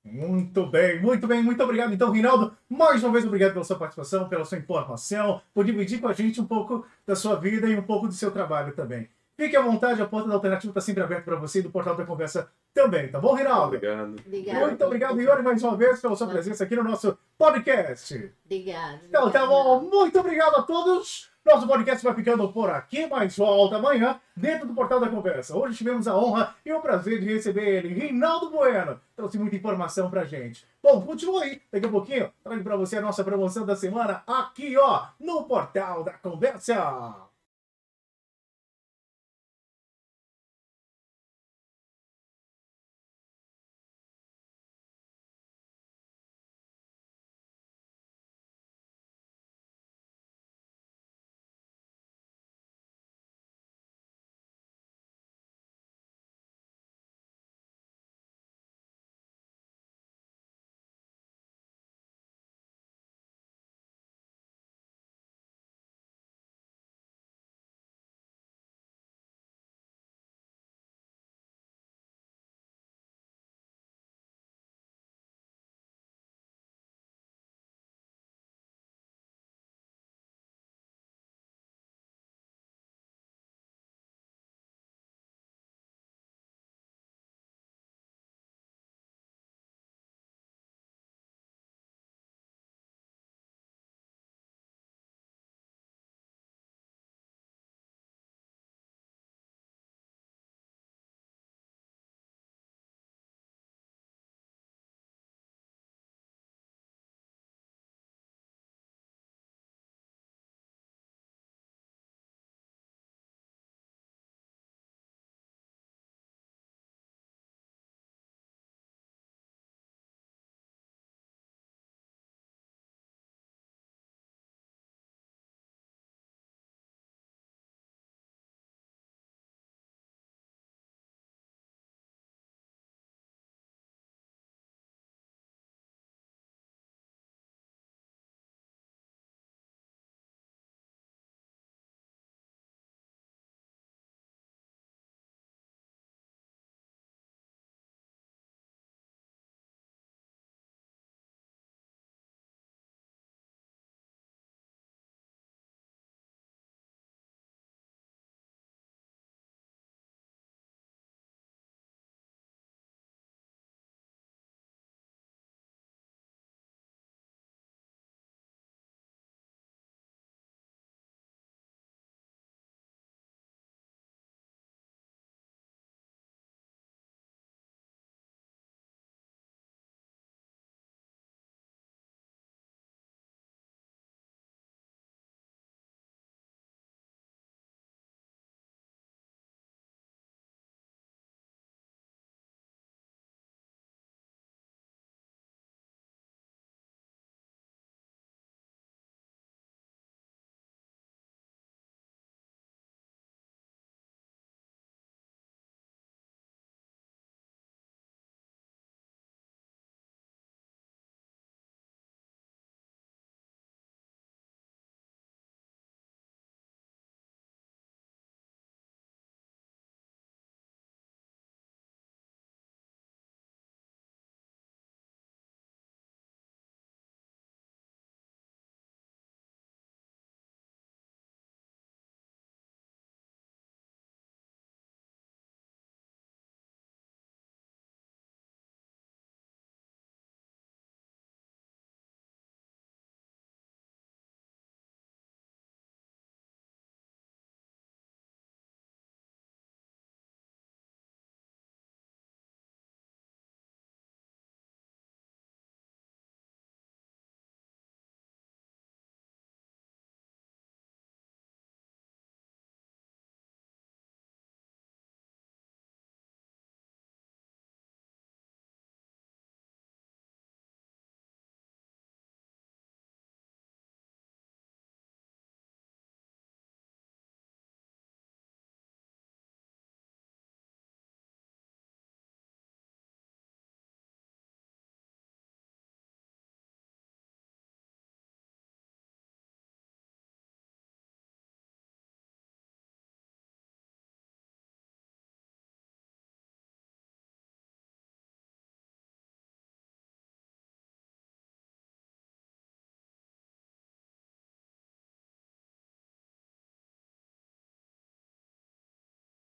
Muito 0.04 0.66
bem, 0.66 1.02
muito 1.02 1.28
bem, 1.28 1.44
muito 1.44 1.62
obrigado. 1.62 1.94
Então, 1.94 2.12
Rinaldo, 2.12 2.56
mais 2.70 3.04
uma 3.04 3.12
vez 3.12 3.26
obrigado 3.26 3.52
pela 3.54 3.66
sua 3.66 3.78
participação, 3.78 4.30
pela 4.30 4.46
sua 4.46 4.58
informação, 4.58 5.42
por 5.54 5.66
dividir 5.66 6.00
com 6.00 6.08
a 6.08 6.14
gente 6.14 6.40
um 6.40 6.46
pouco 6.46 6.86
da 7.06 7.16
sua 7.16 7.36
vida 7.36 7.68
e 7.68 7.76
um 7.76 7.82
pouco 7.82 8.08
do 8.08 8.14
seu 8.14 8.32
trabalho 8.32 8.74
também. 8.74 9.10
Fique 9.38 9.56
à 9.56 9.62
vontade, 9.62 10.02
a 10.02 10.08
porta 10.08 10.28
da 10.28 10.34
alternativa 10.34 10.72
está 10.72 10.82
sempre 10.82 11.04
aberta 11.04 11.24
para 11.24 11.36
você 11.36 11.60
e 11.60 11.62
do 11.62 11.70
Portal 11.70 11.96
da 11.96 12.04
Conversa 12.04 12.50
também, 12.74 13.08
tá 13.08 13.20
bom, 13.20 13.36
Rinaldo? 13.36 13.76
Obrigado. 13.76 14.16
Obrigado. 14.26 14.60
Muito 14.60 14.86
obrigado, 14.86 15.22
Iori, 15.22 15.44
mais 15.44 15.64
uma 15.64 15.78
vez 15.78 16.02
pela 16.02 16.16
sua 16.16 16.28
presença 16.28 16.64
aqui 16.64 16.76
no 16.76 16.84
nosso 16.84 17.16
podcast. 17.38 18.34
Obrigado. 18.46 19.00
Então, 19.08 19.30
tá 19.30 19.46
bom. 19.46 19.82
Muito 19.82 20.20
obrigado 20.20 20.56
a 20.56 20.64
todos. 20.64 21.30
Nosso 21.46 21.68
podcast 21.68 22.04
vai 22.04 22.14
ficando 22.16 22.52
por 22.52 22.70
aqui, 22.70 23.08
mas 23.08 23.38
volta 23.38 23.78
amanhã 23.78 24.20
dentro 24.36 24.68
do 24.68 24.74
Portal 24.74 25.00
da 25.00 25.08
Conversa. 25.08 25.56
Hoje 25.56 25.78
tivemos 25.78 26.08
a 26.08 26.18
honra 26.18 26.56
e 26.66 26.74
o 26.74 26.82
prazer 26.82 27.20
de 27.20 27.32
receber 27.32 27.68
ele, 27.68 27.94
Rinaldo 27.94 28.50
Bueno. 28.50 29.00
Trouxe 29.16 29.38
muita 29.38 29.56
informação 29.56 30.10
pra 30.10 30.26
gente. 30.26 30.66
Bom, 30.84 31.00
continua 31.02 31.44
aí. 31.44 31.62
Daqui 31.72 31.86
a 31.86 31.90
pouquinho, 31.90 32.32
trago 32.44 32.64
pra 32.64 32.76
você 32.76 32.98
a 32.98 33.02
nossa 33.02 33.24
promoção 33.24 33.66
da 33.66 33.76
semana 33.76 34.24
aqui, 34.28 34.76
ó, 34.78 35.06
no 35.20 35.44
Portal 35.44 36.04
da 36.04 36.14
Conversa. 36.14 37.28